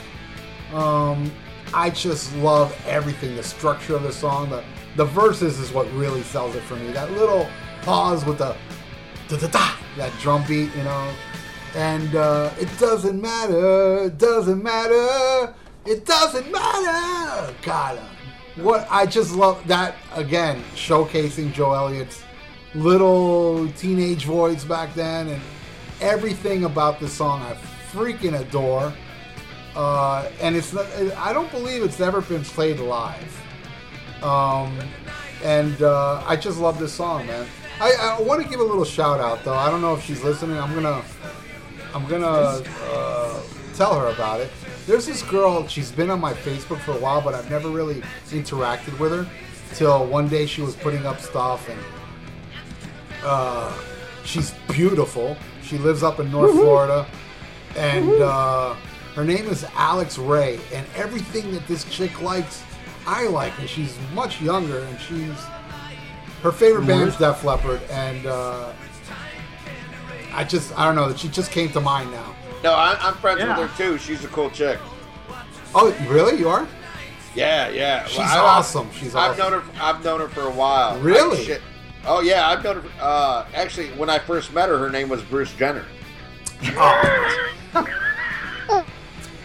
[0.74, 1.32] Um,
[1.74, 3.36] I just love everything.
[3.36, 4.64] The structure of the song, the
[4.96, 6.92] the verses is what really sells it for me.
[6.92, 7.48] That little
[7.82, 8.56] pause with the
[9.28, 11.14] da da da, that drum beat, you know.
[11.76, 15.54] And uh, it doesn't matter, it doesn't matter,
[15.86, 17.54] it doesn't matter.
[17.62, 22.24] God, uh, what I just love that again, showcasing Joe Elliott's
[22.74, 25.42] little teenage voice back then, and
[26.02, 27.54] everything about this song I
[27.92, 28.94] freaking adore.
[29.76, 30.88] Uh, and it's not,
[31.18, 33.44] I don't believe it's ever been played live.
[34.24, 34.80] Um,
[35.44, 37.46] and uh, I just love this song, man.
[37.80, 39.54] I, I want to give a little shout out though.
[39.54, 40.58] I don't know if she's listening.
[40.58, 41.04] I'm gonna
[41.94, 43.42] I'm gonna uh,
[43.76, 44.52] tell her about it.
[44.88, 45.68] There's this girl.
[45.68, 49.28] She's been on my Facebook for a while, but I've never really interacted with her.
[49.74, 51.80] Till one day she was putting up stuff, and
[53.24, 53.78] uh,
[54.24, 55.38] she's beautiful.
[55.62, 57.06] She lives up in North Florida,
[57.76, 58.74] and uh,
[59.14, 60.60] her name is Alex Ray.
[60.74, 62.64] And everything that this chick likes,
[63.06, 63.58] I like.
[63.60, 65.38] And she's much younger, and she's
[66.44, 68.72] her favorite band's Def Leppard, and uh,
[70.34, 72.36] I just I don't know that she just came to mind now.
[72.64, 73.58] No, I, I'm friends Yeah.
[73.60, 73.98] with her too.
[73.98, 74.80] She's a cool chick.
[75.76, 76.38] Oh, really?
[76.40, 76.68] You are?
[77.36, 78.06] Yeah, yeah.
[78.06, 78.90] She's I- I- awesome.
[78.92, 79.52] She's I've awesome.
[79.52, 79.72] known her.
[79.82, 80.98] I've known her for a while.
[81.00, 81.40] Really?
[81.40, 81.62] I- shit.
[82.06, 82.90] Oh yeah, I've known her.
[83.02, 85.86] Uh, actually, when I first met her, her name was Bruce Jenner.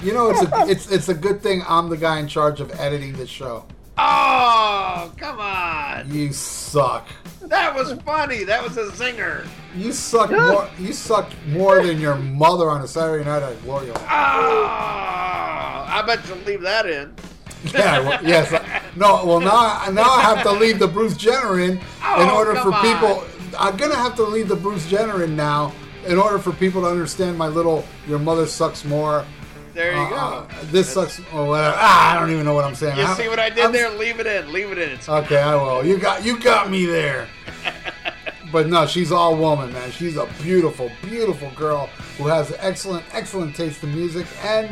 [0.02, 2.72] You know, it's a it's it's a good thing I'm the guy in charge of
[2.80, 3.64] editing the show.
[3.98, 6.12] Oh, come on!
[6.12, 7.06] You suck.
[7.42, 8.44] That was funny.
[8.44, 9.46] That was a zinger.
[9.76, 10.68] You suck more.
[10.78, 13.92] You suck more than your mother on a Saturday night at Gloria.
[13.96, 14.04] Oh,
[15.88, 17.14] I bet you'll leave that in.
[17.72, 18.00] Yeah.
[18.00, 18.50] Well, yes.
[18.96, 19.24] No.
[19.24, 22.74] Well, now now I have to leave the Bruce Jenner in in Oh, order for
[22.74, 22.82] on.
[22.82, 23.24] people.
[23.56, 25.72] I'm gonna have to leave the Bruce Jenner in now
[26.04, 27.84] in order for people to understand my little.
[28.08, 29.24] Your mother sucks more.
[29.74, 30.16] There you Uh, go.
[30.16, 31.20] uh, this sucks.
[31.32, 31.74] Or whatever.
[31.78, 32.96] Ah, I don't even know what I'm saying.
[32.98, 33.88] You I'm- see what I did I'm- there?
[33.90, 34.52] Leave it in.
[34.52, 34.90] Leave it in.
[34.90, 35.84] It's Okay, I will.
[35.84, 37.28] You got you got me there.
[38.52, 39.90] But no, she's all woman, man.
[39.92, 41.88] She's a beautiful, beautiful girl
[42.18, 44.68] who has excellent, excellent taste in music, and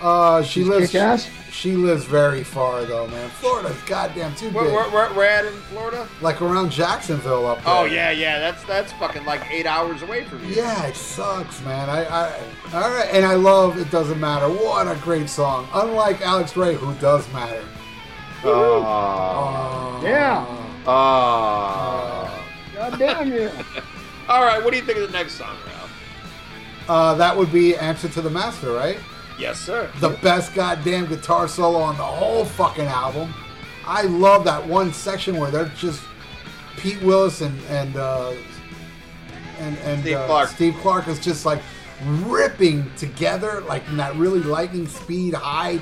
[0.00, 0.90] uh, she She's lives.
[0.90, 1.30] kick-ass?
[1.50, 3.30] She lives very far though, man.
[3.30, 4.74] Florida's goddamn too where, big.
[4.74, 6.06] where, where, we're at in Florida.
[6.20, 7.74] Like around Jacksonville up there.
[7.74, 8.38] Oh yeah, yeah.
[8.38, 10.54] That's that's fucking like eight hours away from you.
[10.54, 11.88] Yeah, it sucks, man.
[11.88, 12.40] I, I,
[12.74, 15.66] all right, and I love "It Doesn't Matter." What a great song.
[15.72, 17.64] Unlike Alex Ray, who does matter.
[18.44, 18.82] Oh.
[18.82, 20.44] Uh, Yeah.
[20.86, 22.44] Oh.
[22.74, 23.50] God damn you.
[24.28, 24.62] All right.
[24.62, 25.92] What do you think of the next song, Ralph?
[26.88, 28.98] Uh, that would be "Answer to the Master," right?
[29.38, 29.90] Yes, sir.
[30.00, 33.34] the best goddamn guitar solo on the whole fucking album.
[33.86, 36.02] I love that one section where they're just
[36.76, 38.32] Pete Willis and and uh,
[39.58, 40.48] and and Steve uh, Clark.
[40.48, 41.60] Steve Clark is just like
[42.04, 45.80] ripping together like in that really lightning speed high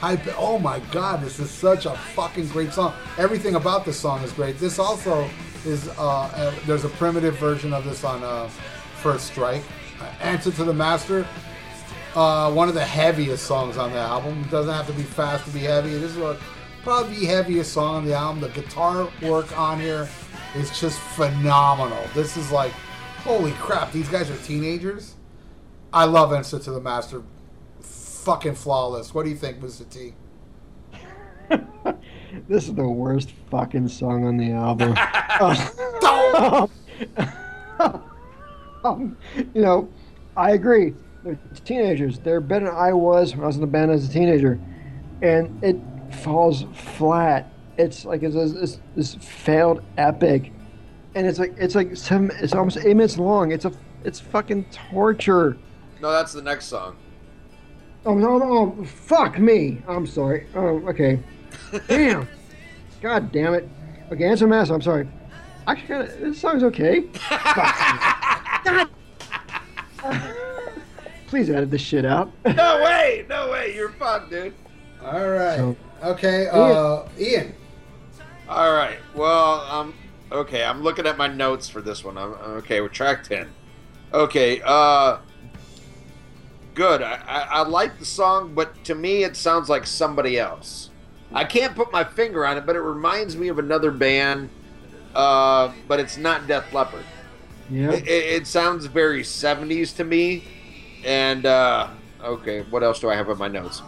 [0.00, 4.22] high oh my god this is such a fucking great song everything about this song
[4.22, 5.28] is great this also
[5.64, 8.46] is uh, uh there's a primitive version of this on uh
[9.00, 9.62] first strike
[10.00, 11.26] uh, answer to the master
[12.16, 14.40] uh, one of the heaviest songs on the album.
[14.40, 15.90] It doesn't have to be fast to be heavy.
[15.90, 16.38] This is what
[16.82, 18.40] probably the heaviest song on the album.
[18.40, 20.08] The guitar work on here
[20.56, 22.02] is just phenomenal.
[22.14, 22.72] This is like,
[23.22, 23.92] holy crap!
[23.92, 25.14] These guys are teenagers.
[25.92, 27.22] I love Answer to the Master.
[27.80, 29.14] Fucking flawless.
[29.14, 29.88] What do you think, Mr.
[29.88, 30.14] T?
[32.48, 34.94] This is the worst fucking song on the album.
[38.84, 39.16] um,
[39.54, 39.88] you know,
[40.36, 40.94] I agree.
[41.66, 42.20] Teenagers.
[42.20, 44.58] They're better than I was when I was in the band as a teenager,
[45.20, 45.76] and it
[46.22, 47.52] falls flat.
[47.76, 50.52] It's like it's this, this, this failed epic,
[51.14, 52.30] and it's like it's like seven.
[52.40, 53.50] It's almost eight minutes long.
[53.50, 53.72] It's a
[54.04, 55.58] it's fucking torture.
[56.00, 56.96] No, that's the next song.
[58.06, 58.84] Oh no no!
[58.84, 59.82] Fuck me!
[59.88, 60.46] I'm sorry.
[60.54, 61.18] Oh okay.
[61.88, 62.28] Damn.
[63.02, 63.68] God damn it.
[64.10, 64.70] Okay, answer mass.
[64.70, 65.08] I'm sorry.
[65.66, 67.02] Actually, kinda, this song's okay.
[67.12, 68.64] Fuck.
[68.64, 70.32] God.
[71.36, 72.32] Please edit this shit out.
[72.46, 73.26] No way.
[73.28, 73.74] No way.
[73.74, 74.54] You're fucked, dude.
[75.04, 75.56] All right.
[75.58, 76.48] So- okay.
[76.50, 77.54] Uh, Ian.
[78.48, 78.96] All right.
[79.14, 79.92] Well, um,
[80.32, 80.64] okay.
[80.64, 82.16] I'm looking at my notes for this one.
[82.16, 82.32] I'm
[82.62, 82.80] okay.
[82.80, 83.50] We're track ten.
[84.14, 84.62] Okay.
[84.64, 85.18] Uh,
[86.74, 87.02] good.
[87.02, 90.88] I, I, I like the song, but to me, it sounds like somebody else.
[91.34, 94.48] I can't put my finger on it, but it reminds me of another band.
[95.14, 97.04] Uh, but it's not Def Leppard.
[97.68, 97.90] Yeah.
[97.92, 100.44] It, it, it sounds very 70s to me,
[101.04, 101.88] and uh,
[102.22, 103.82] Okay, what else do I have in my notes?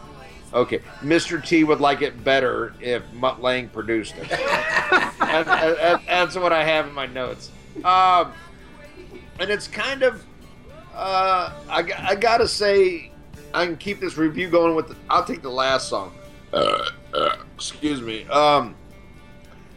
[0.52, 1.44] Okay, Mr.
[1.44, 4.28] T would like it better if Mutt Lange produced it.
[4.30, 7.50] that, that, that's what I have in my notes.
[7.84, 8.32] Um,
[9.40, 10.24] and it's kind of,
[10.94, 13.10] uh, I, I gotta say,
[13.52, 14.88] I can keep this review going with.
[14.88, 16.14] The, I'll take the last song.
[16.52, 18.24] Uh, uh, excuse me.
[18.26, 18.74] Um,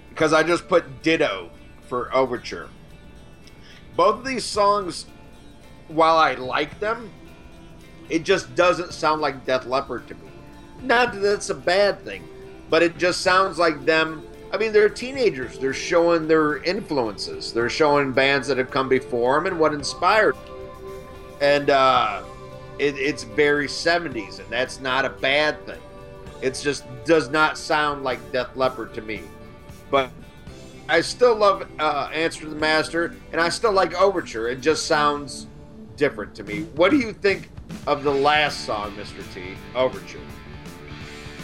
[0.09, 1.49] because I just put Ditto
[1.87, 2.69] for Overture.
[3.95, 5.05] Both of these songs,
[5.87, 7.09] while I like them,
[8.11, 10.29] it just doesn't sound like Def Leppard to me.
[10.83, 12.27] Not that that's a bad thing,
[12.69, 14.27] but it just sounds like them.
[14.51, 15.57] I mean, they're teenagers.
[15.57, 17.53] They're showing their influences.
[17.53, 20.35] They're showing bands that have come before them and what inspired.
[21.39, 22.23] And uh,
[22.77, 25.79] it, it's very 70s, and that's not a bad thing.
[26.41, 29.21] It just does not sound like Def Leppard to me.
[29.89, 30.11] But
[30.89, 34.49] I still love uh, Answer to the Master, and I still like Overture.
[34.49, 35.47] It just sounds
[35.95, 36.63] different to me.
[36.75, 37.49] What do you think
[37.88, 39.23] of the last song, Mr.
[39.34, 40.19] T, Overture?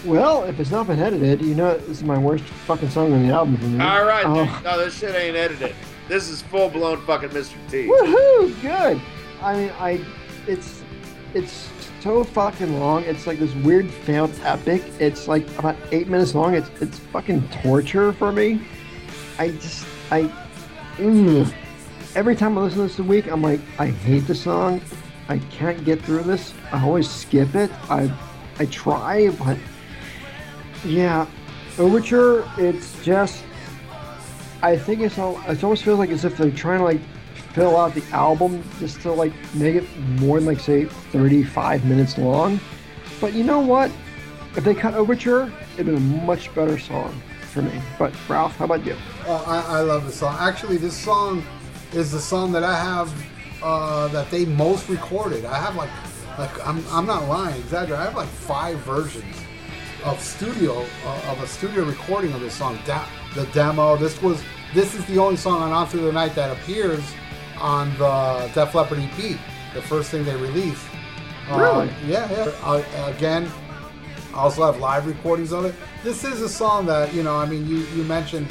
[0.06, 3.28] Well, if it's not been edited, you know this is my worst fucking song on
[3.28, 3.84] the album for me.
[3.84, 4.62] All right, Oh.
[4.64, 5.76] no, this shit ain't edited.
[6.08, 7.56] This is full blown fucking Mr.
[7.70, 7.88] T.
[7.88, 8.62] Woohoo!
[8.62, 9.02] Good.
[9.42, 10.06] I mean, I,
[10.48, 10.82] it's,
[11.34, 11.70] it's
[12.02, 13.04] so fucking long.
[13.04, 14.84] It's like this weird failed epic.
[15.00, 16.54] It's like about eight minutes long.
[16.56, 18.62] It's it's fucking torture for me.
[19.40, 20.32] I just I,
[20.98, 21.52] mm.
[22.16, 24.82] every time I listen to this a week, I'm like, I hate the song.
[25.30, 26.54] I can't get through this.
[26.72, 27.72] I always skip it.
[27.90, 28.12] I,
[28.60, 29.58] I try, but
[30.86, 31.26] yeah,
[31.78, 32.50] Overture.
[32.58, 33.44] It's just
[34.62, 35.40] I think it's all.
[35.48, 37.02] It almost feels like as if they're trying to like
[37.54, 39.86] fill out the album just to like make it
[40.20, 42.60] more than like say 35 minutes long.
[43.22, 43.92] But you know what?
[44.56, 47.82] If they cut Overture, it'd been a much better song for me.
[48.00, 48.96] But Ralph, how about you?
[49.28, 50.36] Oh, I, I love this song.
[50.40, 51.44] Actually, this song
[51.94, 53.14] is the song that I have
[53.64, 55.46] uh, that they most recorded.
[55.46, 55.90] I have like,
[56.38, 58.00] like I'm, I'm not lying, exaggerate.
[58.00, 59.36] I have like five versions
[60.06, 62.78] of studio uh, of a studio recording of this song.
[62.86, 63.98] Da- the demo.
[63.98, 64.42] This was
[64.74, 67.04] this is the only song on On Through the Night that appears
[67.60, 69.38] on the Def Leppard EP,
[69.74, 70.86] the first thing they released.
[71.50, 71.90] Uh, Really?
[72.06, 72.52] yeah, yeah.
[72.64, 72.84] Uh,
[73.16, 73.50] again,
[74.34, 75.74] I also have live recordings of it.
[76.04, 77.36] This is a song that you know.
[77.36, 78.48] I mean, you you mentioned,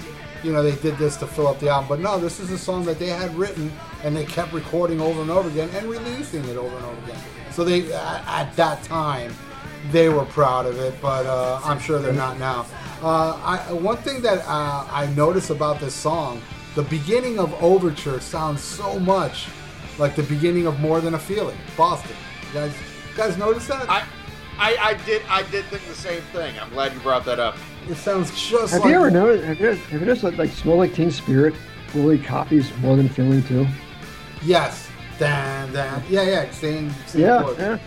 [0.46, 2.58] you know, they did this to fill up the album, but no, this is a
[2.58, 3.72] song that they had written
[4.04, 7.18] and they kept recording over and over again and releasing it over and over again.
[7.50, 9.34] So they at, at that time
[9.90, 12.64] they were proud of it, but uh, I'm sure they're not now.
[13.02, 16.40] Uh, I, one thing that uh, I notice about this song,
[16.76, 19.48] the beginning of Overture sounds so much
[19.98, 22.14] like the beginning of More Than a Feeling, Boston.
[22.48, 23.90] You guys, you guys notice that?
[23.90, 24.04] I,
[24.58, 26.58] I, I did, I did think the same thing.
[26.58, 27.56] I'm glad you brought that up.
[27.88, 28.90] it sounds just Have like.
[28.90, 29.44] you ever noticed?
[29.44, 31.54] Have you, have you noticed that like Smell Like Teen Spirit
[31.94, 33.66] really copies more than Feeling too?
[34.42, 34.88] Yes.
[35.18, 36.02] Dan, dan.
[36.08, 36.50] Yeah, yeah.
[36.50, 37.78] Same, same Yeah, yeah.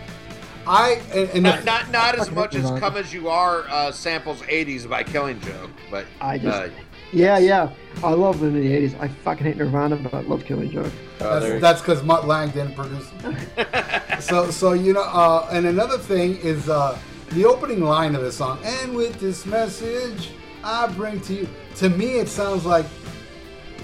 [0.67, 2.79] I and, and Not, the, not, not as much as Nirvana.
[2.79, 6.69] "Come as You Are" uh, samples '80s by Killing Joke, but I just- uh,
[7.11, 7.69] Yeah, yeah.
[8.03, 8.99] I love them in the '80s.
[8.99, 10.91] I fucking hate Nirvana, but I love Killing Joke.
[11.17, 14.21] there- that's that's because Mutt Lange didn't produce it.
[14.21, 16.97] so so you know, uh, and another thing is uh,
[17.31, 18.59] the opening line of the song.
[18.63, 20.31] And with this message,
[20.63, 21.49] I bring to you.
[21.77, 22.85] To me, it sounds like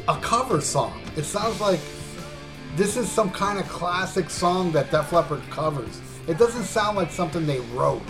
[0.08, 1.02] a cover song.
[1.18, 1.80] It sounds like
[2.76, 6.00] this is some kind of classic song that Def Leppard covers.
[6.28, 8.02] It doesn't sound like something they wrote,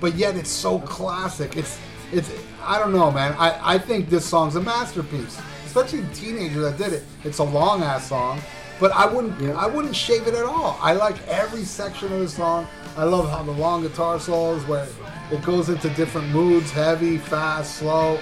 [0.00, 1.56] but yet it's so classic.
[1.56, 1.78] It's
[2.12, 2.30] it's
[2.62, 3.34] I don't know, man.
[3.38, 7.04] I, I think this song's a masterpiece, especially the teenager that did it.
[7.24, 8.40] It's a long ass song,
[8.78, 9.54] but I wouldn't Yeah.
[9.54, 10.78] I wouldn't shave it at all.
[10.80, 12.66] I like every section of the song.
[12.96, 14.86] I love how the long guitar solos where
[15.30, 18.18] it goes into different moods, heavy, fast, slow.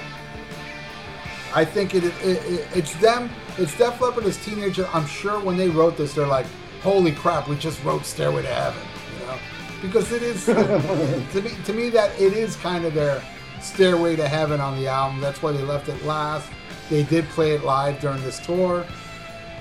[1.54, 3.30] I think it, it, it it's them.
[3.56, 4.88] It's Def Leppard as teenager.
[4.92, 6.46] I'm sure when they wrote this, they're like,
[6.82, 8.82] "Holy crap, we just wrote Stairway to Heaven,"
[9.18, 9.38] you know,
[9.80, 11.50] because it is to me.
[11.64, 13.22] To me, that it is kind of their
[13.62, 15.20] Stairway to Heaven on the album.
[15.20, 16.50] That's why they left it last.
[16.90, 18.86] They did play it live during this tour,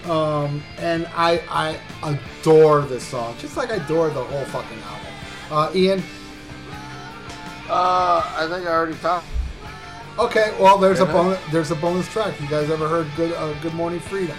[0.06, 5.14] um, and I I adore this song, just like I adore the whole fucking album.
[5.52, 6.04] Uh, Ian,
[7.70, 9.26] uh, I think I already talked.
[10.18, 12.40] okay, well there's a bonus there's a bonus track.
[12.40, 14.38] You guys ever heard Good uh, Good Morning Freedom?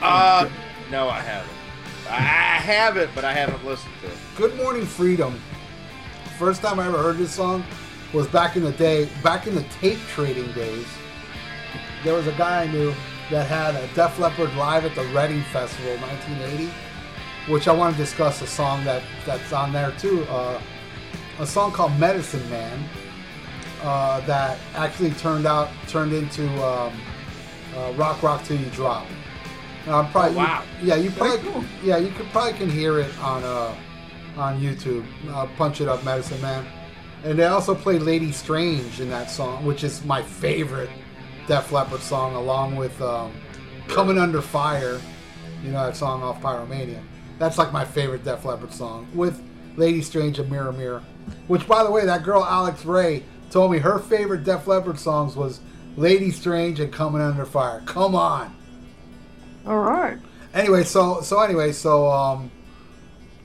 [0.00, 0.48] Uh,
[0.90, 1.52] no, I haven't.
[2.08, 4.16] I have it, but I haven't listened to it.
[4.36, 5.38] Good Morning Freedom.
[6.38, 7.64] First time I ever heard this song
[8.12, 10.86] was back in the day, back in the tape trading days.
[12.04, 12.94] There was a guy I knew
[13.30, 16.70] that had a Def Leppard live at the Reading Festival 1980,
[17.50, 20.24] which I want to discuss a song that that's on there too.
[20.24, 20.60] Uh,
[21.40, 22.88] a song called Medicine Man
[23.82, 26.92] uh, that actually turned out turned into um,
[27.76, 29.06] uh, Rock Rock Till You Drop.
[29.88, 30.62] I'm probably Oh, wow.
[30.80, 31.64] you- yeah, you probably cool.
[31.84, 33.74] yeah you could probably can hear it on uh
[34.36, 35.04] on YouTube.
[35.30, 36.64] Uh, Punch It Up, Medicine Man.
[37.26, 40.88] And they also play Lady Strange in that song, which is my favorite
[41.48, 43.32] Def Leppard song, along with um,
[43.88, 45.00] Coming Under Fire.
[45.64, 47.02] You know that song off Pyromania.
[47.40, 49.42] That's like my favorite Def Leppard song, with
[49.74, 51.02] Lady Strange and Mirror Mirror.
[51.48, 55.34] Which, by the way, that girl Alex Ray told me her favorite Def Leppard songs
[55.34, 55.58] was
[55.96, 57.82] Lady Strange and Coming Under Fire.
[57.86, 58.56] Come on.
[59.66, 60.18] All right.
[60.54, 62.52] Anyway, so so anyway, so um,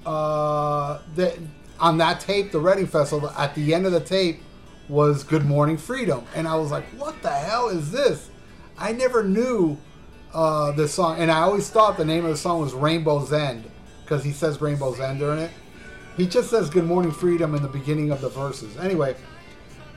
[0.06, 1.36] uh, the,
[1.82, 4.42] on that tape, the Reading Festival, at the end of the tape
[4.88, 8.30] was "Good Morning Freedom," and I was like, "What the hell is this?"
[8.78, 9.78] I never knew
[10.34, 13.70] uh, this song, and I always thought the name of the song was "Rainbow's End"
[14.04, 15.52] because he says "Rainbow's End" during it.
[16.16, 18.78] He just says "Good Morning Freedom" in the beginning of the verses.
[18.78, 19.16] Anyway,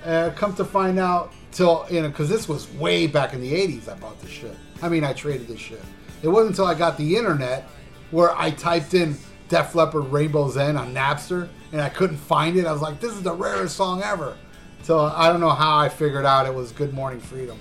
[0.06, 3.52] uh, come to find out, till you know, because this was way back in the
[3.52, 3.88] '80s.
[3.88, 4.56] I bought this shit.
[4.80, 5.82] I mean, I traded this shit.
[6.22, 7.68] It wasn't until I got the internet
[8.10, 12.66] where I typed in Def Leppard Rainbow's End on Napster and I couldn't find it.
[12.66, 14.36] I was like, this is the rarest song ever.
[14.82, 17.58] So I don't know how I figured out it was Good Morning Freedom.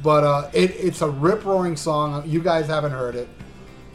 [0.00, 2.22] But uh, it, it's a rip roaring song.
[2.24, 3.28] You guys haven't heard it.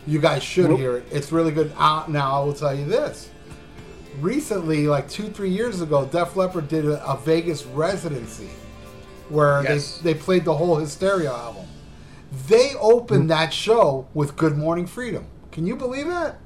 [0.06, 0.80] You guys should Nope.
[0.80, 1.06] hear it.
[1.12, 1.72] It's really good.
[1.78, 3.30] Uh, now, I will tell you this.
[4.20, 8.50] Recently, like two, three years ago, Def Leppard did a, a Vegas residency
[9.30, 10.00] where Yes.
[10.00, 11.66] they, they played the whole Hysteria album.
[12.48, 15.26] They opened that show with Good Morning Freedom.
[15.52, 16.38] Can you believe that?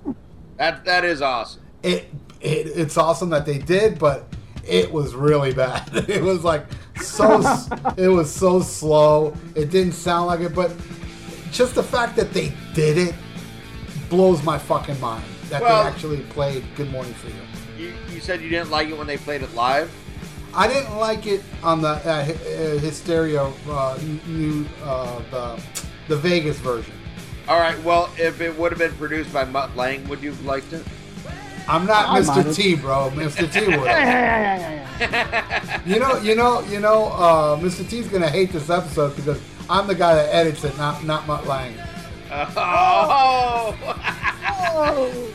[0.57, 1.61] That that is awesome.
[1.81, 2.09] It,
[2.47, 4.25] it it's awesome that they did, but
[4.65, 5.87] it was really bad.
[6.09, 6.65] It was like
[7.01, 7.39] so
[7.97, 9.33] it was so slow.
[9.55, 10.71] It didn't sound like it, but
[11.51, 13.15] just the fact that they did it
[14.09, 15.23] blows my fucking mind.
[15.49, 17.39] That Well- they actually played Good Morning Freedom.
[17.77, 19.91] You, you said you didn't like it when they played it live.
[20.53, 25.61] I didn't like it on the uh, Hy- uh, Hysteria uh, new uh, the
[26.07, 26.93] the Vegas version.
[27.47, 27.81] All right.
[27.83, 30.83] Well, if it would have been produced by Mutt Lange, would you have liked it?
[31.67, 32.55] I'm not I Mr.
[32.55, 33.11] T, bro.
[33.13, 33.51] Mr.
[33.51, 33.87] T would.
[35.85, 37.07] You know, you know, you know.
[37.07, 37.87] Uh, Mr.
[37.87, 41.45] T's gonna hate this episode because I'm the guy that edits it, not not Mutt
[41.45, 41.75] Lange.
[42.31, 43.75] Oh.
[44.69, 45.33] Oh.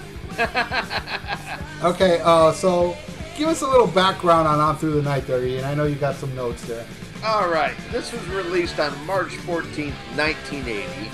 [1.85, 2.97] Okay, uh, so
[3.37, 5.65] give us a little background on On Through the Night, there, Ian.
[5.65, 6.87] I know you got some notes there.
[7.25, 7.75] All right.
[7.91, 11.11] This was released on March 14th, 1980.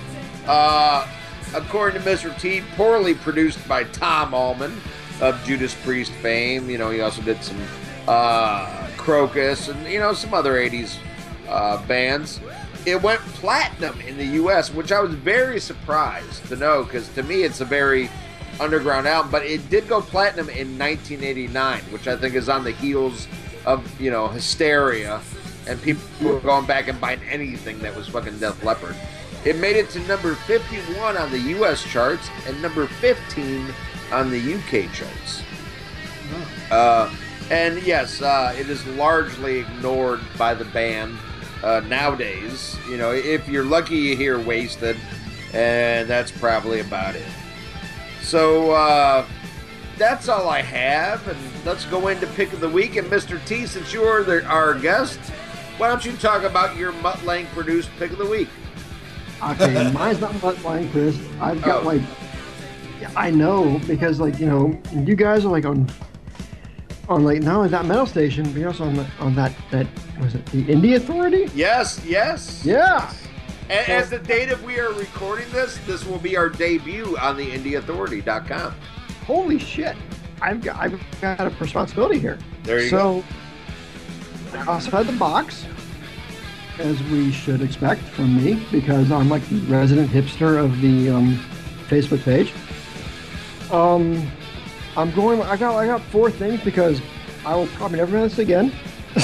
[0.46, 1.06] Uh,
[1.54, 2.38] according to Mr.
[2.38, 4.78] T, poorly produced by Tom Allom
[5.20, 6.70] of Judas Priest fame.
[6.70, 7.60] You know, he also did some
[8.06, 10.98] uh, Krokus and, you know, some other 80s
[11.48, 12.40] uh, bands.
[12.86, 17.22] It went platinum in the U.S., which I was very surprised to know because to
[17.22, 18.08] me it's a very
[18.60, 22.70] underground album, but it did go platinum in 1989, which I think is on the
[22.70, 23.28] heels
[23.66, 25.20] of, you know, Hysteria
[25.66, 28.96] and people were going back and buying anything that was fucking Def Leppard.
[29.44, 31.82] It made it to number 51 on the U.S.
[31.84, 33.66] charts and number 15
[34.12, 35.42] on the UK charts.
[36.70, 37.14] Uh,
[37.50, 41.16] and yes, uh, it is largely ignored by the band
[41.62, 42.76] uh, nowadays.
[42.88, 44.96] You know, if you're lucky, you hear "Wasted,"
[45.54, 47.24] and that's probably about it.
[48.20, 49.24] So uh,
[49.96, 52.96] that's all I have, and let's go into pick of the week.
[52.96, 53.42] And Mr.
[53.46, 55.18] T, since you're the, our guest,
[55.78, 58.48] why don't you talk about your Mutt Lange produced pick of the week?
[59.42, 61.18] Okay, mine's not about flying Chris.
[61.40, 61.86] I've got Oh.
[61.86, 62.27] like, yeah,
[63.16, 65.90] I know because like you know, you guys are like on,
[67.08, 69.86] on like not only that metal station, but you're also on the, on that that
[70.20, 71.48] was it the Indie Authority?
[71.54, 72.64] Yes, yes.
[72.64, 73.12] Yeah.
[73.70, 77.36] And as the date of we are recording this, this will be our debut on
[77.36, 78.74] the IndieAuthority.com.
[79.26, 79.94] Holy shit!
[80.40, 82.38] I've got I've got a responsibility here.
[82.62, 83.22] There you go.
[84.52, 85.66] so, outside the box,
[86.78, 91.38] as we should expect from me, because I'm like the resident hipster of the um,
[91.88, 92.52] Facebook page.
[93.70, 94.30] Um,
[94.96, 95.42] I'm going.
[95.42, 95.76] I got.
[95.76, 97.00] I got four things because
[97.44, 98.72] I will probably never this again.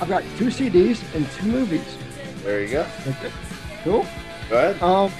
[0.00, 1.96] I've got two CDs and two movies.
[2.42, 2.86] There you go.
[3.06, 3.30] Okay.
[3.84, 4.06] Cool.
[4.48, 4.82] Go ahead.
[4.82, 5.12] Um,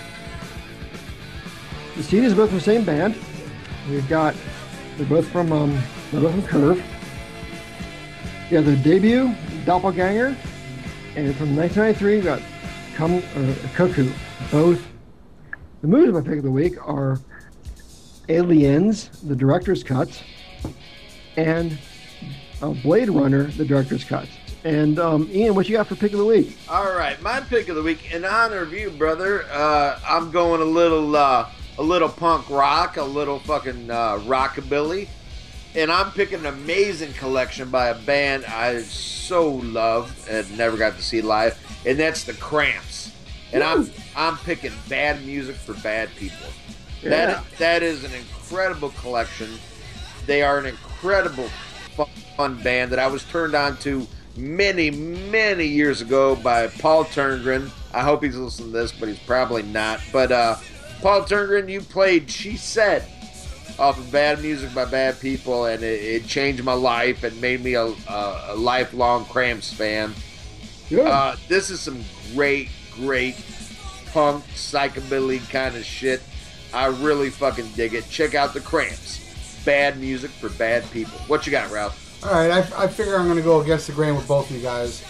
[1.97, 3.16] the CDs are both from the same band.
[3.90, 4.35] We've got,
[4.97, 5.80] they're both from, um,
[6.10, 6.85] they're both from Curve.
[8.51, 10.36] Yeah, their debut, Doppelganger,
[11.16, 12.40] and from 1993, we got
[12.94, 14.10] Come, or Cuckoo.
[14.51, 14.88] Both.
[15.80, 17.20] The movies of my pick of the week are
[18.28, 20.22] Aliens, the director's cuts,
[21.36, 21.78] and
[22.60, 24.30] uh, Blade Runner, the director's cuts.
[24.64, 26.59] And um, Ian, what you got for pick of the week?
[26.68, 29.44] All right, my pick of the week in honor of you, brother.
[29.52, 31.48] Uh, I'm going a little, uh,
[31.78, 35.06] a little punk rock, a little fucking uh, rockabilly,
[35.76, 40.96] and I'm picking an amazing collection by a band I so love and never got
[40.96, 41.56] to see live,
[41.86, 43.12] and that's the Cramps.
[43.52, 43.88] And I'm
[44.18, 46.48] I'm picking bad music for bad people.
[47.00, 47.10] Yeah.
[47.10, 49.48] That that is an incredible collection.
[50.26, 51.48] They are an incredible
[51.96, 52.04] fu-
[52.36, 57.70] fun band that I was turned on to many many years ago by Paul Turngren.
[57.94, 60.00] I hope he's listening to this, but he's probably not.
[60.12, 60.56] But uh,
[61.00, 63.04] Paul Turngren, you played "She Said"
[63.78, 67.62] off of Bad Music by Bad People, and it, it changed my life and made
[67.62, 70.12] me a, a, a lifelong Cramps fan.
[70.88, 71.06] Good.
[71.06, 72.02] Uh, this is some
[72.34, 73.36] great, great
[74.18, 76.20] punk psychobilly kind of shit.
[76.74, 78.10] I really fucking dig it.
[78.10, 79.64] Check out the Cramps.
[79.64, 81.16] Bad music for bad people.
[81.28, 82.24] What you got, Ralph?
[82.24, 84.56] All right, I, I figure I'm going to go against the grain with both of
[84.56, 85.04] you guys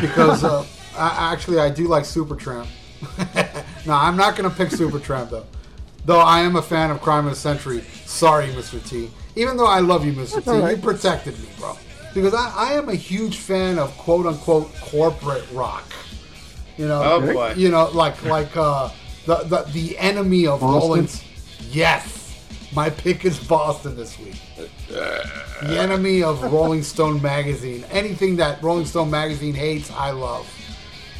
[0.00, 0.64] because uh,
[0.96, 2.66] I, actually I do like Supertramp.
[3.86, 5.44] no, I'm not going to pick Supertramp though.
[6.06, 7.82] Though I am a fan of Crime of the Century.
[8.06, 8.82] Sorry, Mr.
[8.88, 9.10] T.
[9.34, 10.42] Even though I love you, Mr.
[10.42, 10.76] T, all right.
[10.76, 11.76] you protected me, bro.
[12.14, 15.84] Because I, I am a huge fan of quote unquote corporate rock.
[16.76, 17.54] You know, Oh, boy.
[17.56, 18.90] you know, like like uh,
[19.26, 20.80] the, the the enemy of Boston?
[20.80, 21.08] Rolling.
[21.70, 22.44] Yes,
[22.74, 24.36] my pick is Boston this week
[24.88, 27.84] the enemy of Rolling Stone magazine.
[27.90, 30.46] Anything that Rolling Stone magazine hates, I love.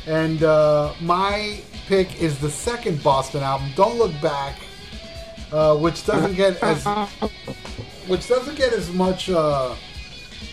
[0.06, 4.56] And uh, my pick is the second Boston album, "Don't Look Back,"
[5.52, 6.84] uh, which doesn't get as
[8.06, 9.74] which doesn't get as much uh,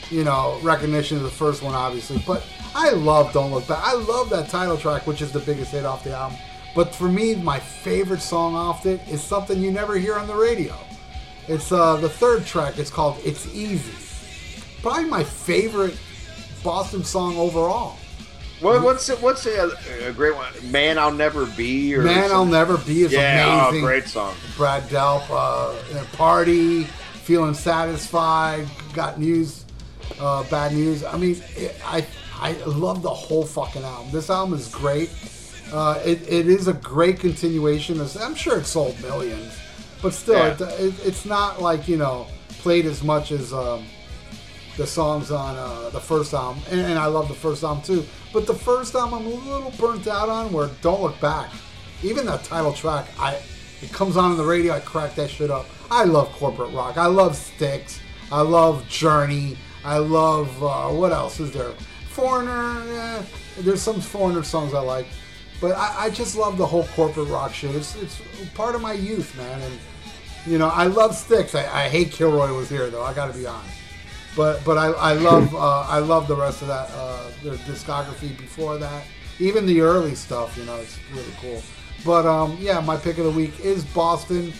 [0.10, 2.22] you know recognition as the first one, obviously.
[2.26, 2.44] But
[2.76, 5.86] I love "Don't Look Back." I love that title track, which is the biggest hit
[5.86, 6.38] off the album.
[6.76, 10.36] But for me, my favorite song off it is something you never hear on the
[10.36, 10.76] radio.
[11.48, 12.78] It's uh, the third track.
[12.80, 13.94] It's called "It's Easy."
[14.82, 15.98] Probably my favorite
[16.64, 17.98] Boston song overall.
[18.60, 19.72] What, what's it, what's a,
[20.08, 20.52] a great one?
[20.72, 21.94] Man, I'll never be.
[21.96, 22.46] Or "Man, I'll?
[22.46, 23.84] Never Be" is Yeah, amazing.
[23.84, 24.34] oh, great song.
[24.56, 26.84] Brad Delp, uh, in a party,
[27.24, 29.66] feeling satisfied, got news,
[30.20, 31.04] uh, bad news.
[31.04, 32.06] I mean, it, I
[32.40, 34.12] I love the whole fucking album.
[34.12, 35.10] This album is great.
[35.72, 38.00] Uh, it, it is a great continuation.
[38.02, 39.58] Of, I'm sure it sold millions,
[40.02, 40.54] but still, Yeah.
[40.54, 42.28] it, it, it's not like you know
[42.60, 43.86] played as much as um,
[44.78, 46.62] the songs on uh, the first album.
[46.70, 48.06] And, and I love the first album too.
[48.34, 50.52] But the first album I'm a little burnt out on.
[50.52, 51.50] Where Don't Look Back,
[52.04, 53.40] even that title track, I
[53.82, 54.74] it comes on in the radio.
[54.74, 55.66] I crack that shit up.
[55.90, 56.98] I love corporate rock.
[56.98, 58.00] I love Styx.
[58.32, 59.58] I love Journey.
[59.86, 61.74] I love uh, what else is there?
[62.14, 62.82] Foreigner.
[62.88, 63.24] Eh,
[63.60, 65.08] there's some Foreigner songs I like,
[65.60, 67.76] but I, I just love the whole corporate rock shit.
[67.76, 68.22] It's it's
[68.54, 69.62] part of my youth, man.
[69.62, 69.80] And
[70.46, 71.56] you know, I love Styx.
[71.56, 73.04] I, I hate Kilroy was here though.
[73.04, 73.78] I got to be honest.
[74.36, 78.38] But but I, I love uh, I love the rest of that uh, their discography
[78.38, 79.06] before that.
[79.40, 81.62] Even the early stuff, you know, it's really cool.
[82.06, 84.54] But um, yeah, my pick of the week is Boston.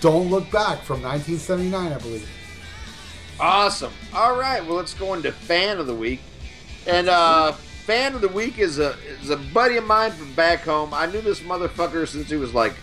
[0.00, 2.28] Don't look back from 1979, I believe.
[3.40, 3.92] Awesome.
[4.14, 4.64] All right.
[4.64, 6.20] Well, let's go into fan of the week.
[6.86, 10.60] And uh, fan of the week is a is a buddy of mine from back
[10.60, 10.92] home.
[10.92, 12.74] I knew this motherfucker since he was like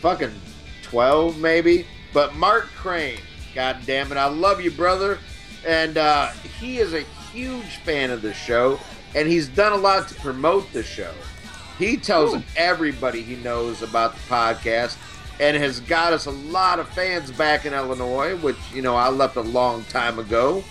[0.00, 0.34] fucking
[0.82, 1.86] twelve, maybe.
[2.12, 3.20] But Mark Crane,
[3.54, 5.18] god damn it, I love you, brother.
[5.66, 6.28] And uh,
[6.60, 7.02] he is a
[7.32, 8.78] huge fan of the show,
[9.14, 11.12] and he's done a lot to promote the show.
[11.78, 14.96] He tells everybody he knows about the podcast
[15.40, 19.08] and has got us a lot of fans back in Illinois, which, you know, I
[19.08, 20.62] left a long time ago.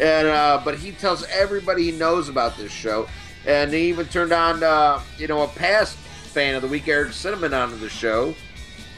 [0.00, 3.08] And uh, but he tells everybody he knows about this show,
[3.46, 7.12] and he even turned on, uh, you know, a past fan of the week, Eric
[7.12, 8.34] Cinnamon, onto the show.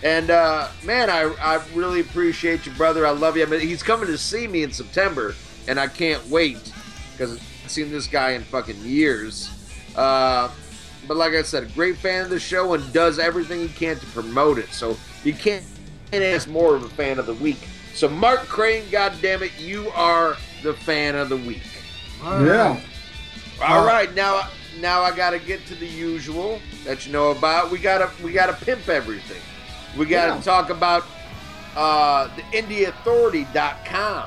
[0.02, 3.06] And uh, man, I, I really appreciate you, brother.
[3.06, 3.42] I love you.
[3.42, 5.34] I mean, he's coming to see me in September,
[5.66, 6.72] and I can't wait
[7.12, 9.50] because I've seen this guy in fucking years.
[9.96, 10.50] Uh,
[11.08, 13.98] but like I said, a great fan of the show and does everything he can
[13.98, 14.68] to promote it.
[14.72, 15.64] So you can't,
[16.10, 17.68] can't ask more of a fan of the week.
[17.94, 21.62] So Mark Crane, goddamn it, you are the fan of the week.
[22.24, 22.46] All right.
[22.46, 22.80] Yeah.
[23.62, 24.48] All Uh, right, now
[24.80, 27.70] now I got to get to the usual that you know about.
[27.70, 29.40] We gotta we gotta pimp everything.
[29.96, 30.40] We gotta Yeah.
[30.40, 31.04] talk about
[31.76, 34.24] uh, the IndieAuthority.com.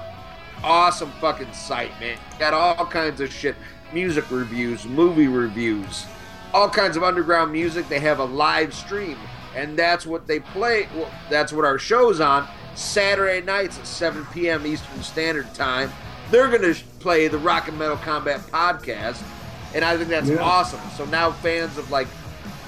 [0.63, 2.17] Awesome fucking site, man.
[2.39, 3.55] Got all kinds of shit,
[3.93, 6.05] music reviews, movie reviews,
[6.53, 7.87] all kinds of underground music.
[7.89, 9.17] They have a live stream,
[9.55, 10.87] and that's what they play.
[10.95, 14.65] Well, that's what our show's on Saturday nights at 7 p.m.
[14.65, 15.91] Eastern Standard Time.
[16.31, 19.21] They're gonna sh- play the Rock and Metal Combat podcast,
[19.73, 20.41] and I think that's Yeah.
[20.41, 20.81] awesome.
[20.97, 22.07] So now fans of like,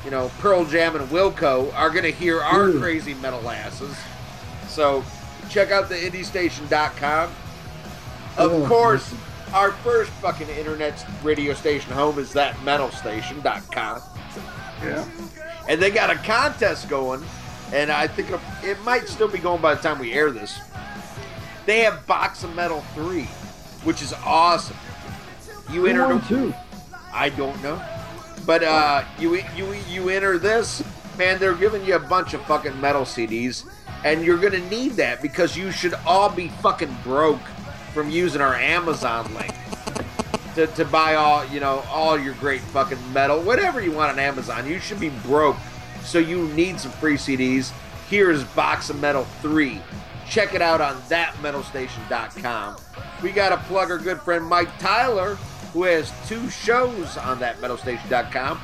[0.05, 2.79] you know, Pearl Jam and Wilco are gonna hear our Ooh.
[2.79, 3.95] crazy metal asses.
[4.69, 5.03] So
[5.49, 7.31] check out the indiestation.com.
[8.37, 9.13] Of Oh, course,
[9.53, 14.01] our first fucking internet radio station home is that metalstation.com.
[14.83, 15.03] Yeah.
[15.67, 17.25] And they got a contest going,
[17.73, 18.29] and I think
[18.63, 20.57] it might still be going by the time we air this.
[21.65, 23.27] They have Box of Metal 3,
[23.83, 24.77] which is awesome.
[25.71, 26.53] You Who enter won the two?
[27.13, 27.81] I don't know.
[28.45, 30.83] But uh, you you you enter this,
[31.17, 33.69] man, they're giving you a bunch of fucking metal CDs,
[34.03, 37.41] and you're gonna need that because you should all be fucking broke
[37.93, 39.53] from using our Amazon link
[40.55, 44.19] to, to buy all you know all your great fucking metal, whatever you want on
[44.19, 44.67] Amazon.
[44.67, 45.57] You should be broke,
[46.01, 47.71] so you need some free CDs.
[48.09, 49.81] Here's Box of Metal Three.
[50.27, 52.77] Check it out on thatmetalstation.com.
[53.21, 55.35] We got to plug our good friend Mike Tyler,
[55.73, 58.59] who has two shows on thatmetalstation.com.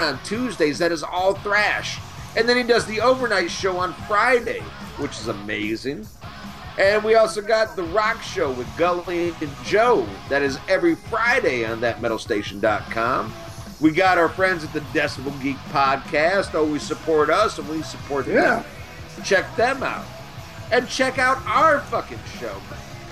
[0.00, 1.98] On Tuesdays, that is all thrash.
[2.36, 4.60] And then he does the overnight show on Friday,
[4.98, 6.06] which is amazing.
[6.78, 10.04] And we also got the rock show with Gully and Joe.
[10.28, 13.32] That is every Friday on thatmetalstation.com.
[13.80, 16.54] We got our friends at the Decibel Geek podcast.
[16.54, 18.62] Always support us and we support Yeah.
[18.62, 18.64] them.
[19.24, 20.04] Check them out.
[20.72, 22.54] And check out our fucking show,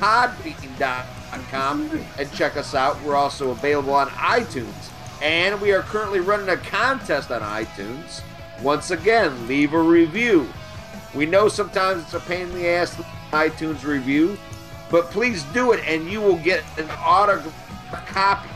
[0.03, 3.01] podbean.com, and check us out.
[3.03, 4.91] We're also available on iTunes.
[5.23, 8.23] And we are currently running a contest on iTunes.
[8.61, 10.49] Once again, leave a review.
[11.15, 14.37] We know sometimes it's a pain in the ass to iTunes review,
[14.91, 17.55] but please do it and you will get an autograph
[18.09, 18.49] copy.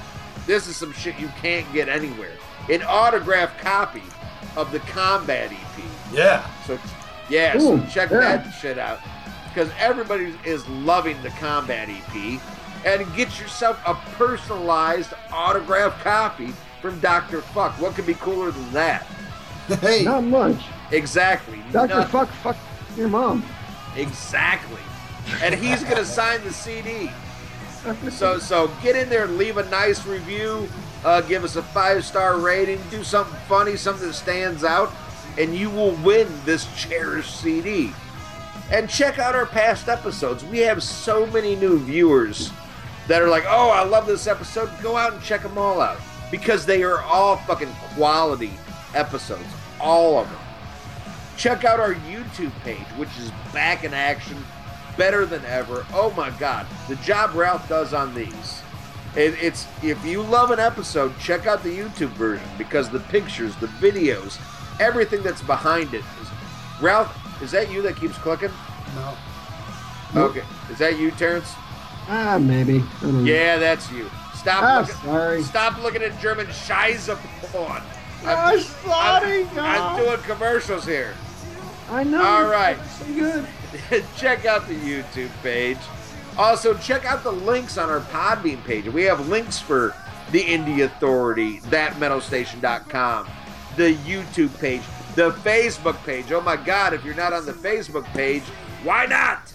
[0.47, 2.33] This is some shit you can't get anywhere.
[2.69, 4.03] An autograph copy
[4.57, 5.85] of the Combat EP.
[6.13, 6.45] Yeah.
[6.65, 6.77] So,
[7.29, 8.19] yeah, so check yeah.
[8.19, 8.99] that shit out
[9.57, 12.41] because everybody is loving the Combat EP.
[12.85, 16.53] And get yourself a personalized autographed copy
[16.83, 17.41] from Dr.
[17.41, 17.73] Fuck.
[17.81, 19.07] What could be cooler than that?
[19.81, 20.63] Hey, Not much.
[20.93, 21.59] Exactly.
[21.73, 22.11] Doctor Nothing.
[22.13, 22.57] Fuck, fuck
[22.99, 23.43] your mom.
[23.97, 24.81] Exactly.
[25.43, 27.11] And he's gonna sign the CD.
[28.11, 30.69] So so get in there and leave a nice review.
[31.03, 32.81] Uh, give us a five star rating.
[32.91, 34.93] Do something funny, something that stands out,
[35.39, 37.93] and you will win this cherished CD.
[38.71, 40.45] And check out our past episodes.
[40.45, 42.51] We have so many new viewers
[43.07, 45.99] that are like, "Oh, I love this episode." Go out and check them all out
[46.31, 48.53] because they are all fucking quality
[48.95, 49.47] episodes,
[49.81, 50.41] all of them
[51.37, 54.37] check out our YouTube page, which is back in action,
[54.97, 55.87] better than ever.
[55.93, 58.63] Oh my God, the job Ralph does on these.
[59.15, 63.55] It, it's if you love an episode, check out the YouTube version because the pictures,
[63.57, 64.39] the videos,
[64.81, 66.29] everything that's behind it is.
[66.81, 68.51] Ralph, is that you that keeps clicking?
[68.95, 69.17] no.
[70.15, 71.53] Okay, is that you, Terrence?
[72.09, 72.83] Ah, maybe.
[73.03, 73.25] I know.
[73.25, 74.09] Yeah, that's you.
[74.35, 74.95] Stop Ah, looking.
[75.05, 75.43] sorry.
[75.43, 77.17] Stop looking at German Scheiße
[77.51, 77.83] porn.
[78.25, 81.15] Ah, I'm, sorry, I'm, I'm doing commercials here.
[81.91, 82.23] I know.
[82.23, 82.79] All right.
[82.87, 84.05] So good.
[84.17, 85.79] check out the YouTube page.
[86.39, 88.87] Also, check out the links on our Podbean page.
[88.87, 89.95] We have links for
[90.31, 93.29] the Indie Authority, thatmetalstation.com,
[93.77, 94.83] the YouTube page,
[95.17, 96.31] the Facebook page.
[96.31, 98.43] Oh my God, if you're not on the Facebook page,
[98.85, 99.53] why not?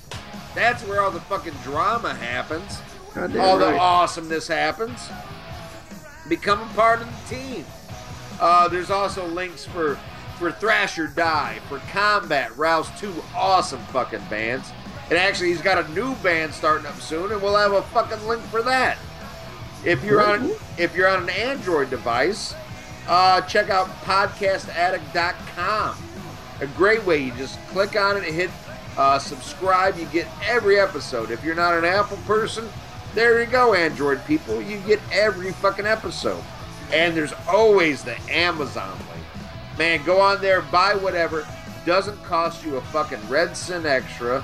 [0.54, 2.82] That's where all the fucking drama happens.
[3.14, 5.10] Goddamn all the awesomeness happens.
[6.28, 7.66] Become a part of the team.
[8.40, 9.98] Uh, there's also links for
[10.40, 14.72] for Thrasher Die, for Combat, Rouse, two awesome fucking bands.
[15.12, 18.26] And actually, he's got a new band starting up soon, and we'll have a fucking
[18.28, 18.98] link for that.
[19.86, 22.56] If you're on if you're on an Android device,
[23.08, 25.98] uh, check out podcastaddict.com.
[26.62, 27.18] A great way.
[27.24, 28.50] You just click on it and hit
[28.98, 29.98] uh, subscribe.
[29.98, 31.32] You get every episode.
[31.32, 32.68] If you're not an Apple person,
[33.14, 34.62] there you go, Android people.
[34.62, 36.44] You get every fucking episode.
[36.94, 39.26] And there's always the Amazon link.
[39.78, 41.48] Man, go on there, buy whatever.
[41.86, 44.44] Doesn't cost you a fucking red cent extra.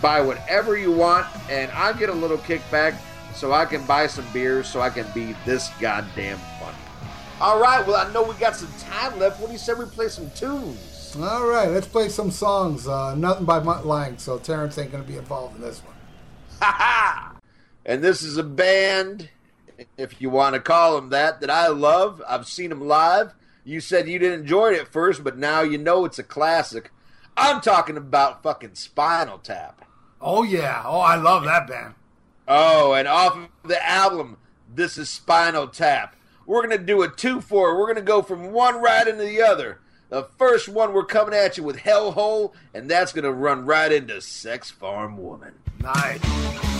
[0.00, 2.96] Buy whatever you want, and I get a little kickback
[3.34, 6.81] so I can buy some beers so I can be this goddamn funny.
[7.42, 9.40] All right, well, I know we got some time left.
[9.40, 11.16] What do you say we play some tunes?
[11.20, 12.86] All right, let's play some songs.
[12.86, 15.96] Uh, nothing by Mutt Lange, so Terrence ain't going to be involved in this one.
[16.60, 17.36] Ha ha!
[17.84, 19.28] And this is a band,
[19.96, 22.22] if you want to call them that, that I love.
[22.28, 23.34] I've seen them live.
[23.64, 26.92] You said you didn't enjoy it at first, but now you know it's a classic.
[27.36, 29.84] I'm talking about fucking Spinal Tap.
[30.20, 30.84] Oh yeah.
[30.86, 31.94] Oh, I love that band.
[32.46, 34.36] Oh, and off of the album,
[34.72, 36.14] this is Spinal Tap.
[36.46, 37.78] We're going to do a 2 4.
[37.78, 39.80] We're going to go from one right into the other.
[40.08, 43.90] The first one, we're coming at you with Hellhole, and that's going to run right
[43.90, 45.54] into Sex Farm Woman.
[45.80, 46.71] Nice.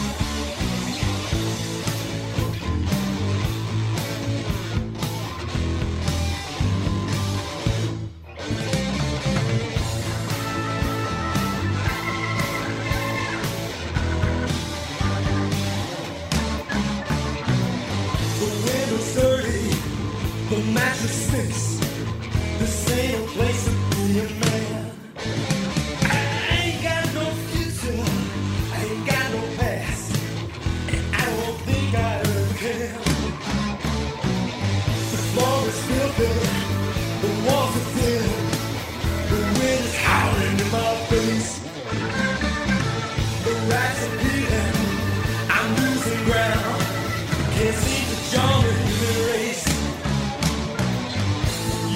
[20.74, 21.61] The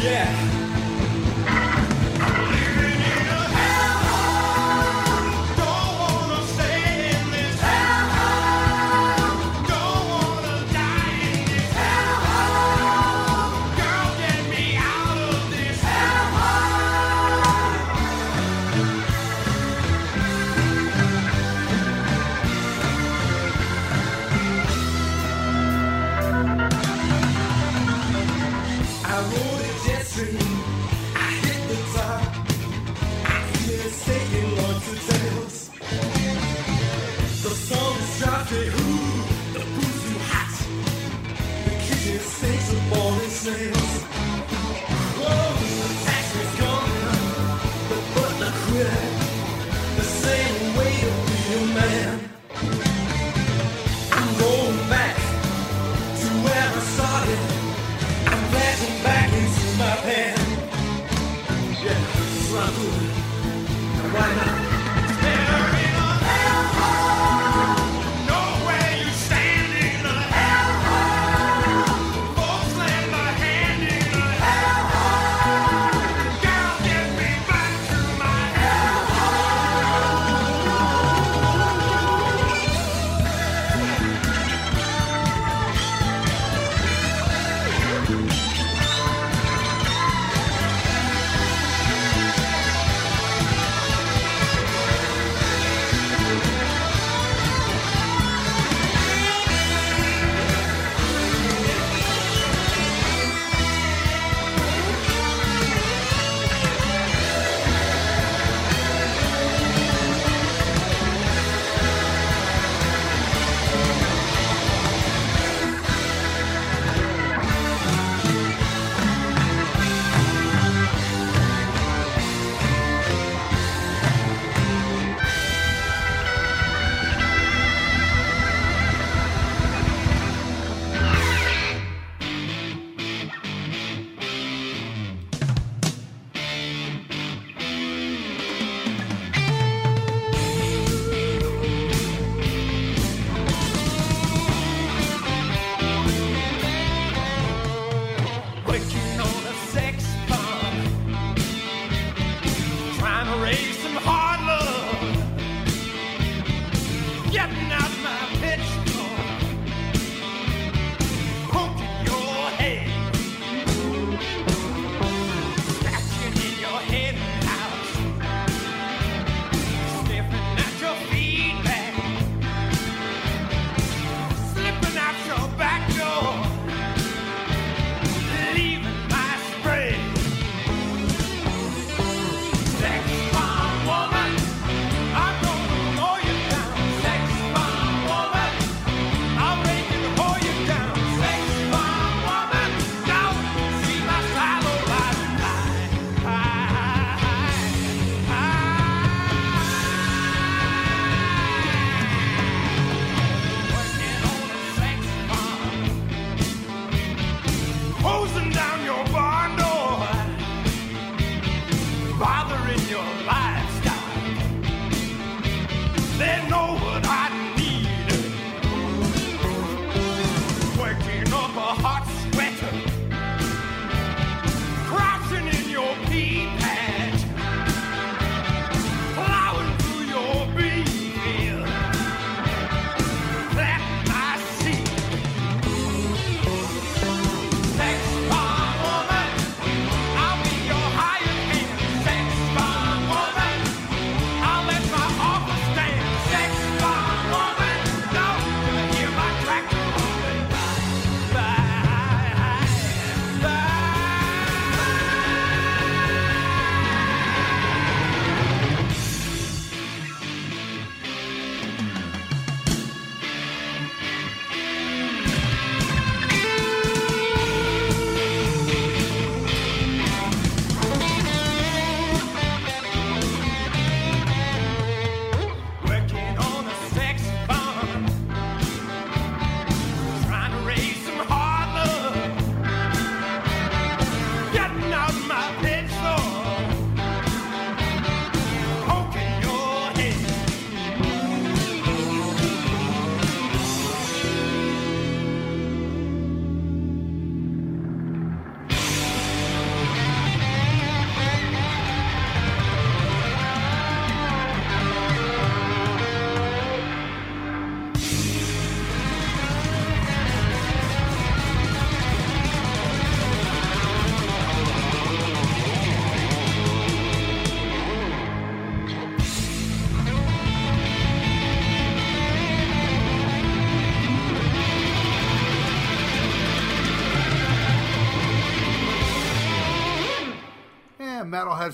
[0.08, 0.45] I
[43.46, 43.85] falling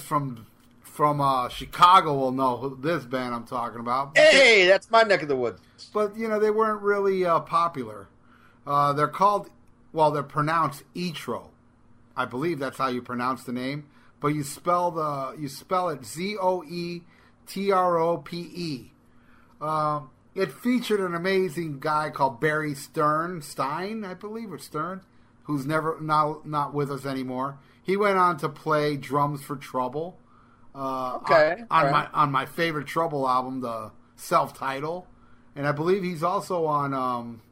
[0.00, 0.46] from
[0.82, 4.16] from uh, Chicago will know who, this band I'm talking about.
[4.16, 5.60] Hey, that's my neck of the woods.
[5.92, 8.08] But you know they weren't really uh, popular.
[8.66, 9.50] Uh, they're called,
[9.92, 11.48] well, they're pronounced Etro.
[12.16, 13.86] I believe that's how you pronounce the name.
[14.20, 17.02] But you spell the you spell it Z O E
[17.46, 18.92] T R O P E.
[19.60, 25.02] Um, it featured an amazing guy called Barry Stern Stein, I believe, or Stern,
[25.44, 27.58] who's never not not with us anymore.
[27.82, 30.18] He went on to play drums for Trouble.
[30.74, 32.12] Uh, Okay, on, on alright.
[32.12, 35.06] my on my favorite Trouble album, the self title,
[35.54, 37.42] and I believe he's also on um,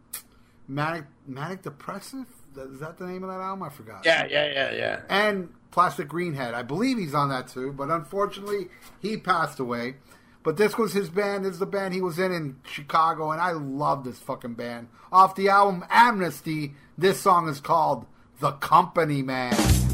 [0.69, 2.27] Manic Manic Depressive.
[2.57, 3.62] Is that the name of that album?
[3.62, 4.05] I forgot.
[4.05, 5.01] Yeah, yeah, yeah, yeah.
[5.09, 6.55] And Plastic Greenhead.
[6.55, 8.69] I believe he's on that too, but unfortunately
[9.01, 9.97] he passed away.
[10.43, 11.44] But this was his band.
[11.44, 14.89] This is the band he was in in Chicago, and I love this fucking band.
[15.12, 18.07] Off the album Amnesty, this song is called
[18.40, 19.90] "The Company Man."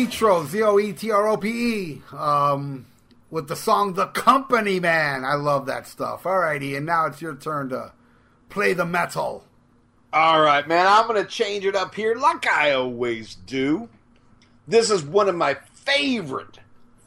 [0.00, 2.86] That Etro, Z O E T R O P E, um,
[3.30, 5.24] with the song The Company Man.
[5.24, 6.22] I love that stuff.
[6.24, 7.92] Alrighty, and now it's your turn to
[8.48, 9.44] play the metal.
[10.12, 13.88] All right, man, I'm going to change it up here like I always do.
[14.66, 16.58] This is one of my favorite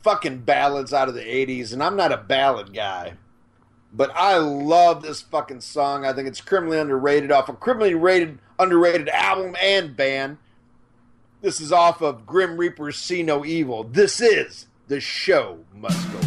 [0.04, 3.14] fucking ballads out of the 80s, and I'm not a ballad guy.
[3.92, 6.06] But I love this fucking song.
[6.06, 10.38] I think it's criminally underrated off a criminally rated underrated album and band.
[11.44, 13.84] This is off of Grim Reaper's See No Evil.
[13.84, 16.23] This is The Show Must Go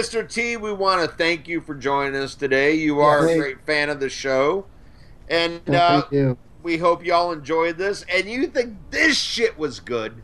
[0.00, 0.26] Mr.
[0.26, 2.72] T, we want to thank you for joining us today.
[2.74, 4.64] You are a great fan of the show.
[5.28, 6.38] And Yeah, uh, thank you.
[6.62, 8.06] we hope y'all enjoyed this.
[8.10, 10.22] And you think this shit was good.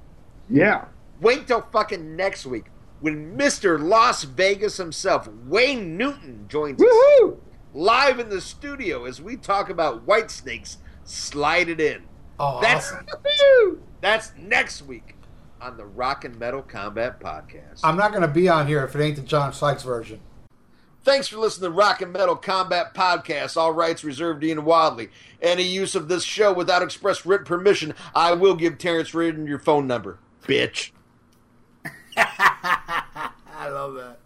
[0.48, 0.86] Yeah.
[1.20, 2.66] Wait till fucking next week
[3.00, 3.78] when Mr.
[3.78, 7.32] Las Vegas himself, Wayne Newton, joins us
[7.74, 10.78] live in the studio as we talk about White Snakes.
[11.04, 12.02] Slide it in.
[12.40, 13.82] Oh, That's awesome.
[14.00, 15.15] that's next week
[15.66, 17.80] on the Rock and Metal Combat Podcast.
[17.82, 20.20] I'm not going to be on here if it ain't the John Sykes version.
[21.02, 23.56] Thanks for listening to Rock and Metal Combat Podcast.
[23.56, 25.08] All rights reserved Ian Wadley.
[25.42, 29.58] Any use of this show without express written permission, I will give Terrence Reardon your
[29.58, 30.20] phone number.
[30.44, 30.92] Bitch.
[32.16, 33.32] I
[33.68, 34.20] love that.